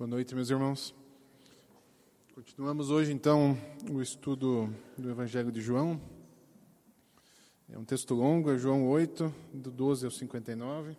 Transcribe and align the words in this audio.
Boa 0.00 0.08
noite, 0.08 0.34
meus 0.34 0.48
irmãos. 0.48 0.94
Continuamos 2.34 2.88
hoje, 2.88 3.12
então, 3.12 3.54
o 3.92 4.00
estudo 4.00 4.74
do 4.96 5.10
Evangelho 5.10 5.52
de 5.52 5.60
João. 5.60 6.00
É 7.68 7.78
um 7.78 7.84
texto 7.84 8.14
longo, 8.14 8.50
é 8.50 8.56
João 8.56 8.88
8, 8.88 9.30
do 9.52 9.70
12 9.70 10.06
ao 10.06 10.10
59. 10.10 10.96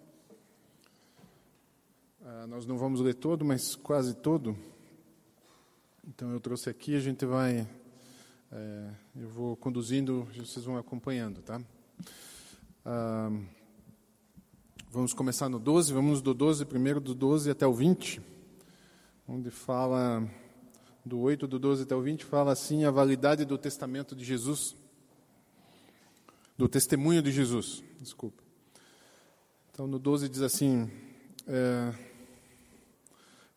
Ah, 2.24 2.46
nós 2.46 2.68
não 2.68 2.78
vamos 2.78 3.02
ler 3.02 3.16
todo, 3.16 3.44
mas 3.44 3.76
quase 3.76 4.14
todo. 4.14 4.56
Então, 6.08 6.32
eu 6.32 6.40
trouxe 6.40 6.70
aqui, 6.70 6.96
a 6.96 7.00
gente 7.00 7.26
vai. 7.26 7.68
É, 8.52 8.90
eu 9.16 9.30
vou 9.30 9.58
conduzindo, 9.58 10.28
vocês 10.36 10.64
vão 10.64 10.78
acompanhando, 10.78 11.42
tá? 11.42 11.60
Ah, 12.86 13.32
vamos 14.92 15.12
começar 15.12 15.50
no 15.50 15.58
12, 15.58 15.92
vamos 15.92 16.22
do 16.22 16.36
12, 16.36 16.66
primeiro 16.66 17.00
do 17.00 17.16
12 17.16 17.50
até 17.50 17.66
o 17.66 17.74
20 17.74 18.30
onde 19.34 19.50
fala, 19.50 20.30
do 21.06 21.18
8, 21.22 21.48
do 21.48 21.58
12 21.58 21.84
até 21.84 21.96
o 21.96 22.02
20, 22.02 22.26
fala 22.26 22.52
assim 22.52 22.84
a 22.84 22.92
validade 22.92 23.46
do 23.46 23.58
testamento 23.58 24.14
de 24.14 24.26
Jesus, 24.26 24.76
do 26.58 26.68
testemunho 26.68 27.22
de 27.22 27.32
Jesus, 27.32 27.82
desculpa. 27.98 28.44
Então, 29.72 29.88
no 29.88 29.98
12 29.98 30.28
diz 30.28 30.42
assim, 30.42 30.92
é, 31.48 31.94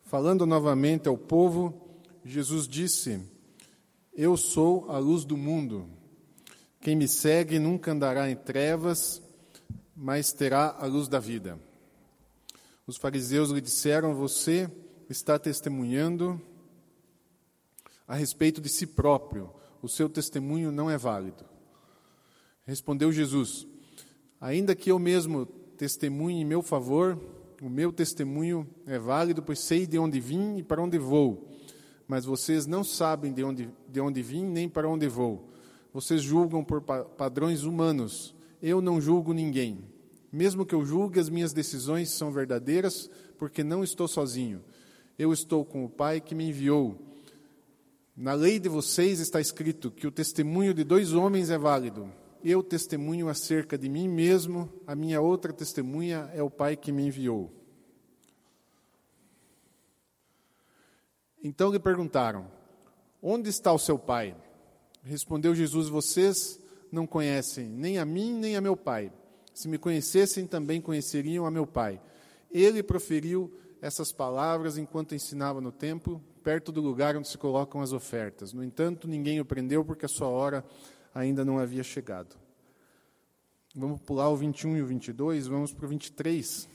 falando 0.05 0.45
novamente 0.45 1.09
ao 1.09 1.17
povo, 1.17 1.73
Jesus 2.23 2.69
disse, 2.69 3.21
eu 4.13 4.37
sou 4.37 4.89
a 4.89 4.97
luz 4.97 5.25
do 5.25 5.35
mundo, 5.35 5.89
quem 6.79 6.95
me 6.95 7.05
segue 7.05 7.59
nunca 7.59 7.91
andará 7.91 8.31
em 8.31 8.35
trevas, 8.37 9.21
mas 9.93 10.31
terá 10.31 10.73
a 10.79 10.85
luz 10.85 11.09
da 11.09 11.19
vida. 11.19 11.59
Os 12.87 12.95
fariseus 12.95 13.49
lhe 13.49 13.59
disseram, 13.59 14.15
você 14.15 14.71
está 15.09 15.37
testemunhando 15.37 16.41
a 18.07 18.15
respeito 18.15 18.61
de 18.61 18.69
si 18.69 18.87
próprio. 18.87 19.49
O 19.81 19.87
seu 19.87 20.09
testemunho 20.09 20.71
não 20.71 20.89
é 20.89 20.97
válido. 20.97 21.45
Respondeu 22.65 23.11
Jesus: 23.11 23.67
Ainda 24.39 24.75
que 24.75 24.91
eu 24.91 24.97
mesmo 24.97 25.45
testemunhe 25.77 26.41
em 26.41 26.45
meu 26.45 26.61
favor, 26.61 27.19
o 27.61 27.69
meu 27.69 27.91
testemunho 27.91 28.67
é 28.85 28.97
válido, 28.97 29.41
pois 29.41 29.59
sei 29.59 29.85
de 29.85 29.97
onde 29.97 30.19
vim 30.19 30.57
e 30.57 30.63
para 30.63 30.81
onde 30.81 30.97
vou. 30.97 31.47
Mas 32.07 32.25
vocês 32.25 32.65
não 32.65 32.83
sabem 32.83 33.33
de 33.33 33.43
onde, 33.43 33.69
de 33.87 33.99
onde 33.99 34.21
vim 34.21 34.45
nem 34.45 34.69
para 34.69 34.87
onde 34.87 35.07
vou. 35.07 35.49
Vocês 35.93 36.21
julgam 36.21 36.63
por 36.63 36.81
padrões 36.81 37.63
humanos. 37.63 38.35
Eu 38.61 38.81
não 38.81 38.99
julgo 38.99 39.33
ninguém. 39.33 39.79
Mesmo 40.31 40.65
que 40.65 40.75
eu 40.75 40.85
julgue, 40.85 41.19
as 41.19 41.29
minhas 41.29 41.53
decisões 41.53 42.09
são 42.09 42.31
verdadeiras, 42.31 43.09
porque 43.37 43.63
não 43.63 43.83
estou 43.83 44.07
sozinho. 44.07 44.61
Eu 45.17 45.31
estou 45.31 45.63
com 45.63 45.85
o 45.85 45.89
Pai 45.89 46.19
que 46.19 46.35
me 46.35 46.49
enviou. 46.49 46.99
Na 48.15 48.33
lei 48.33 48.59
de 48.59 48.67
vocês 48.67 49.19
está 49.19 49.39
escrito 49.39 49.89
que 49.89 50.05
o 50.05 50.11
testemunho 50.11 50.73
de 50.73 50.83
dois 50.83 51.13
homens 51.13 51.49
é 51.49 51.57
válido. 51.57 52.11
Eu 52.43 52.61
testemunho 52.61 53.29
acerca 53.29 53.77
de 53.77 53.89
mim 53.89 54.07
mesmo, 54.07 54.71
a 54.85 54.93
minha 54.93 55.21
outra 55.21 55.51
testemunha 55.51 56.29
é 56.33 56.43
o 56.43 56.49
Pai 56.49 56.75
que 56.75 56.91
me 56.91 57.07
enviou. 57.07 57.51
Então 61.41 61.71
lhe 61.71 61.79
perguntaram: 61.79 62.51
Onde 63.21 63.49
está 63.49 63.71
o 63.71 63.79
seu 63.79 63.97
Pai? 63.97 64.35
Respondeu 65.01 65.55
Jesus: 65.55 65.87
Vocês 65.87 66.59
não 66.91 67.07
conhecem 67.07 67.69
nem 67.69 67.99
a 67.99 68.05
mim 68.05 68.33
nem 68.33 68.55
a 68.55 68.61
meu 68.61 68.75
Pai. 68.75 69.11
Se 69.53 69.67
me 69.69 69.77
conhecessem, 69.77 70.45
também 70.45 70.81
conheceriam 70.81 71.45
a 71.45 71.51
meu 71.51 71.65
Pai. 71.65 72.01
Ele 72.51 72.83
proferiu 72.83 73.51
essas 73.85 74.11
palavras 74.11 74.79
enquanto 74.79 75.13
ensinava 75.13 75.61
no 75.61 75.71
templo, 75.71 76.19
perto 76.43 76.71
do 76.71 76.81
lugar 76.81 77.15
onde 77.15 77.27
se 77.27 77.37
colocam 77.37 77.81
as 77.81 77.93
ofertas. 77.93 78.51
No 78.51 78.63
entanto, 78.63 79.07
ninguém 79.07 79.39
o 79.39 79.45
prendeu 79.45 79.85
porque 79.85 80.07
a 80.07 80.09
sua 80.09 80.27
hora 80.27 80.65
ainda 81.13 81.45
não 81.45 81.59
havia 81.59 81.83
chegado. 81.83 82.35
Vamos 83.75 84.01
pular 84.01 84.27
o 84.29 84.35
21 84.35 84.77
e 84.77 84.81
o 84.81 84.87
22, 84.87 85.45
vamos 85.45 85.71
para 85.71 85.85
o 85.85 85.89
23. 85.89 86.67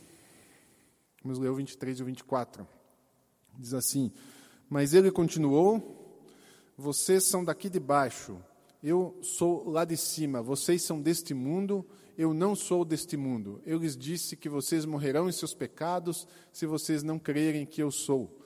Vamos 1.25 1.41
ler 1.41 1.49
o 1.49 1.55
23 1.57 1.99
e 1.99 2.03
o 2.03 2.07
24. 2.07 2.65
Diz 3.59 3.75
assim: 3.75 4.13
Mas 4.69 4.95
ele 4.95 5.11
continuou: 5.11 6.17
Vocês 6.79 7.25
são 7.25 7.45
daqui 7.45 7.69
de 7.69 7.81
baixo, 7.81 8.41
eu 8.81 9.19
sou 9.21 9.69
lá 9.69 9.85
de 9.85 9.97
cima, 9.97 10.41
vocês 10.43 10.85
são 10.85 11.03
deste 11.03 11.35
mundo 11.35 11.85
eu 12.17 12.35
não 12.35 12.55
sou 12.55 12.85
deste 12.85 13.17
mundo. 13.17 13.61
Eu 13.65 13.79
lhes 13.79 13.97
disse 13.97 14.37
que 14.37 14.49
vocês 14.49 14.85
morrerão 14.85 15.29
em 15.29 15.33
seus 15.33 15.55
pecados 15.55 16.27
se 16.53 16.67
vocês 16.67 17.03
não 17.03 17.19
crerem 17.19 17.67
que 17.67 17.83
eu 17.83 17.91
sou. 17.91 18.39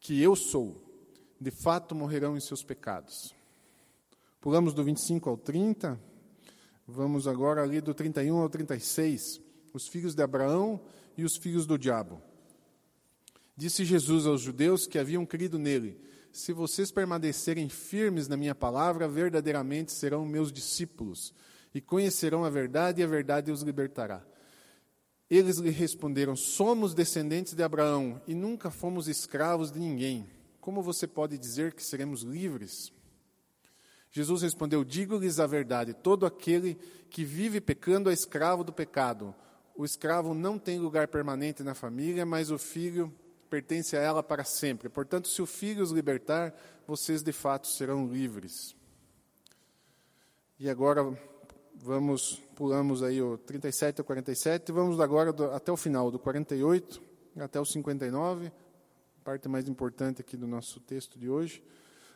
Que 0.00 0.20
eu 0.22 0.34
sou. 0.34 0.82
De 1.40 1.50
fato, 1.50 1.94
morrerão 1.94 2.36
em 2.36 2.40
seus 2.40 2.62
pecados. 2.62 3.34
Pulamos 4.40 4.74
do 4.74 4.82
25 4.82 5.28
ao 5.28 5.36
30. 5.36 6.00
Vamos 6.86 7.26
agora 7.28 7.62
ali 7.62 7.80
do 7.80 7.92
31 7.92 8.36
ao 8.36 8.48
36. 8.48 9.40
Os 9.72 9.86
filhos 9.86 10.14
de 10.14 10.22
Abraão 10.22 10.80
e 11.16 11.24
os 11.24 11.36
filhos 11.36 11.66
do 11.66 11.78
diabo. 11.78 12.20
Disse 13.56 13.84
Jesus 13.84 14.26
aos 14.26 14.40
judeus 14.40 14.86
que 14.86 14.98
haviam 14.98 15.26
crido 15.26 15.58
nele: 15.58 16.00
Se 16.32 16.52
vocês 16.52 16.90
permanecerem 16.90 17.68
firmes 17.68 18.28
na 18.28 18.36
minha 18.36 18.54
palavra, 18.54 19.08
verdadeiramente 19.08 19.92
serão 19.92 20.24
meus 20.24 20.52
discípulos 20.52 21.34
e 21.74 21.80
conhecerão 21.80 22.44
a 22.44 22.50
verdade, 22.50 23.00
e 23.00 23.04
a 23.04 23.06
verdade 23.06 23.50
os 23.50 23.62
libertará. 23.62 24.24
Eles 25.30 25.58
lhe 25.58 25.70
responderam: 25.70 26.34
Somos 26.34 26.94
descendentes 26.94 27.54
de 27.54 27.62
Abraão 27.62 28.20
e 28.26 28.34
nunca 28.34 28.70
fomos 28.70 29.08
escravos 29.08 29.70
de 29.70 29.78
ninguém. 29.78 30.28
Como 30.60 30.82
você 30.82 31.06
pode 31.06 31.36
dizer 31.36 31.74
que 31.74 31.84
seremos 31.84 32.22
livres? 32.22 32.92
Jesus 34.10 34.42
respondeu: 34.42 34.84
Digo-lhes 34.84 35.38
a 35.38 35.46
verdade: 35.46 35.92
todo 35.92 36.24
aquele 36.24 36.74
que 37.10 37.24
vive 37.24 37.60
pecando 37.60 38.10
é 38.10 38.12
escravo 38.12 38.64
do 38.64 38.72
pecado. 38.72 39.34
O 39.74 39.84
escravo 39.84 40.34
não 40.34 40.58
tem 40.58 40.78
lugar 40.78 41.08
permanente 41.08 41.62
na 41.62 41.74
família, 41.74 42.26
mas 42.26 42.50
o 42.50 42.58
filho 42.58 43.14
pertence 43.48 43.96
a 43.96 44.00
ela 44.00 44.22
para 44.22 44.44
sempre. 44.44 44.88
Portanto, 44.88 45.28
se 45.28 45.40
o 45.40 45.46
filho 45.46 45.82
os 45.82 45.90
libertar, 45.90 46.54
vocês 46.86 47.22
de 47.22 47.32
fato 47.32 47.66
serão 47.66 48.06
livres. 48.06 48.74
E 50.58 50.68
agora 50.68 51.16
vamos, 51.82 52.42
pulamos 52.54 53.02
aí 53.02 53.22
o 53.22 53.38
37 53.38 54.00
ao 54.00 54.04
47, 54.04 54.68
e 54.68 54.72
vamos 54.72 55.00
agora 55.00 55.32
do, 55.32 55.44
até 55.52 55.70
o 55.70 55.76
final, 55.76 56.10
do 56.10 56.18
48 56.18 57.02
até 57.38 57.60
o 57.60 57.64
59, 57.64 58.50
parte 59.22 59.48
mais 59.48 59.68
importante 59.68 60.20
aqui 60.20 60.36
do 60.36 60.46
nosso 60.46 60.80
texto 60.80 61.18
de 61.18 61.28
hoje, 61.28 61.62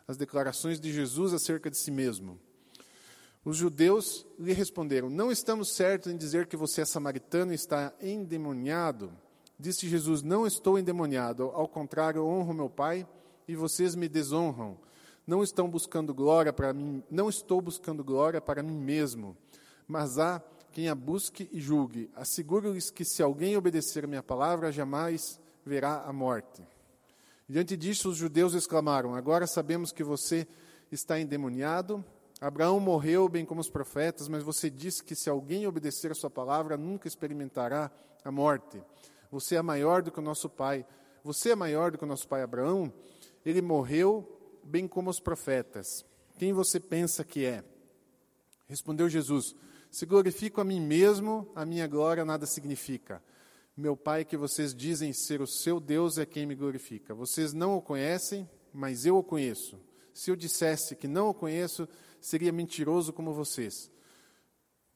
as 0.09 0.17
declarações 0.17 0.81
de 0.81 0.93
Jesus 0.93 1.33
acerca 1.33 1.71
de 1.71 1.77
si 1.77 1.91
mesmo. 1.91 2.41
Os 3.45 3.57
judeus 3.57 4.27
lhe 4.39 4.53
responderam: 4.53 5.09
Não 5.09 5.31
estamos 5.31 5.75
certos 5.75 6.13
em 6.13 6.17
dizer 6.17 6.47
que 6.47 6.57
você 6.57 6.81
é 6.81 6.85
samaritano 6.85 7.53
e 7.53 7.55
está 7.55 7.93
endemoniado. 8.01 9.13
Disse 9.59 9.89
Jesus: 9.89 10.23
Não 10.23 10.47
estou 10.47 10.79
endemoniado, 10.79 11.45
ao 11.55 11.69
contrário, 11.69 12.25
honro 12.25 12.55
meu 12.55 12.71
Pai 12.71 13.07
e 13.47 13.55
vocês 13.55 13.95
me 13.95 14.09
desonram. 14.09 14.77
Não 15.27 15.43
estão 15.43 15.69
buscando 15.69 16.13
glória 16.13 16.53
para 16.53 16.73
mim, 16.73 17.03
não 17.11 17.29
estou 17.29 17.61
buscando 17.61 18.03
glória 18.03 18.41
para 18.41 18.63
mim 18.63 18.77
mesmo 18.77 19.37
mas 19.87 20.19
há 20.19 20.43
quem 20.73 20.89
a 20.89 20.95
busque 20.95 21.49
e 21.53 21.61
julgue. 21.61 22.11
Asseguro-lhes 22.15 22.91
que 22.91 23.05
se 23.05 23.23
alguém 23.23 23.57
obedecer 23.57 24.05
a 24.05 24.09
minha 24.09 24.23
palavra, 24.23 24.73
jamais 24.73 25.39
verá 25.65 26.03
a 26.03 26.13
morte. 26.13 26.67
Diante 27.47 27.77
disso, 27.77 28.09
os 28.09 28.17
judeus 28.17 28.55
exclamaram: 28.55 29.15
Agora 29.15 29.47
sabemos 29.47 29.93
que 29.93 30.03
você 30.03 30.47
está 30.91 31.21
endemoniado. 31.21 32.03
Abraão 32.41 32.81
morreu, 32.81 33.29
bem 33.29 33.45
como 33.45 33.61
os 33.61 33.69
profetas, 33.69 34.29
mas 34.29 34.43
você 34.43 34.69
disse 34.69 35.05
que 35.05 35.15
se 35.15 35.31
alguém 35.31 35.67
obedecer 35.67 36.11
a 36.11 36.15
sua 36.15 36.31
palavra, 36.31 36.77
nunca 36.77 37.07
experimentará 37.07 37.91
a 38.25 38.33
morte. 38.33 38.83
Você 39.31 39.57
é 39.57 39.63
maior 39.63 40.03
do 40.03 40.11
que 40.11 40.19
o 40.19 40.23
nosso 40.23 40.49
pai. 40.49 40.85
Você 41.23 41.51
é 41.51 41.55
maior 41.55 41.93
do 41.93 41.99
que 41.99 42.05
o 42.05 42.07
nosso 42.07 42.27
pai 42.27 42.43
Abraão? 42.43 42.93
Ele 43.45 43.63
morreu, 43.63 44.27
bem 44.65 44.87
como 44.89 45.11
os 45.11 45.21
profetas. 45.21 46.05
Quem 46.39 46.53
você 46.53 46.81
pensa 46.81 47.25
que 47.25 47.45
é? 47.45 47.65
Respondeu 48.67 49.09
Jesus: 49.09 49.55
se 49.91 50.07
glorifico 50.07 50.61
a 50.61 50.65
mim 50.65 50.81
mesmo, 50.81 51.51
a 51.55 51.67
minha 51.67 51.87
glória 51.87 52.25
nada 52.25 52.47
significa. 52.47 53.23
Meu 53.77 53.97
Pai, 53.97 54.25
que 54.25 54.37
vocês 54.37 54.75
dizem 54.75 55.13
ser 55.13 55.41
o 55.41 55.47
seu 55.47 55.79
Deus, 55.79 56.19
é 56.19 56.27
quem 56.27 56.47
me 56.47 56.55
glorifica. 56.55 57.15
Vocês 57.15 57.53
não 57.53 57.77
o 57.77 57.83
conhecem, 57.83 58.49
mas 58.73 59.07
eu 59.07 59.17
o 59.17 59.23
conheço. 59.23 59.79
Se 60.15 60.31
eu 60.31 60.37
dissesse 60.37 60.97
que 60.97 61.09
não 61.09 61.29
o 61.29 61.35
conheço, 61.35 61.89
seria 62.21 62.53
mentiroso 62.53 63.13
como 63.13 63.33
vocês. 63.33 63.91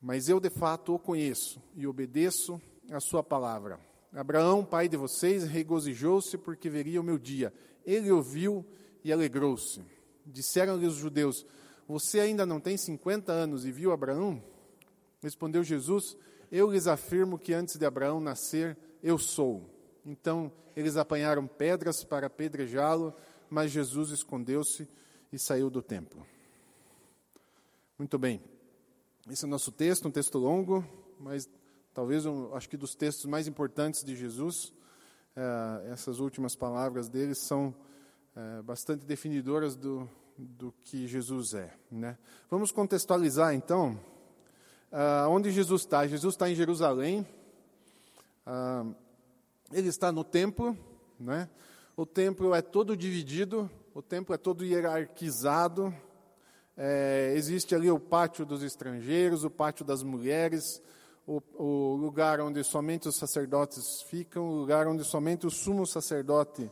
Mas 0.01 0.29
eu 0.29 0.39
de 0.39 0.51
fato 0.51 0.95
o 0.95 0.99
conheço 0.99 1.63
e 1.75 1.87
obedeço 1.87 2.61
a 2.91 3.01
sua 3.01 3.23
palavra. 3.23 3.81
Abraão, 4.15 4.65
pai 4.65 4.89
de 4.89 4.97
vocês, 4.97 5.45
regozijou-se 5.45 6.39
porque 6.39 6.71
veria 6.71 7.01
o 7.01 7.05
meu 7.05 7.19
dia. 7.19 7.53
Ele 7.85 8.11
ouviu 8.11 8.65
e 9.07 9.13
alegrou-se. 9.13 9.81
Disseram-lhe 10.27 10.85
os 10.85 10.97
judeus: 10.97 11.47
Você 11.87 12.19
ainda 12.19 12.45
não 12.45 12.59
tem 12.59 12.77
50 12.77 13.31
anos 13.31 13.65
e 13.65 13.71
viu 13.71 13.93
Abraão? 13.93 14.43
Respondeu 15.23 15.63
Jesus: 15.63 16.17
Eu 16.51 16.73
lhes 16.73 16.89
afirmo 16.89 17.39
que 17.39 17.55
antes 17.55 17.77
de 17.77 17.87
Abraão 17.87 18.19
nascer, 18.19 18.77
eu 19.01 19.17
sou. 19.17 19.71
Então 20.05 20.51
eles 20.75 20.97
apanharam 20.97 21.47
pedras 21.47 22.03
para 22.03 22.27
apedrejá-lo, 22.27 23.15
mas 23.49 23.71
Jesus 23.71 24.11
escondeu-se 24.11 24.89
e 25.33 25.39
saiu 25.39 25.71
do 25.71 25.81
templo. 25.81 26.27
Muito 27.97 28.19
bem. 28.19 28.43
Esse 29.31 29.45
é 29.45 29.47
o 29.47 29.51
nosso 29.51 29.71
texto, 29.71 30.09
um 30.09 30.11
texto 30.11 30.37
longo, 30.37 30.85
mas 31.21 31.49
talvez 31.95 32.27
um, 32.27 32.53
acho 32.57 32.69
que 32.69 32.77
dos 32.77 32.97
textos 32.97 33.27
mais 33.27 33.47
importantes 33.47 34.03
de 34.03 34.17
Jesus. 34.17 34.73
É, 35.37 35.93
essas 35.93 36.19
últimas 36.19 36.57
palavras 36.57 37.09
dele 37.09 37.35
são 37.37 37.73
é, 38.37 38.63
bastante 38.63 39.07
definidoras 39.07 39.75
do, 39.75 40.09
do 40.37 40.73
que 40.85 41.07
Jesus 41.07 41.55
é. 41.55 41.73
Né? 41.91 42.19
Vamos 42.51 42.71
contextualizar 42.71 43.55
então 43.55 43.99
uh, 44.93 45.29
onde 45.31 45.51
Jesus 45.51 45.83
está. 45.83 46.07
Jesus 46.07 46.35
está 46.35 46.51
em 46.51 46.55
Jerusalém. 46.55 47.27
Uh, 48.47 48.95
ele 49.73 49.89
está 49.89 50.13
no 50.13 50.23
templo, 50.23 50.77
né? 51.19 51.49
O 51.97 52.05
templo 52.05 52.55
é 52.55 52.61
todo 52.61 52.95
dividido, 52.95 53.71
o 53.95 54.03
templo 54.03 54.35
é 54.35 54.39
todo 54.39 54.65
hierarquizado. 54.65 55.95
É, 56.77 57.33
existe 57.35 57.75
ali 57.75 57.91
o 57.91 57.99
pátio 57.99 58.45
dos 58.45 58.63
estrangeiros, 58.63 59.45
o 59.45 59.51
pátio 59.51 59.83
das 59.83 60.03
mulheres, 60.03 60.83
o, 61.27 61.43
o, 61.55 61.97
lugar 61.97 62.39
onde 62.39 62.63
somente 62.63 63.09
os 63.09 63.17
sacerdotes 63.17 64.03
ficam, 64.03 64.47
o 64.47 64.57
lugar 64.57 64.87
onde 64.87 65.03
somente 65.05 65.47
o 65.47 65.51
sumo 65.51 65.87
sacerdote 65.87 66.71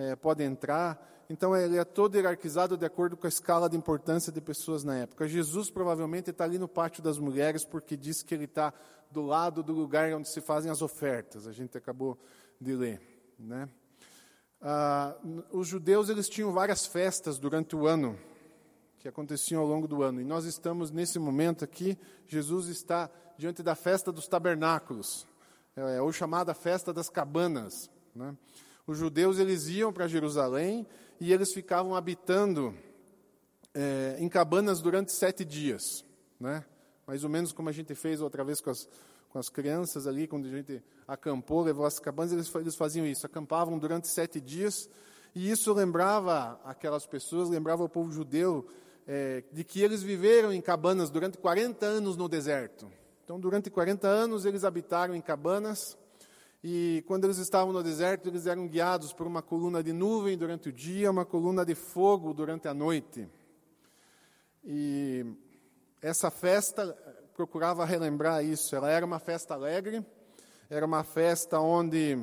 é, 0.00 0.16
pode 0.16 0.42
entrar. 0.42 1.06
Então 1.28 1.54
ele 1.54 1.76
é 1.76 1.84
todo 1.84 2.16
hierarquizado 2.16 2.76
de 2.76 2.86
acordo 2.86 3.16
com 3.16 3.26
a 3.26 3.28
escala 3.28 3.68
de 3.68 3.76
importância 3.76 4.32
de 4.32 4.40
pessoas 4.40 4.82
na 4.82 4.96
época. 4.96 5.28
Jesus 5.28 5.70
provavelmente 5.70 6.30
está 6.30 6.44
ali 6.44 6.58
no 6.58 6.66
pátio 6.66 7.02
das 7.02 7.18
mulheres 7.18 7.64
porque 7.64 7.96
diz 7.96 8.22
que 8.22 8.34
ele 8.34 8.44
está 8.44 8.72
do 9.10 9.22
lado 9.22 9.62
do 9.62 9.72
lugar 9.72 10.12
onde 10.14 10.28
se 10.28 10.40
fazem 10.40 10.70
as 10.70 10.82
ofertas. 10.82 11.46
A 11.46 11.52
gente 11.52 11.76
acabou 11.76 12.18
de 12.60 12.74
ler, 12.74 13.00
né? 13.38 13.68
Ah, 14.62 15.16
os 15.52 15.68
judeus 15.68 16.08
eles 16.08 16.28
tinham 16.28 16.52
várias 16.52 16.84
festas 16.86 17.38
durante 17.38 17.74
o 17.74 17.86
ano 17.86 18.18
que 18.98 19.08
aconteciam 19.08 19.62
ao 19.62 19.66
longo 19.66 19.88
do 19.88 20.02
ano. 20.02 20.20
E 20.20 20.24
nós 20.24 20.44
estamos 20.44 20.90
nesse 20.90 21.18
momento 21.18 21.64
aqui, 21.64 21.98
Jesus 22.26 22.68
está 22.68 23.10
diante 23.38 23.62
da 23.62 23.74
festa 23.74 24.12
dos 24.12 24.28
tabernáculos, 24.28 25.26
é 25.74 26.00
ou 26.02 26.12
chamada 26.12 26.52
festa 26.52 26.92
das 26.92 27.08
cabanas. 27.08 27.90
Né? 28.14 28.36
Os 28.86 28.98
judeus 28.98 29.38
eles 29.38 29.68
iam 29.68 29.92
para 29.92 30.08
Jerusalém 30.08 30.86
e 31.20 31.32
eles 31.32 31.52
ficavam 31.52 31.94
habitando 31.94 32.74
é, 33.74 34.16
em 34.18 34.28
cabanas 34.28 34.80
durante 34.80 35.12
sete 35.12 35.44
dias, 35.44 36.04
né? 36.38 36.64
mais 37.06 37.24
ou 37.24 37.30
menos 37.30 37.52
como 37.52 37.68
a 37.68 37.72
gente 37.72 37.94
fez 37.94 38.20
outra 38.20 38.44
vez 38.44 38.60
com 38.60 38.70
as, 38.70 38.88
com 39.28 39.38
as 39.38 39.48
crianças 39.48 40.06
ali, 40.06 40.26
quando 40.26 40.46
a 40.46 40.50
gente 40.50 40.82
acampou, 41.06 41.62
levou 41.62 41.84
as 41.84 41.98
cabanas, 41.98 42.32
eles, 42.32 42.54
eles 42.54 42.76
faziam 42.76 43.06
isso, 43.06 43.26
acampavam 43.26 43.78
durante 43.78 44.08
sete 44.08 44.40
dias, 44.40 44.88
e 45.34 45.50
isso 45.50 45.72
lembrava 45.72 46.60
aquelas 46.64 47.06
pessoas, 47.06 47.48
lembrava 47.48 47.82
o 47.84 47.88
povo 47.88 48.10
judeu 48.12 48.66
é, 49.06 49.42
de 49.52 49.64
que 49.64 49.82
eles 49.82 50.02
viveram 50.02 50.52
em 50.52 50.60
cabanas 50.60 51.10
durante 51.10 51.38
40 51.38 51.84
anos 51.84 52.16
no 52.16 52.28
deserto. 52.28 52.90
Então, 53.24 53.38
durante 53.38 53.70
40 53.70 54.06
anos, 54.06 54.44
eles 54.44 54.64
habitaram 54.64 55.14
em 55.14 55.20
cabanas. 55.20 55.96
E 56.62 57.02
quando 57.06 57.24
eles 57.24 57.38
estavam 57.38 57.72
no 57.72 57.82
deserto, 57.82 58.28
eles 58.28 58.46
eram 58.46 58.68
guiados 58.68 59.14
por 59.14 59.26
uma 59.26 59.40
coluna 59.40 59.82
de 59.82 59.94
nuvem 59.94 60.36
durante 60.36 60.68
o 60.68 60.72
dia, 60.72 61.10
uma 61.10 61.24
coluna 61.24 61.64
de 61.64 61.74
fogo 61.74 62.34
durante 62.34 62.68
a 62.68 62.74
noite. 62.74 63.26
E 64.62 65.24
essa 66.02 66.30
festa 66.30 66.94
procurava 67.34 67.86
relembrar 67.86 68.44
isso. 68.44 68.76
Ela 68.76 68.90
era 68.90 69.06
uma 69.06 69.18
festa 69.18 69.54
alegre, 69.54 70.04
era 70.68 70.84
uma 70.84 71.02
festa 71.02 71.58
onde 71.58 72.18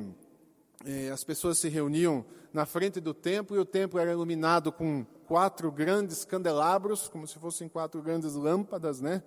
eh, 0.86 1.10
as 1.10 1.24
pessoas 1.24 1.58
se 1.58 1.68
reuniam 1.68 2.24
na 2.52 2.64
frente 2.64 3.00
do 3.00 3.12
templo 3.12 3.56
e 3.56 3.58
o 3.58 3.64
templo 3.64 3.98
era 3.98 4.12
iluminado 4.12 4.70
com 4.70 5.04
quatro 5.26 5.72
grandes 5.72 6.24
candelabros, 6.24 7.08
como 7.08 7.26
se 7.26 7.40
fossem 7.40 7.68
quatro 7.68 8.00
grandes 8.00 8.34
lâmpadas, 8.34 9.00
né? 9.00 9.20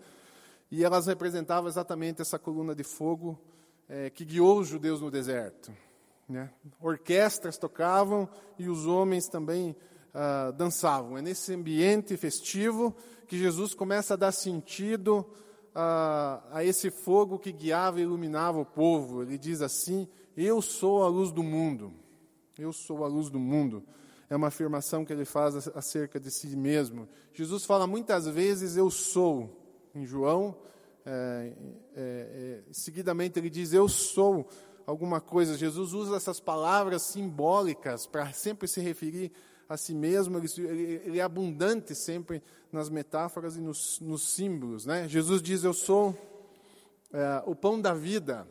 E 0.72 0.86
elas 0.86 1.08
representavam 1.08 1.69
exatamente 1.69 2.22
essa 2.22 2.40
coluna 2.40 2.74
de 2.74 2.84
fogo 2.84 3.38
é, 3.92 4.10
que 4.10 4.24
guiou 4.24 4.60
os 4.60 4.70
judeus 4.70 5.02
no 5.02 5.12
deserto. 5.12 5.72
Né? 6.28 6.50
Orquestras 6.80 7.58
tocavam 7.58 8.28
e 8.58 8.70
os 8.70 8.88
homens 8.88 9.28
também 9.28 9.76
ah, 10.14 10.52
dançavam. 10.52 11.18
É 11.18 11.22
nesse 11.22 11.54
ambiente 11.54 12.16
festivo 12.16 12.96
que 13.28 13.38
Jesus 13.38 13.74
começa 13.74 14.14
a 14.14 14.18
dar 14.18 14.32
sentido 14.32 15.30
a, 15.76 16.42
a 16.52 16.64
esse 16.64 16.90
fogo 16.90 17.38
que 17.38 17.52
guiava 17.52 18.00
e 18.00 18.04
iluminava 18.04 18.58
o 18.60 18.66
povo. 18.66 19.24
Ele 19.24 19.38
diz 19.38 19.62
assim: 19.62 20.08
Eu 20.38 20.62
sou 20.62 21.04
a 21.04 21.10
luz 21.10 21.30
do 21.30 21.44
mundo. 21.44 21.94
Eu 22.58 22.72
sou 22.72 23.04
a 23.04 23.08
luz 23.08 23.30
do 23.30 23.40
mundo 23.40 23.84
é 24.32 24.36
uma 24.38 24.48
afirmação 24.48 25.04
que 25.04 25.12
ele 25.12 25.26
faz 25.26 25.68
acerca 25.76 26.18
de 26.18 26.32
si 26.32 26.56
mesmo. 26.56 27.06
Jesus 27.34 27.66
fala 27.66 27.86
muitas 27.86 28.26
vezes, 28.26 28.78
eu 28.78 28.90
sou, 28.90 29.50
em 29.94 30.06
João, 30.06 30.56
é, 31.06 31.53
é, 31.95 31.95
é, 31.95 32.63
seguidamente 32.71 33.39
ele 33.39 33.50
diz, 33.50 33.74
eu 33.74 33.88
sou 33.88 34.48
alguma 34.86 35.19
coisa. 35.21 35.57
Jesus 35.57 35.94
usa 35.94 36.15
essas 36.15 36.39
palavras 36.39 37.03
simbólicas 37.03 38.06
para 38.07 38.31
sempre 38.33 38.68
se 38.68 38.80
referir 38.81 39.31
a 39.68 39.77
si 39.77 39.94
mesmo, 39.94 40.38
ele, 40.38 41.01
ele, 41.06 41.19
é 41.19 41.21
abundante 41.21 41.95
sempre 41.95 42.44
nas 42.71 42.89
metáforas 42.89 43.56
e 43.56 43.62
nos, 43.62 44.00
nos 44.01 44.33
símbolos. 44.33 44.86
Né? 44.86 45.07
Jesus 45.07 45.42
diz, 45.42 45.63
eu 45.63 45.74
sou 45.74 46.13
é, 47.13 47.42
o 47.45 47.56
pão 47.56 47.80
da 47.80 47.94
vida. 47.94 48.45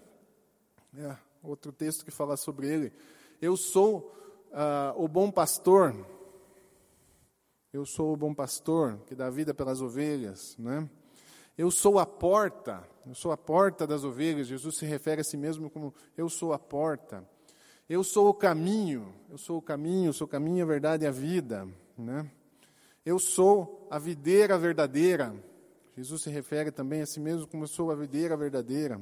É, 0.97 1.15
outro 1.43 1.73
texto 1.73 2.05
que 2.05 2.11
fala 2.11 2.37
sobre 2.37 2.69
ele. 2.69 2.93
Eu 3.41 3.57
sou 3.57 4.13
uh, 4.51 5.03
o 5.03 5.09
bom 5.09 5.31
pastor, 5.31 5.95
eu 7.73 7.87
sou 7.87 8.13
o 8.13 8.17
bom 8.17 8.35
pastor 8.35 8.99
que 9.07 9.15
dá 9.15 9.31
vida 9.31 9.55
pelas 9.55 9.81
ovelhas, 9.81 10.57
né? 10.59 10.89
Eu 11.57 11.71
sou 11.71 11.99
a 11.99 12.07
porta, 12.07 12.83
eu 13.07 13.15
sou 13.15 13.33
a 13.33 13.37
porta 13.37 13.87
das 13.87 14.05
ovelhas. 14.05 14.47
Jesus 14.47 14.77
se 14.77 14.87
refere 14.87 15.21
a 15.21 15.25
si 15.25 15.37
mesmo 15.37 15.69
como 15.69 15.95
eu 16.17 16.29
sou 16.29 16.53
a 16.53 16.59
porta. 16.59 17.27
Eu 17.89 18.05
sou 18.05 18.29
o 18.29 18.35
caminho, 18.35 19.13
eu 19.29 19.37
sou 19.37 19.59
o 19.59 19.63
caminho, 19.63 20.11
eu 20.11 20.13
sou 20.13 20.27
o 20.27 20.31
caminho, 20.31 20.65
a 20.65 20.69
verdade 20.69 21.05
e 21.05 21.09
a 21.09 21.11
vida, 21.11 21.67
né? 21.99 22.31
Eu 23.05 23.19
sou 23.19 23.89
a 23.91 23.99
videira 23.99 24.57
verdadeira. 24.57 25.35
Jesus 25.97 26.23
se 26.23 26.31
refere 26.31 26.71
também 26.71 27.03
a 27.03 27.07
si 27.07 27.19
mesmo 27.19 27.47
como 27.47 27.65
eu 27.65 27.69
sou 27.69 27.91
a 27.91 27.95
videira 27.95 28.37
verdadeira. 28.37 29.01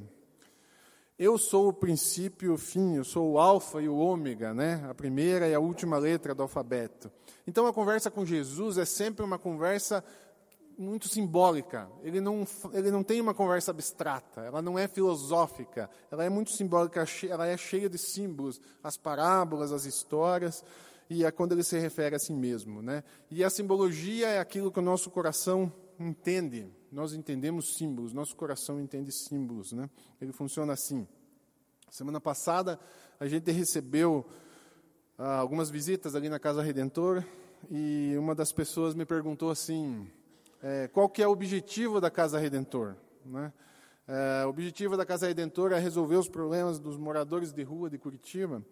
Eu 1.19 1.37
sou 1.37 1.67
o 1.67 1.73
princípio 1.73 2.47
e 2.47 2.53
o 2.53 2.57
fim, 2.57 2.95
eu 2.95 3.03
sou 3.03 3.33
o 3.33 3.37
alfa 3.37 3.81
e 3.81 3.89
o 3.89 3.97
ômega, 3.97 4.53
né? 4.53 4.85
A 4.89 4.95
primeira 4.95 5.47
e 5.49 5.53
a 5.53 5.59
última 5.59 5.97
letra 5.97 6.33
do 6.33 6.41
alfabeto. 6.41 7.11
Então 7.45 7.67
a 7.67 7.73
conversa 7.73 8.09
com 8.09 8.25
Jesus 8.25 8.77
é 8.77 8.85
sempre 8.85 9.23
uma 9.23 9.37
conversa 9.37 10.03
muito 10.79 11.09
simbólica. 11.09 11.89
Ele 12.01 12.21
não, 12.21 12.47
ele 12.71 12.89
não 12.89 13.03
tem 13.03 13.19
uma 13.19 13.33
conversa 13.33 13.71
abstrata, 13.71 14.41
ela 14.41 14.61
não 14.61 14.79
é 14.79 14.87
filosófica, 14.87 15.89
ela 16.09 16.23
é 16.23 16.29
muito 16.29 16.51
simbólica, 16.51 17.05
ela 17.29 17.45
é 17.45 17.57
cheia 17.57 17.89
de 17.89 17.97
símbolos, 17.97 18.61
as 18.81 18.95
parábolas, 18.95 19.73
as 19.73 19.83
histórias, 19.83 20.63
e 21.09 21.25
é 21.25 21.31
quando 21.31 21.51
ele 21.51 21.63
se 21.63 21.77
refere 21.77 22.15
a 22.15 22.19
si 22.19 22.31
mesmo. 22.31 22.81
Né? 22.81 23.03
E 23.29 23.43
a 23.43 23.49
simbologia 23.49 24.29
é 24.29 24.39
aquilo 24.39 24.71
que 24.71 24.79
o 24.79 24.81
nosso 24.81 25.11
coração 25.11 25.71
entende, 25.99 26.65
nós 26.89 27.13
entendemos 27.13 27.75
símbolos, 27.75 28.13
nosso 28.13 28.33
coração 28.35 28.79
entende 28.79 29.11
símbolos, 29.11 29.73
né? 29.73 29.89
Ele 30.21 30.31
funciona 30.31 30.71
assim. 30.71 31.05
Semana 31.91 32.21
passada 32.21 32.79
a 33.19 33.27
gente 33.27 33.51
recebeu 33.51 34.25
ah, 35.17 35.39
algumas 35.39 35.69
visitas 35.69 36.15
ali 36.15 36.29
na 36.29 36.39
Casa 36.39 36.61
Redentor 36.61 37.23
e 37.69 38.15
uma 38.17 38.33
das 38.33 38.53
pessoas 38.53 38.95
me 38.95 39.05
perguntou 39.05 39.51
assim, 39.51 40.07
é, 40.61 40.87
qual 40.87 41.09
que 41.09 41.21
é 41.21 41.27
o 41.27 41.31
objetivo 41.31 42.01
da 42.01 42.09
Casa 42.09 42.39
Redentor, 42.39 42.95
né? 43.25 43.53
É, 44.07 44.45
o 44.45 44.49
objetivo 44.49 44.97
da 44.97 45.05
Casa 45.05 45.27
Redentor 45.27 45.71
é 45.71 45.79
resolver 45.79 46.15
os 46.15 46.27
problemas 46.27 46.79
dos 46.79 46.97
moradores 46.97 47.53
de 47.53 47.61
rua 47.61 47.89
de 47.89 47.97
Curitiba. 47.99 48.63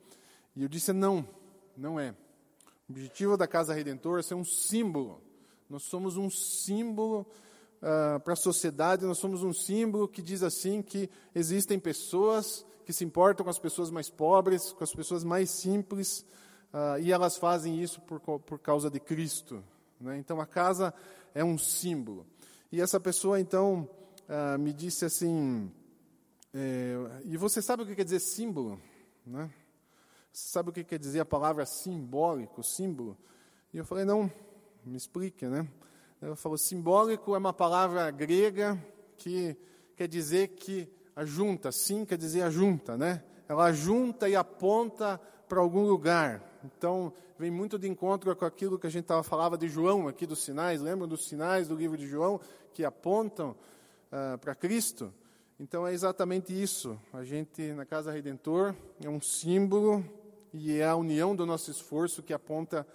E 0.55 0.63
eu 0.63 0.67
disse 0.67 0.91
não, 0.91 1.27
não 1.77 1.99
é. 1.99 2.15
O 2.89 2.93
objetivo 2.93 3.37
da 3.37 3.47
Casa 3.47 3.73
Redentor 3.73 4.19
é 4.19 4.23
ser 4.23 4.33
um 4.33 4.43
símbolo 4.43 5.21
nós 5.69 5.83
somos 5.83 6.15
um 6.15 6.29
símbolo 6.29 7.25
uh, 7.81 8.19
para 8.21 8.33
a 8.33 8.37
sociedade, 8.37 9.05
nós 9.05 9.17
somos 9.17 9.43
um 9.43 9.51
símbolo 9.51 10.07
que 10.07 10.21
diz 10.21 10.41
assim 10.41 10.81
que 10.81 11.09
existem 11.35 11.77
pessoas 11.77 12.65
que 12.85 12.93
se 12.93 13.03
importam 13.03 13.43
com 13.43 13.49
as 13.49 13.59
pessoas 13.59 13.91
mais 13.91 14.09
pobres, 14.09 14.71
com 14.71 14.83
as 14.83 14.93
pessoas 14.93 15.25
mais 15.25 15.49
simples, 15.49 16.25
uh, 16.73 16.99
e 17.01 17.11
elas 17.11 17.35
fazem 17.37 17.81
isso 17.81 17.99
por, 18.01 18.21
por 18.21 18.59
causa 18.59 18.89
de 18.89 18.99
Cristo. 18.99 19.61
Né? 19.99 20.17
Então 20.17 20.39
a 20.39 20.45
casa 20.45 20.93
é 21.33 21.43
um 21.43 21.57
símbolo. 21.57 22.25
E 22.71 22.81
essa 22.81 22.99
pessoa 22.99 23.39
então 23.39 23.89
uh, 24.27 24.59
me 24.59 24.73
disse 24.73 25.05
assim, 25.05 25.71
é, 26.53 26.95
e 27.23 27.37
você 27.37 27.61
sabe 27.61 27.83
o 27.83 27.85
que 27.85 27.95
quer 27.95 28.03
dizer 28.03 28.19
símbolo? 28.19 28.81
Né? 29.25 29.49
Você 30.31 30.49
sabe 30.49 30.69
o 30.69 30.73
que 30.73 30.83
quer 30.83 30.99
dizer 30.99 31.19
a 31.19 31.25
palavra 31.25 31.65
simbólico, 31.65 32.63
símbolo? 32.63 33.17
E 33.73 33.77
eu 33.77 33.85
falei, 33.85 34.05
não, 34.05 34.31
me 34.85 34.97
explique, 34.97 35.45
né? 35.45 35.67
Ela 36.21 36.35
falou, 36.35 36.57
simbólico 36.57 37.35
é 37.35 37.37
uma 37.37 37.53
palavra 37.53 38.09
grega 38.09 38.81
que 39.17 39.55
quer 39.95 40.07
dizer 40.07 40.49
que 40.49 40.91
a 41.15 41.25
junta, 41.25 41.71
sim 41.71 42.05
quer 42.05 42.17
dizer 42.17 42.43
a 42.43 42.49
junta, 42.49 42.97
né? 42.97 43.23
Ela 43.47 43.71
junta 43.71 44.29
e 44.29 44.35
aponta 44.35 45.19
para 45.47 45.59
algum 45.59 45.85
lugar. 45.85 46.43
Então, 46.63 47.13
vem 47.37 47.51
muito 47.51 47.77
de 47.77 47.87
encontro 47.87 48.35
com 48.35 48.45
aquilo 48.45 48.79
que 48.79 48.87
a 48.87 48.89
gente 48.89 49.05
tava, 49.05 49.23
falava 49.23 49.57
de 49.57 49.67
João 49.67 50.07
aqui 50.07 50.25
dos 50.25 50.43
sinais. 50.43 50.81
Lembram 50.81 51.07
dos 51.07 51.27
sinais 51.27 51.67
do 51.67 51.75
livro 51.75 51.97
de 51.97 52.07
João 52.07 52.39
que 52.73 52.83
apontam 52.83 53.51
uh, 54.11 54.37
para 54.39 54.55
Cristo? 54.55 55.13
Então, 55.59 55.87
é 55.87 55.93
exatamente 55.93 56.53
isso. 56.53 56.99
A 57.13 57.23
gente, 57.23 57.73
na 57.73 57.85
Casa 57.85 58.11
Redentor, 58.11 58.75
é 59.03 59.09
um 59.09 59.21
símbolo 59.21 60.03
e 60.53 60.79
é 60.79 60.85
a 60.85 60.95
união 60.95 61.35
do 61.35 61.45
nosso 61.45 61.71
esforço 61.71 62.23
que 62.23 62.33
aponta 62.33 62.85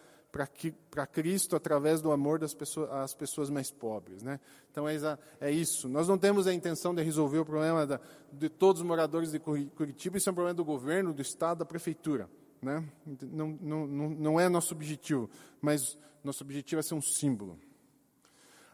para 0.91 1.07
Cristo 1.07 1.55
através 1.55 2.01
do 2.01 2.11
amor 2.11 2.39
das 2.39 2.55
pessoas, 2.55 2.91
às 2.91 3.15
pessoas 3.15 3.51
mais 3.51 3.71
pobres. 3.71 4.23
Né? 4.23 4.41
Então 4.71 4.89
é, 4.89 4.97
é, 5.41 5.51
isso. 5.51 5.89
Nós 5.89 6.09
não 6.09 6.17
temos 6.17 6.47
a 6.47 6.55
intenção 6.55 6.95
de 6.95 7.03
resolver 7.03 7.39
o 7.39 7.45
problema 7.45 7.87
da, 7.87 8.01
de 8.33 8.49
todos 8.49 8.81
os 8.81 8.87
moradores 8.87 9.31
de 9.31 9.39
Curitiba, 9.39 10.17
isso 10.17 10.31
é 10.31 10.33
um 10.33 10.35
problema 10.35 10.55
do 10.55 10.65
governo, 10.65 11.13
do 11.13 11.21
Estado, 11.21 11.59
da 11.59 11.65
Prefeitura. 11.67 12.31
Né? 12.63 12.89
Não, 13.23 13.59
não, 13.61 13.87
não, 13.87 14.41
é 14.41 14.49
nosso 14.49 14.73
objetivo, 14.73 15.29
mas 15.61 15.99
nosso 16.23 16.45
objetivo 16.45 16.79
é 16.79 16.83
ser 16.83 16.95
um 16.95 17.03
símbolo. 17.03 17.59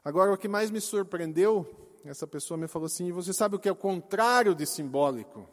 Agora, 0.04 0.32
o 0.32 0.36
que 0.36 0.46
mais 0.46 0.70
me 0.70 0.80
surpreendeu, 0.80 1.66
essa 2.04 2.26
pessoa 2.26 2.58
me 2.58 2.68
falou 2.68 2.86
assim: 2.86 3.10
você 3.10 3.32
sabe 3.32 3.56
o 3.56 3.58
que 3.58 3.68
é 3.68 3.72
o 3.72 3.76
contrário 3.76 4.54
de 4.54 4.66
simbólico? 4.66 5.48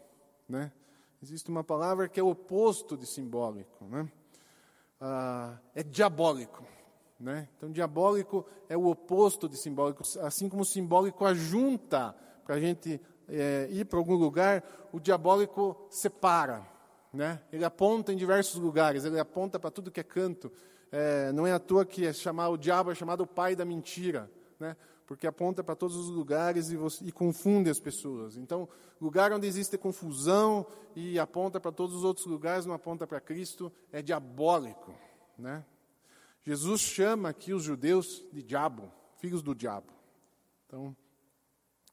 Né? 0.49 0.71
Existe 1.23 1.49
uma 1.49 1.63
palavra 1.63 2.09
que 2.09 2.19
é 2.19 2.23
o 2.23 2.27
oposto 2.29 2.97
de 2.97 3.07
simbólico. 3.07 3.85
Né? 3.85 4.11
ah, 4.99 5.57
é 5.73 5.83
diabólico. 5.83 6.63
Né? 7.19 7.47
Então, 7.55 7.71
diabólico 7.71 8.45
é 8.67 8.75
o 8.75 8.87
oposto 8.87 9.47
de 9.47 9.57
simbólico. 9.57 10.03
Assim 10.21 10.49
como 10.49 10.63
o 10.63 10.65
simbólico 10.65 11.25
ajunta 11.25 12.15
para 12.43 12.55
a 12.55 12.59
gente 12.59 12.99
é, 13.27 13.67
ir 13.71 13.85
para 13.85 13.97
algum 13.97 14.15
lugar, 14.15 14.63
o 14.91 14.99
diabólico 14.99 15.87
separa. 15.89 16.65
Né? 17.15 17.41
Ele 17.51 17.63
aponta 17.63 18.11
em 18.11 18.17
diversos 18.17 18.59
lugares, 18.59 19.05
ele 19.05 19.19
aponta 19.19 19.59
para 19.59 19.71
tudo 19.71 19.89
que 19.89 19.99
é 19.99 20.03
canto. 20.03 20.51
É, 20.91 21.31
não 21.31 21.47
é 21.47 21.53
à 21.53 21.59
toa 21.59 21.85
que 21.85 22.05
é 22.05 22.13
chamar, 22.13 22.49
o 22.49 22.57
diabo 22.57 22.91
é 22.91 22.95
chamado 22.95 23.21
o 23.21 23.27
pai 23.27 23.55
da 23.55 23.65
mentira. 23.65 24.29
Né? 24.59 24.75
porque 25.05 25.27
aponta 25.27 25.63
para 25.63 25.75
todos 25.75 25.95
os 25.95 26.09
lugares 26.09 26.69
e, 26.69 26.75
você, 26.75 27.05
e, 27.05 27.11
confunde 27.11 27.69
as 27.69 27.79
pessoas. 27.79 28.37
Então, 28.37 28.67
lugar 28.99 29.31
onde 29.31 29.47
existe 29.47 29.77
confusão 29.77 30.65
e 30.95 31.19
aponta 31.19 31.59
para 31.59 31.71
todos 31.71 31.95
os 31.95 32.03
outros 32.03 32.25
lugares, 32.25 32.65
não 32.65 32.73
aponta 32.73 33.05
para 33.05 33.21
Cristo, 33.21 33.71
é 33.91 34.01
diabólico. 34.01 34.93
Né? 35.37 35.63
Jesus 36.43 36.81
chama 36.81 37.29
aqui 37.29 37.53
os 37.53 37.63
judeus 37.63 38.25
de 38.31 38.41
diabo, 38.41 38.91
filhos 39.17 39.43
do 39.43 39.53
diabo. 39.53 39.93
Então, 40.65 40.95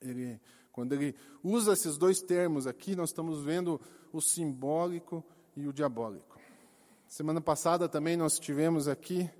ele, 0.02 0.40
quando 0.70 0.92
ele 0.92 1.14
usa 1.42 1.72
esses 1.72 1.96
dois 1.96 2.20
termos 2.20 2.66
aqui, 2.66 2.94
nós 2.94 3.10
estamos 3.10 3.42
vendo 3.42 3.80
o 4.12 4.20
simbólico 4.20 5.24
e 5.56 5.66
o 5.66 5.72
diabólico. 5.72 6.38
Semana 7.08 7.40
passada 7.40 7.88
também 7.88 8.16
nós 8.16 8.38
tivemos 8.38 8.88
aqui, 8.88 9.30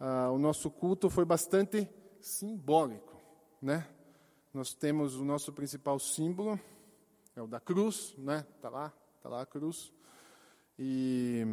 uh, 0.00 0.32
o 0.32 0.38
nosso 0.38 0.70
culto 0.70 1.08
foi 1.08 1.24
bastante 1.24 1.88
simbólico, 2.20 3.16
né? 3.62 3.88
Nós 4.52 4.74
temos 4.74 5.16
o 5.16 5.24
nosso 5.24 5.52
principal 5.52 5.98
símbolo, 5.98 6.58
é 7.34 7.42
o 7.42 7.46
da 7.46 7.60
cruz, 7.60 8.14
né? 8.18 8.46
Tá 8.60 8.68
lá, 8.68 8.92
tá 9.22 9.28
lá 9.28 9.42
a 9.42 9.46
cruz. 9.46 9.92
E 10.78 11.44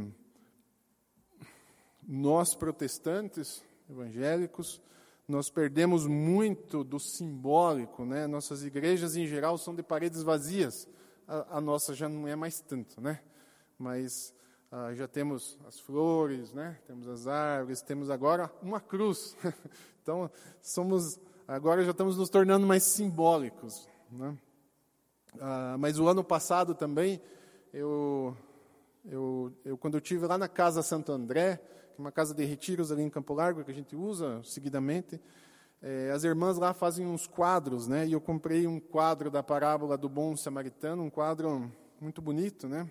nós 2.08 2.56
protestantes, 2.56 3.64
evangélicos, 3.90 4.82
nós 5.28 5.50
perdemos 5.50 6.06
muito 6.06 6.84
do 6.84 7.00
simbólico, 7.00 8.06
né? 8.06 8.28
Nossas 8.28 8.64
igrejas 8.64 9.16
em 9.16 9.26
geral 9.26 9.58
são 9.58 9.74
de 9.74 9.82
paredes 9.82 10.22
vazias. 10.22 10.88
A, 11.28 11.58
a 11.58 11.62
nossa 11.62 11.94
já 11.94 12.08
não 12.08 12.28
é 12.28 12.36
mais 12.36 12.60
tanto, 12.62 13.02
né? 13.02 13.20
Mas 13.78 14.34
ah, 14.72 14.94
já 14.94 15.08
temos 15.08 15.58
as 15.68 15.80
flores, 15.80 16.54
né? 16.54 16.78
Temos 16.86 17.08
as 17.08 17.28
árvores, 17.28 17.82
temos 17.82 18.10
agora 18.10 18.52
uma 18.62 18.80
cruz. 18.80 19.36
Então, 20.06 20.30
somos 20.62 21.20
agora 21.48 21.84
já 21.84 21.90
estamos 21.90 22.16
nos 22.16 22.30
tornando 22.30 22.68
mais 22.68 22.84
simbólicos. 22.84 23.90
Né? 24.12 24.38
Ah, 25.40 25.76
mas 25.80 25.98
o 25.98 26.08
ano 26.08 26.24
passado 26.24 26.76
também, 26.76 27.20
eu, 27.74 28.38
eu, 29.04 29.52
eu, 29.64 29.78
quando 29.78 29.96
eu 29.96 30.02
tive 30.02 30.28
lá 30.28 30.38
na 30.38 30.48
Casa 30.48 30.84
Santo 30.84 31.12
André, 31.12 31.60
uma 32.00 32.12
casa 32.12 32.34
de 32.34 32.44
retiros 32.46 32.92
ali 32.92 33.02
em 33.02 33.10
Campo 33.10 33.34
Largo, 33.34 33.64
que 33.64 33.72
a 33.72 33.74
gente 33.74 33.96
usa 33.96 34.42
seguidamente, 34.44 35.20
é, 35.82 36.10
as 36.12 36.24
irmãs 36.24 36.58
lá 36.58 36.74
fazem 36.74 37.06
uns 37.06 37.28
quadros, 37.28 37.88
né? 37.88 38.08
E 38.08 38.14
eu 38.14 38.22
comprei 38.22 38.66
um 38.66 38.80
quadro 38.80 39.30
da 39.30 39.44
parábola 39.44 39.98
do 39.98 40.10
bom 40.10 40.36
samaritano, 40.36 41.04
um 41.04 41.10
quadro 41.10 41.72
muito 42.00 42.22
bonito, 42.22 42.68
né? 42.68 42.90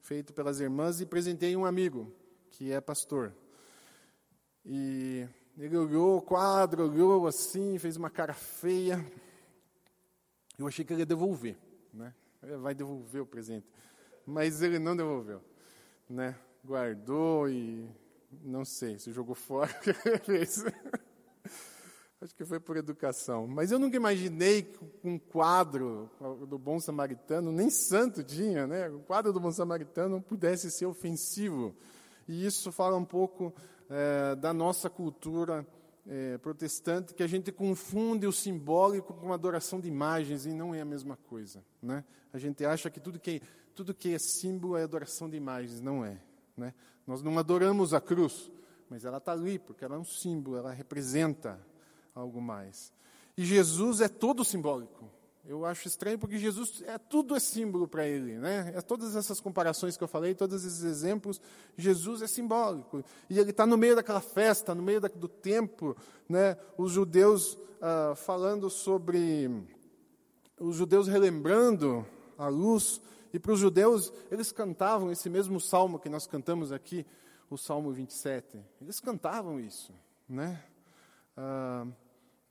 Feito 0.00 0.32
pelas 0.34 0.60
irmãs, 0.60 1.00
e 1.00 1.06
presentei 1.06 1.56
um 1.56 1.64
amigo, 1.64 2.12
que 2.50 2.70
é 2.70 2.80
pastor. 2.80 3.32
E 4.64 5.26
ele 5.56 5.76
olhou 5.76 6.18
o 6.18 6.22
quadro, 6.22 6.84
olhou 6.90 7.26
assim, 7.26 7.78
fez 7.78 7.96
uma 7.96 8.10
cara 8.10 8.34
feia. 8.34 9.04
Eu 10.58 10.66
achei 10.66 10.84
que 10.84 10.92
ele 10.92 11.00
ia 11.00 11.06
devolver, 11.06 11.56
né? 11.92 12.12
Ele 12.42 12.56
vai 12.56 12.74
devolver 12.74 13.22
o 13.22 13.26
presente. 13.26 13.66
Mas 14.26 14.62
ele 14.62 14.78
não 14.78 14.96
devolveu, 14.96 15.40
né? 16.08 16.36
Guardou 16.62 17.48
e 17.48 17.88
não 18.42 18.64
sei 18.64 18.98
se 18.98 19.12
jogou 19.12 19.34
fora 19.34 19.70
o 19.70 19.80
que 19.80 19.92
fez. 20.24 20.64
Acho 22.20 22.34
que 22.34 22.44
foi 22.44 22.58
por 22.58 22.76
educação. 22.76 23.46
Mas 23.46 23.70
eu 23.70 23.78
nunca 23.78 23.96
imaginei 23.96 24.62
que 24.62 24.78
um 25.04 25.18
quadro 25.18 26.10
do 26.48 26.58
Bom 26.58 26.80
Samaritano, 26.80 27.52
nem 27.52 27.68
santo 27.68 28.24
tinha, 28.24 28.66
né? 28.66 28.88
O 28.88 29.00
quadro 29.00 29.30
do 29.30 29.38
Bom 29.38 29.52
Samaritano 29.52 30.22
pudesse 30.22 30.70
ser 30.70 30.86
ofensivo. 30.86 31.76
E 32.26 32.46
isso 32.46 32.72
fala 32.72 32.96
um 32.96 33.04
pouco 33.04 33.52
é, 33.90 34.34
da 34.36 34.54
nossa 34.54 34.88
cultura 34.88 35.66
é, 36.06 36.38
protestante, 36.38 37.14
que 37.14 37.22
a 37.22 37.26
gente 37.26 37.52
confunde 37.52 38.26
o 38.26 38.32
simbólico 38.32 39.12
com 39.14 39.32
a 39.32 39.34
adoração 39.34 39.80
de 39.80 39.88
imagens, 39.88 40.46
e 40.46 40.52
não 40.54 40.74
é 40.74 40.80
a 40.80 40.84
mesma 40.84 41.16
coisa. 41.28 41.62
Né? 41.82 42.04
A 42.32 42.38
gente 42.38 42.64
acha 42.64 42.90
que 42.90 43.00
tudo 43.00 43.18
que, 43.18 43.42
tudo 43.74 43.94
que 43.94 44.14
é 44.14 44.18
símbolo 44.18 44.76
é 44.76 44.82
adoração 44.82 45.28
de 45.28 45.36
imagens, 45.36 45.80
não 45.80 46.04
é. 46.04 46.18
Né? 46.56 46.74
Nós 47.06 47.22
não 47.22 47.38
adoramos 47.38 47.92
a 47.92 48.00
cruz, 48.00 48.50
mas 48.88 49.04
ela 49.04 49.18
está 49.18 49.32
ali, 49.32 49.58
porque 49.58 49.84
ela 49.84 49.96
é 49.96 49.98
um 49.98 50.04
símbolo, 50.04 50.56
ela 50.56 50.72
representa 50.72 51.58
algo 52.14 52.40
mais. 52.40 52.92
E 53.36 53.44
Jesus 53.44 54.00
é 54.00 54.08
todo 54.08 54.44
simbólico. 54.44 55.10
Eu 55.46 55.66
acho 55.66 55.86
estranho 55.86 56.18
porque 56.18 56.38
Jesus 56.38 56.82
é 56.86 56.96
tudo 56.96 57.36
é 57.36 57.40
símbolo 57.40 57.86
para 57.86 58.06
ele, 58.06 58.38
né? 58.38 58.72
É 58.74 58.80
todas 58.80 59.14
essas 59.14 59.40
comparações 59.40 59.94
que 59.94 60.02
eu 60.02 60.08
falei, 60.08 60.34
todos 60.34 60.64
esses 60.64 60.82
exemplos, 60.82 61.38
Jesus 61.76 62.22
é 62.22 62.26
simbólico 62.26 63.04
e 63.28 63.38
ele 63.38 63.50
está 63.50 63.66
no 63.66 63.76
meio 63.76 63.94
daquela 63.94 64.22
festa, 64.22 64.74
no 64.74 64.82
meio 64.82 65.02
da, 65.02 65.08
do 65.08 65.28
tempo, 65.28 65.94
né? 66.26 66.56
Os 66.78 66.92
judeus 66.92 67.58
ah, 67.86 68.14
falando 68.16 68.70
sobre 68.70 69.50
os 70.58 70.76
judeus 70.76 71.06
relembrando 71.06 72.06
a 72.38 72.48
luz 72.48 73.02
e 73.34 73.38
para 73.40 73.52
os 73.52 73.58
judeus 73.58 74.12
eles 74.30 74.52
cantavam 74.52 75.10
esse 75.10 75.28
mesmo 75.28 75.60
salmo 75.60 75.98
que 75.98 76.08
nós 76.08 76.24
cantamos 76.24 76.70
aqui, 76.70 77.04
o 77.50 77.58
Salmo 77.58 77.92
27. 77.92 78.64
Eles 78.80 79.00
cantavam 79.00 79.58
isso, 79.58 79.92
né? 80.28 80.62
Ah, 81.36 81.84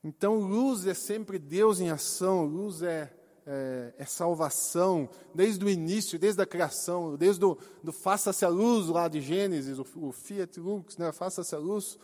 então, 0.04 0.38
luz 0.38 0.86
é 0.86 0.92
sempre 0.92 1.38
Deus 1.38 1.80
em 1.80 1.88
ação, 1.88 2.44
luz 2.44 2.82
é, 2.82 3.10
é, 3.46 3.94
é 3.96 4.04
salvação, 4.04 5.08
desde 5.34 5.64
o 5.64 5.70
início, 5.70 6.18
desde 6.18 6.42
a 6.42 6.46
criação, 6.46 7.16
desde 7.16 7.42
o 7.42 7.56
do 7.82 7.90
faça-se 7.90 8.44
a 8.44 8.48
luz 8.48 8.88
lá 8.88 9.08
de 9.08 9.22
Gênesis, 9.22 9.78
o, 9.78 9.86
o 9.96 10.12
Fiat 10.12 10.60
Lux, 10.60 10.98
né, 10.98 11.10
faça-se 11.12 11.54
a 11.54 11.58
luz. 11.58 11.98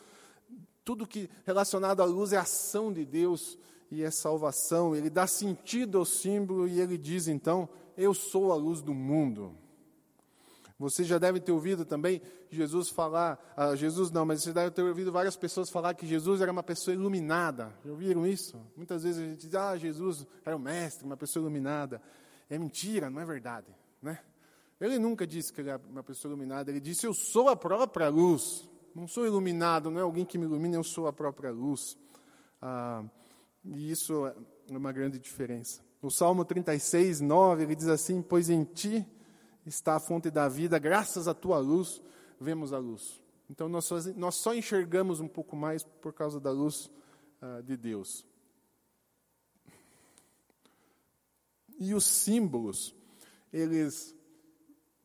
Tudo 0.82 1.06
que 1.06 1.28
relacionado 1.44 2.00
à 2.00 2.06
luz 2.06 2.32
é 2.32 2.38
ação 2.38 2.90
de 2.90 3.04
Deus 3.04 3.58
e 3.90 4.02
é 4.02 4.10
salvação. 4.10 4.96
Ele 4.96 5.10
dá 5.10 5.26
sentido 5.26 5.98
ao 5.98 6.06
símbolo 6.06 6.66
e 6.66 6.80
ele 6.80 6.96
diz 6.96 7.28
então: 7.28 7.68
Eu 8.00 8.14
sou 8.14 8.50
a 8.50 8.54
luz 8.54 8.80
do 8.80 8.94
mundo. 8.94 9.54
Você 10.78 11.04
já 11.04 11.18
deve 11.18 11.38
ter 11.38 11.52
ouvido 11.52 11.84
também 11.84 12.22
Jesus 12.50 12.88
falar, 12.88 13.38
ah, 13.54 13.76
Jesus 13.76 14.10
não, 14.10 14.24
mas 14.24 14.42
você 14.42 14.54
deve 14.54 14.70
ter 14.70 14.80
ouvido 14.80 15.12
várias 15.12 15.36
pessoas 15.36 15.68
falar 15.68 15.92
que 15.92 16.06
Jesus 16.06 16.40
era 16.40 16.50
uma 16.50 16.62
pessoa 16.62 16.94
iluminada. 16.94 17.78
Já 17.84 17.90
ouviram 17.90 18.26
isso? 18.26 18.58
Muitas 18.74 19.02
vezes 19.02 19.22
a 19.22 19.26
gente 19.26 19.46
diz, 19.46 19.54
ah, 19.54 19.76
Jesus 19.76 20.26
era 20.42 20.56
o 20.56 20.58
mestre, 20.58 21.04
uma 21.04 21.16
pessoa 21.18 21.42
iluminada. 21.42 22.00
É 22.48 22.58
mentira, 22.58 23.10
não 23.10 23.20
é 23.20 23.24
verdade, 23.26 23.68
né? 24.00 24.18
Ele 24.80 24.98
nunca 24.98 25.26
disse 25.26 25.52
que 25.52 25.60
ele 25.60 25.68
era 25.68 25.82
uma 25.86 26.02
pessoa 26.02 26.30
iluminada, 26.30 26.70
ele 26.70 26.80
disse, 26.80 27.06
eu 27.06 27.12
sou 27.12 27.50
a 27.50 27.54
própria 27.54 28.08
luz. 28.08 28.66
Não 28.94 29.06
sou 29.06 29.26
iluminado, 29.26 29.90
não 29.90 30.00
é 30.00 30.02
alguém 30.02 30.24
que 30.24 30.38
me 30.38 30.46
ilumina, 30.46 30.76
eu 30.76 30.82
sou 30.82 31.06
a 31.06 31.12
própria 31.12 31.52
luz. 31.52 31.98
Ah, 32.62 33.04
e 33.62 33.90
isso 33.90 34.26
é 34.26 34.34
uma 34.70 34.90
grande 34.90 35.18
diferença. 35.18 35.89
No 36.02 36.10
Salmo 36.10 36.44
36, 36.44 37.20
9, 37.20 37.62
ele 37.64 37.76
diz 37.76 37.88
assim, 37.88 38.22
pois 38.22 38.48
em 38.48 38.64
ti 38.64 39.06
está 39.66 39.96
a 39.96 40.00
fonte 40.00 40.30
da 40.30 40.48
vida, 40.48 40.78
graças 40.78 41.28
à 41.28 41.34
tua 41.34 41.58
luz, 41.58 42.02
vemos 42.40 42.72
a 42.72 42.78
luz. 42.78 43.20
Então 43.50 43.68
nós 43.68 43.84
só, 43.84 43.96
nós 44.16 44.36
só 44.36 44.54
enxergamos 44.54 45.20
um 45.20 45.28
pouco 45.28 45.56
mais 45.56 45.82
por 45.82 46.12
causa 46.12 46.40
da 46.40 46.50
luz 46.50 46.90
uh, 47.42 47.62
de 47.62 47.76
Deus. 47.76 48.24
E 51.78 51.94
os 51.94 52.04
símbolos, 52.04 52.94
eles 53.52 54.14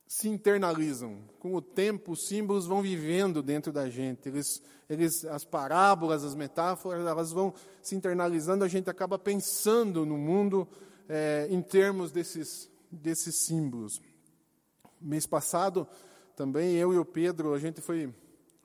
se 0.08 0.30
internalizam. 0.30 1.18
Com 1.40 1.56
o 1.56 1.62
tempo, 1.62 2.12
os 2.12 2.28
símbolos 2.28 2.66
vão 2.66 2.82
vivendo 2.82 3.42
dentro 3.42 3.72
da 3.72 3.90
gente. 3.90 4.30
Eles, 4.30 4.62
eles, 4.90 5.26
as 5.26 5.44
parábolas, 5.44 6.24
as 6.24 6.36
metáforas, 6.36 7.06
elas 7.06 7.32
vão 7.32 7.54
se 7.82 7.96
internalizando. 7.96 8.64
A 8.64 8.68
gente 8.68 8.90
acaba 8.90 9.18
pensando 9.18 10.06
no 10.06 10.18
mundo 10.18 10.68
é, 11.10 11.48
em 11.50 11.62
termos 11.62 12.12
desses, 12.12 12.70
desses 12.92 13.46
símbolos. 13.46 14.02
Mês 15.02 15.26
passado, 15.26 15.88
também 16.36 16.76
eu 16.76 16.94
e 16.94 16.98
o 16.98 17.06
Pedro, 17.06 17.54
a 17.54 17.60
gente 17.60 17.82
foi, 17.82 18.14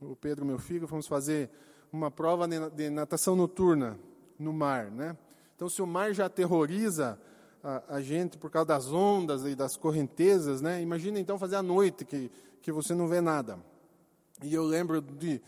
o 0.00 0.16
Pedro, 0.16 0.44
meu 0.44 0.58
filho, 0.58 0.88
fomos 0.88 1.06
fazer 1.06 1.50
uma 1.92 2.10
prova 2.10 2.46
de 2.48 2.90
natação 2.90 3.34
noturna 3.34 3.98
no 4.38 4.52
mar, 4.52 4.90
né? 4.90 5.16
Então, 5.54 5.68
se 5.68 5.82
o 5.82 5.86
mar 5.86 6.14
já 6.14 6.26
aterroriza 6.26 7.20
a, 7.62 7.96
a, 7.96 8.00
gente 8.00 8.38
por 8.38 8.50
causa 8.50 8.68
das 8.68 8.92
ondas 8.92 9.44
e 9.44 9.54
das 9.54 9.76
correntezas, 9.76 10.60
né? 10.60 10.80
Imagina 10.80 11.18
então 11.18 11.38
fazer 11.38 11.56
à 11.56 11.62
noite 11.62 12.04
que 12.04 12.30
que 12.62 12.72
você 12.72 12.94
não 12.94 13.08
vê 13.08 13.20
nada. 13.20 13.58
E 14.42 14.54
eu 14.54 14.64
lembro 14.64 15.00
de 15.00 15.40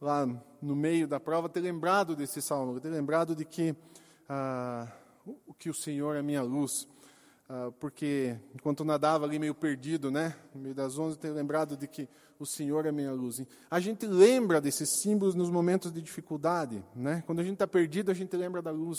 lá 0.00 0.26
no 0.60 0.76
meio 0.76 1.06
da 1.06 1.18
prova 1.18 1.48
ter 1.48 1.60
lembrado 1.60 2.14
desse 2.14 2.42
salmo, 2.42 2.78
ter 2.80 2.90
lembrado 2.90 3.34
de 3.34 3.44
que 3.44 3.74
ah, 4.28 4.86
que 5.58 5.70
o 5.70 5.74
Senhor 5.74 6.16
é 6.16 6.22
minha 6.22 6.42
luz, 6.42 6.88
ah, 7.48 7.72
porque 7.80 8.36
enquanto 8.54 8.84
nadava 8.84 9.24
ali 9.24 9.38
meio 9.38 9.54
perdido, 9.54 10.10
né, 10.10 10.36
no 10.54 10.60
meio 10.60 10.74
das 10.74 10.98
ondas, 10.98 11.16
ter 11.16 11.30
lembrado 11.30 11.76
de 11.76 11.86
que 11.86 12.08
o 12.38 12.44
Senhor 12.44 12.84
é 12.86 12.92
minha 12.92 13.12
luz. 13.12 13.36
A 13.70 13.80
gente 13.80 14.06
lembra 14.06 14.60
desses 14.60 15.00
símbolos 15.02 15.34
nos 15.34 15.50
momentos 15.50 15.92
de 15.92 16.02
dificuldade, 16.02 16.84
né? 16.94 17.22
Quando 17.26 17.40
a 17.40 17.44
gente 17.44 17.54
está 17.54 17.66
perdido, 17.66 18.10
a 18.10 18.14
gente 18.14 18.36
lembra 18.36 18.60
da 18.60 18.70
luz. 18.70 18.98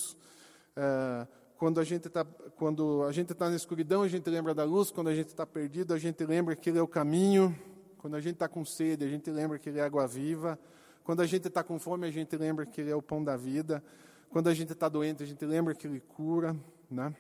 Ah, 0.76 1.28
quando 1.58 1.80
a 1.80 1.84
gente 1.84 2.08
está 2.08 2.24
quando 2.56 3.04
a 3.04 3.12
gente 3.12 3.32
está 3.32 3.50
na 3.50 3.56
escuridão, 3.56 4.02
a 4.02 4.08
gente 4.08 4.30
lembra 4.30 4.54
da 4.54 4.64
luz. 4.64 4.92
Quando 4.92 5.10
a 5.10 5.16
gente 5.16 5.28
está 5.28 5.46
perdido, 5.46 5.94
a 5.94 6.00
gente 6.00 6.24
lembra 6.26 6.56
que 6.56 6.70
Ele 6.70 6.80
é 6.80 6.82
o 6.82 6.88
caminho. 6.88 7.58
Quando 7.98 8.16
a 8.16 8.22
gente 8.22 8.34
está 8.34 8.48
com 8.48 8.64
sede, 8.64 9.04
a 9.04 9.08
gente 9.08 9.30
lembra 9.30 9.58
que 9.60 9.70
Ele 9.70 9.80
é 9.80 9.84
água 9.84 10.08
viva. 10.08 10.58
Quando 11.04 11.22
a 11.22 11.26
gente 11.26 11.48
está 11.48 11.64
com 11.64 11.80
fome, 11.80 12.08
a 12.08 12.12
gente 12.12 12.36
lembra 12.36 12.66
que 12.66 12.82
Ele 12.82 12.92
é 12.92 12.96
o 12.96 13.02
pão 13.02 13.24
da 13.24 13.36
vida. 13.36 13.84
Quando 14.30 14.48
a 14.48 14.54
gente 14.54 14.74
está 14.74 14.88
doente, 14.88 15.24
a 15.24 15.26
gente 15.26 15.44
lembra 15.46 15.74
que 15.74 15.88
Ele 15.88 16.00
cura, 16.00 16.56
né? 16.90 17.16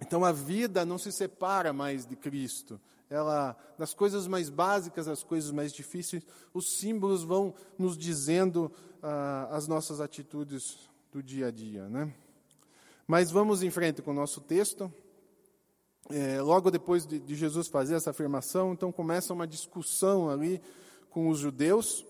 Então 0.00 0.24
a 0.24 0.32
vida 0.32 0.84
não 0.84 0.98
se 0.98 1.12
separa 1.12 1.72
mais 1.72 2.04
de 2.06 2.16
Cristo. 2.16 2.80
Ela, 3.08 3.56
das 3.78 3.94
coisas 3.94 4.26
mais 4.26 4.48
básicas 4.48 5.06
às 5.06 5.22
coisas 5.22 5.50
mais 5.50 5.72
difíceis, 5.72 6.24
os 6.52 6.78
símbolos 6.78 7.22
vão 7.22 7.54
nos 7.78 7.96
dizendo 7.96 8.72
ah, 9.02 9.48
as 9.50 9.68
nossas 9.68 10.00
atitudes 10.00 10.90
do 11.12 11.22
dia 11.22 11.48
a 11.48 11.50
dia, 11.50 11.88
né? 11.88 12.12
Mas 13.06 13.30
vamos 13.30 13.62
em 13.62 13.70
frente 13.70 14.00
com 14.00 14.12
o 14.12 14.14
nosso 14.14 14.40
texto. 14.40 14.92
É, 16.10 16.40
logo 16.40 16.70
depois 16.70 17.06
de, 17.06 17.18
de, 17.18 17.34
Jesus 17.34 17.68
fazer 17.68 17.94
essa 17.94 18.10
afirmação, 18.10 18.72
então 18.72 18.92
começa 18.92 19.32
uma 19.32 19.46
discussão 19.46 20.28
ali 20.28 20.60
com 21.10 21.28
os 21.28 21.38
judeus. 21.38 22.04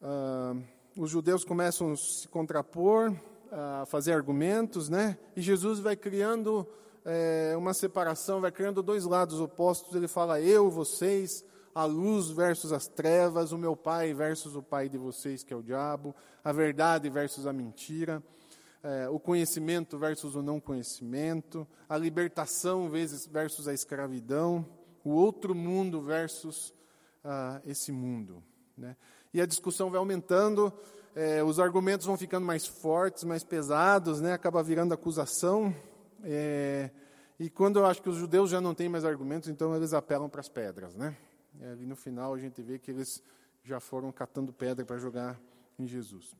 Ah, 0.00 0.54
os 0.96 1.10
judeus 1.10 1.44
começam 1.44 1.92
a 1.92 1.96
se 1.96 2.28
contrapor, 2.28 3.14
a 3.50 3.84
fazer 3.86 4.12
argumentos, 4.12 4.88
né? 4.88 5.18
E 5.36 5.40
Jesus 5.40 5.80
vai 5.80 5.96
criando 5.96 6.66
é, 7.04 7.54
uma 7.56 7.74
separação, 7.74 8.40
vai 8.40 8.52
criando 8.52 8.82
dois 8.82 9.04
lados 9.04 9.40
opostos. 9.40 9.94
Ele 9.94 10.08
fala: 10.08 10.40
eu, 10.40 10.70
vocês, 10.70 11.44
a 11.74 11.84
luz 11.84 12.30
versus 12.30 12.72
as 12.72 12.86
trevas, 12.86 13.52
o 13.52 13.58
meu 13.58 13.76
pai 13.76 14.12
versus 14.12 14.56
o 14.56 14.62
pai 14.62 14.88
de 14.88 14.98
vocês, 14.98 15.42
que 15.42 15.52
é 15.52 15.56
o 15.56 15.62
diabo, 15.62 16.14
a 16.42 16.52
verdade 16.52 17.08
versus 17.10 17.46
a 17.46 17.52
mentira 17.52 18.22
é, 18.84 19.08
o 19.08 19.18
conhecimento 19.18 19.98
versus 19.98 20.36
o 20.36 20.42
não 20.42 20.60
conhecimento, 20.60 21.66
a 21.88 21.96
libertação 21.96 22.90
versus 22.90 23.66
a 23.66 23.72
escravidão, 23.72 24.66
o 25.02 25.10
outro 25.10 25.54
mundo 25.54 26.02
versus 26.02 26.74
ah, 27.24 27.62
esse 27.64 27.90
mundo. 27.90 28.42
Né? 28.76 28.94
E 29.32 29.40
a 29.40 29.46
discussão 29.46 29.88
vai 29.88 29.98
aumentando, 29.98 30.70
é, 31.16 31.42
os 31.42 31.58
argumentos 31.58 32.06
vão 32.06 32.18
ficando 32.18 32.44
mais 32.44 32.66
fortes, 32.66 33.24
mais 33.24 33.42
pesados, 33.42 34.20
né? 34.20 34.34
acaba 34.34 34.62
virando 34.62 34.92
acusação. 34.92 35.74
É, 36.22 36.90
e 37.40 37.48
quando 37.48 37.78
eu 37.78 37.86
acho 37.86 38.02
que 38.02 38.10
os 38.10 38.16
judeus 38.16 38.50
já 38.50 38.60
não 38.60 38.74
têm 38.74 38.90
mais 38.90 39.06
argumentos, 39.06 39.48
então 39.48 39.74
eles 39.74 39.94
apelam 39.94 40.28
para 40.28 40.40
as 40.40 40.48
pedras. 40.50 40.94
Né? 40.94 41.16
E 41.58 41.64
ali 41.64 41.86
no 41.86 41.96
final 41.96 42.34
a 42.34 42.38
gente 42.38 42.60
vê 42.60 42.78
que 42.78 42.90
eles 42.90 43.22
já 43.62 43.80
foram 43.80 44.12
catando 44.12 44.52
pedra 44.52 44.84
para 44.84 44.98
jogar 44.98 45.40
em 45.78 45.86
Jesus. 45.86 46.36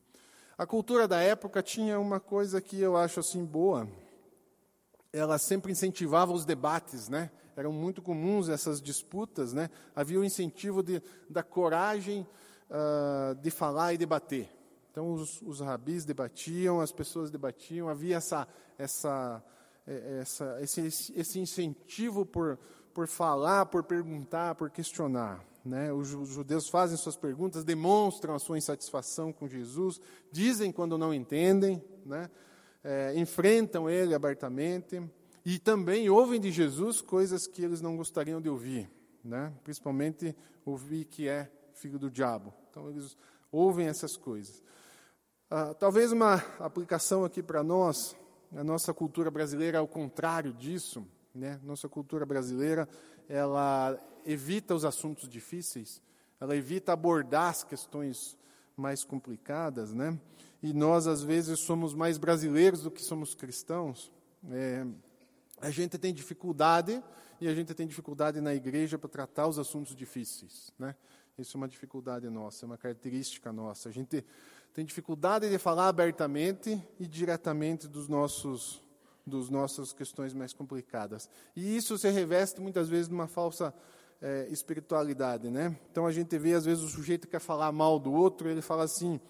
A 0.57 0.65
cultura 0.65 1.09
da 1.09 1.21
época 1.21 1.63
tinha 1.63 1.99
uma 1.99 2.21
coisa 2.21 2.61
que 2.61 2.81
eu 2.81 2.97
acho 2.97 3.19
assim 3.19 3.45
boa. 3.45 3.89
Ela 5.13 5.37
sempre 5.37 5.73
incentivava 5.73 6.33
os 6.33 6.45
debates, 6.45 7.09
né? 7.09 7.31
Eram 7.57 7.73
muito 7.73 8.01
comuns 8.01 8.49
essas 8.49 8.81
disputas, 8.81 9.53
né? 9.53 9.69
Havia 9.97 10.21
o 10.21 10.25
incentivo 10.25 10.81
de, 10.81 11.03
da 11.29 11.43
coragem 11.43 12.27
uh, 12.71 13.35
de 13.35 13.51
falar 13.51 13.95
e 13.95 13.99
debater. 13.99 14.49
Então 14.93 15.13
os, 15.13 15.43
os 15.43 15.59
rabis 15.59 16.05
debatiam, 16.05 16.81
as 16.81 16.93
pessoas 16.93 17.33
debatiam. 17.33 17.89
Havia 17.89 18.17
essa, 18.17 18.47
essa, 18.79 19.43
é, 19.85 20.21
essa, 20.21 20.59
esse, 20.61 21.13
esse 21.17 21.41
incentivo 21.41 22.25
por, 22.25 22.61
por 22.93 23.09
falar, 23.09 23.67
por 23.67 23.83
perguntar, 23.83 24.55
por 24.55 24.71
questionar. 24.71 25.45
Né? 25.65 25.91
Os 25.93 26.09
judeus 26.09 26.69
fazem 26.69 26.97
suas 26.97 27.17
perguntas, 27.17 27.65
demonstram 27.65 28.35
a 28.35 28.39
sua 28.39 28.59
insatisfação 28.59 29.33
com 29.33 29.49
Jesus, 29.49 30.01
dizem 30.31 30.71
quando 30.71 30.99
não 30.99 31.15
entendem, 31.15 31.83
né? 32.05 32.31
é, 32.83 33.15
enfrentam 33.17 33.89
ele 33.89 34.15
abertamente 34.15 35.03
e 35.45 35.59
também 35.59 36.11
ouvem 36.11 36.39
de 36.39 36.53
Jesus 36.53 37.01
coisas 37.01 37.47
que 37.47 37.63
eles 37.63 37.81
não 37.81 37.97
gostariam 37.97 38.43
de 38.43 38.49
ouvir, 38.49 38.91
né? 39.25 39.53
principalmente 39.65 40.37
ouvir 40.67 41.07
que 41.07 41.29
é 41.29 41.51
filho 41.73 41.99
do 41.99 42.11
diabo. 42.11 42.53
Então 42.71 42.91
eles 42.91 43.17
ouvem 43.51 43.87
essas 43.87 44.17
coisas. 44.17 44.63
Ah, 45.51 45.73
talvez 45.73 46.13
uma 46.13 46.35
aplicação 46.59 47.25
aqui 47.25 47.43
para 47.43 47.63
nós, 47.63 48.15
a 48.55 48.63
nossa 48.63 48.93
cultura 48.93 49.31
brasileira, 49.31 49.79
ao 49.79 49.89
contrário 49.89 50.53
disso, 50.53 51.07
né? 51.35 51.59
nossa 51.63 51.89
cultura 51.89 52.27
brasileira, 52.27 52.87
ela 53.29 53.99
evita 54.25 54.75
os 54.75 54.85
assuntos 54.85 55.29
difíceis, 55.29 56.01
ela 56.41 56.57
evita 56.57 56.93
abordar 56.93 57.51
as 57.51 57.65
questões 57.65 58.37
mais 58.77 59.05
complicadas, 59.05 59.93
né? 59.93 60.19
E 60.63 60.73
nós, 60.73 61.07
às 61.07 61.23
vezes, 61.23 61.61
somos 61.61 61.95
mais 61.95 62.19
brasileiros 62.19 62.83
do 62.83 62.91
que 62.91 63.03
somos 63.03 63.35
cristãos. 63.35 64.11
É, 64.51 64.87
a 65.61 65.71
gente 65.71 65.99
tem 65.99 66.13
dificuldade, 66.13 67.03
e 67.41 67.49
a 67.49 67.55
gente 67.55 67.75
tem 67.75 67.87
dificuldade 67.87 68.41
na 68.41 68.55
igreja 68.55 68.99
para 68.99 69.09
tratar 69.09 69.47
os 69.47 69.59
assuntos 69.59 69.95
difíceis, 69.95 70.73
né? 70.79 70.95
Isso 71.37 71.57
é 71.57 71.59
uma 71.59 71.69
dificuldade 71.69 72.29
nossa, 72.31 72.65
é 72.65 72.67
uma 72.67 72.79
característica 72.79 73.53
nossa. 73.53 73.89
A 73.89 73.93
gente 73.93 74.25
tem 74.73 74.85
dificuldade 74.85 75.51
de 75.51 75.59
falar 75.59 75.89
abertamente 75.89 76.81
e 76.99 77.07
diretamente 77.07 77.89
dos 77.89 78.09
nossos 78.09 78.83
dos 79.27 79.49
nossas 79.49 79.93
questões 79.93 80.35
mais 80.35 80.53
complicadas. 80.53 81.31
E 81.57 81.77
isso 81.77 81.97
se 81.97 82.11
reveste 82.11 82.61
muitas 82.61 82.91
vezes 82.91 83.09
numa 83.09 83.27
falsa 83.27 83.75
é, 84.25 84.49
espiritualidade, 84.49 85.51
né? 85.51 85.79
Então 85.91 86.07
a 86.07 86.11
gente 86.11 86.39
vê 86.39 86.55
às 86.55 86.65
vezes 86.65 86.83
o 86.83 86.89
sujeito 86.89 87.29
quer 87.29 87.41
falar 87.41 87.71
mal 87.71 87.99
do 87.99 88.11
outro, 88.11 88.49
ele 88.49 88.63
fala 88.63 88.85
assim, 88.85 89.21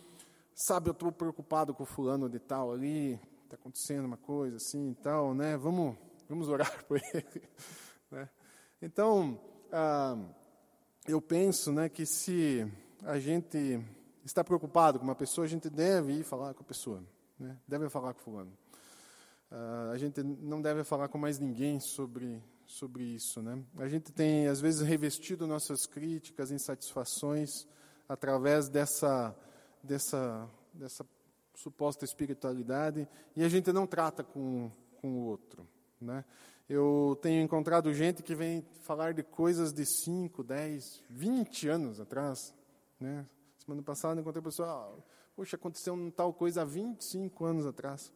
sabe, 0.55 0.89
eu 0.89 0.93
estou 0.93 1.11
preocupado 1.11 1.75
com 1.75 1.83
o 1.83 1.87
fulano 1.87 2.29
de 2.29 2.39
tal 2.39 2.73
ali, 2.73 3.19
está 3.43 3.57
acontecendo 3.57 4.05
uma 4.05 4.17
coisa 4.17 4.57
assim 4.57 4.93
e 4.93 4.95
tal, 4.95 5.35
né? 5.35 5.57
Vamos, 5.57 5.97
vamos 6.29 6.49
orar 6.49 6.73
por 6.87 7.01
ele, 7.13 7.43
né? 8.09 8.29
Então, 8.81 9.41
ah, 9.73 10.17
eu 11.09 11.21
penso, 11.21 11.73
né, 11.73 11.89
que 11.89 12.07
se 12.07 12.65
a 13.03 13.19
gente 13.19 13.85
está 14.25 14.45
preocupado 14.45 15.01
com 15.01 15.05
uma 15.05 15.17
pessoa, 15.17 15.45
a 15.45 15.49
gente 15.49 15.69
deve 15.69 16.13
ir 16.13 16.23
falar 16.23 16.55
com 16.55 16.63
a 16.63 16.67
pessoa, 16.67 17.03
né? 17.37 17.59
Deve 17.67 17.89
falar 17.89 18.15
com 18.15 18.21
o 18.21 18.23
fulano. 18.23 18.53
Ah, 19.51 19.91
a 19.93 19.99
gente 19.99 20.23
não 20.23 20.63
deve 20.63 20.85
falar 20.85 21.09
com 21.09 21.19
mais 21.19 21.41
ninguém 21.41 21.81
sobre 21.81 22.41
sobre 22.67 23.05
isso. 23.05 23.43
Né? 23.43 23.63
A 23.77 23.89
gente 23.89 24.13
tem, 24.13 24.47
às 24.47 24.61
vezes, 24.61 24.81
revestido 24.81 25.47
nossas 25.47 25.87
críticas, 25.87 26.51
insatisfações, 26.51 27.67
através 28.09 28.69
dessa, 28.69 29.35
dessa, 29.83 30.49
dessa 30.73 31.07
suposta 31.55 32.05
espiritualidade, 32.05 33.09
e 33.37 33.45
a 33.45 33.49
gente 33.49 33.73
não 33.73 33.87
trata 33.87 34.23
com, 34.23 34.71
com 35.01 35.15
o 35.15 35.25
outro. 35.27 35.67
Né? 36.01 36.25
Eu 36.69 37.19
tenho 37.21 37.43
encontrado 37.43 37.93
gente 37.93 38.23
que 38.23 38.35
vem 38.35 38.67
falar 38.83 39.15
de 39.15 39.23
coisas 39.23 39.73
de 39.73 39.85
5, 39.85 40.43
10, 40.43 41.03
20 41.11 41.69
anos 41.69 42.01
atrás. 42.01 42.55
Né? 42.99 43.27
Semana 43.59 43.83
passada 43.83 44.21
encontrei 44.21 44.41
uma 44.41 44.51
pessoa, 44.51 44.69
ah, 44.69 45.03
poxa, 45.37 45.57
aconteceu 45.57 46.13
tal 46.17 46.33
coisa 46.33 46.63
há 46.63 46.65
25 46.65 47.45
anos 47.45 47.67
atrás. 47.67 48.13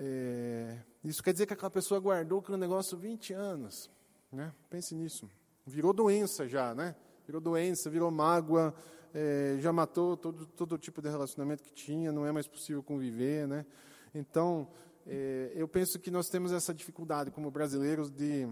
É, 0.00 0.78
isso 1.02 1.22
quer 1.22 1.32
dizer 1.32 1.46
que 1.46 1.52
aquela 1.52 1.70
pessoa 1.70 1.98
guardou 1.98 2.38
aquele 2.38 2.56
negócio 2.56 2.96
20 2.96 3.32
anos. 3.32 3.90
Né? 4.30 4.52
Pense 4.70 4.94
nisso. 4.94 5.28
Virou 5.66 5.92
doença 5.92 6.46
já, 6.46 6.72
né? 6.72 6.94
Virou 7.26 7.40
doença, 7.40 7.90
virou 7.90 8.10
mágoa, 8.10 8.72
é, 9.12 9.56
já 9.60 9.72
matou 9.72 10.16
todo, 10.16 10.46
todo 10.46 10.78
tipo 10.78 11.02
de 11.02 11.08
relacionamento 11.08 11.62
que 11.62 11.72
tinha, 11.72 12.12
não 12.12 12.24
é 12.24 12.32
mais 12.32 12.46
possível 12.46 12.82
conviver, 12.82 13.46
né? 13.46 13.66
Então, 14.14 14.68
é, 15.06 15.50
eu 15.54 15.66
penso 15.66 15.98
que 15.98 16.10
nós 16.10 16.28
temos 16.28 16.52
essa 16.52 16.72
dificuldade 16.72 17.30
como 17.30 17.50
brasileiros 17.50 18.10
de 18.10 18.48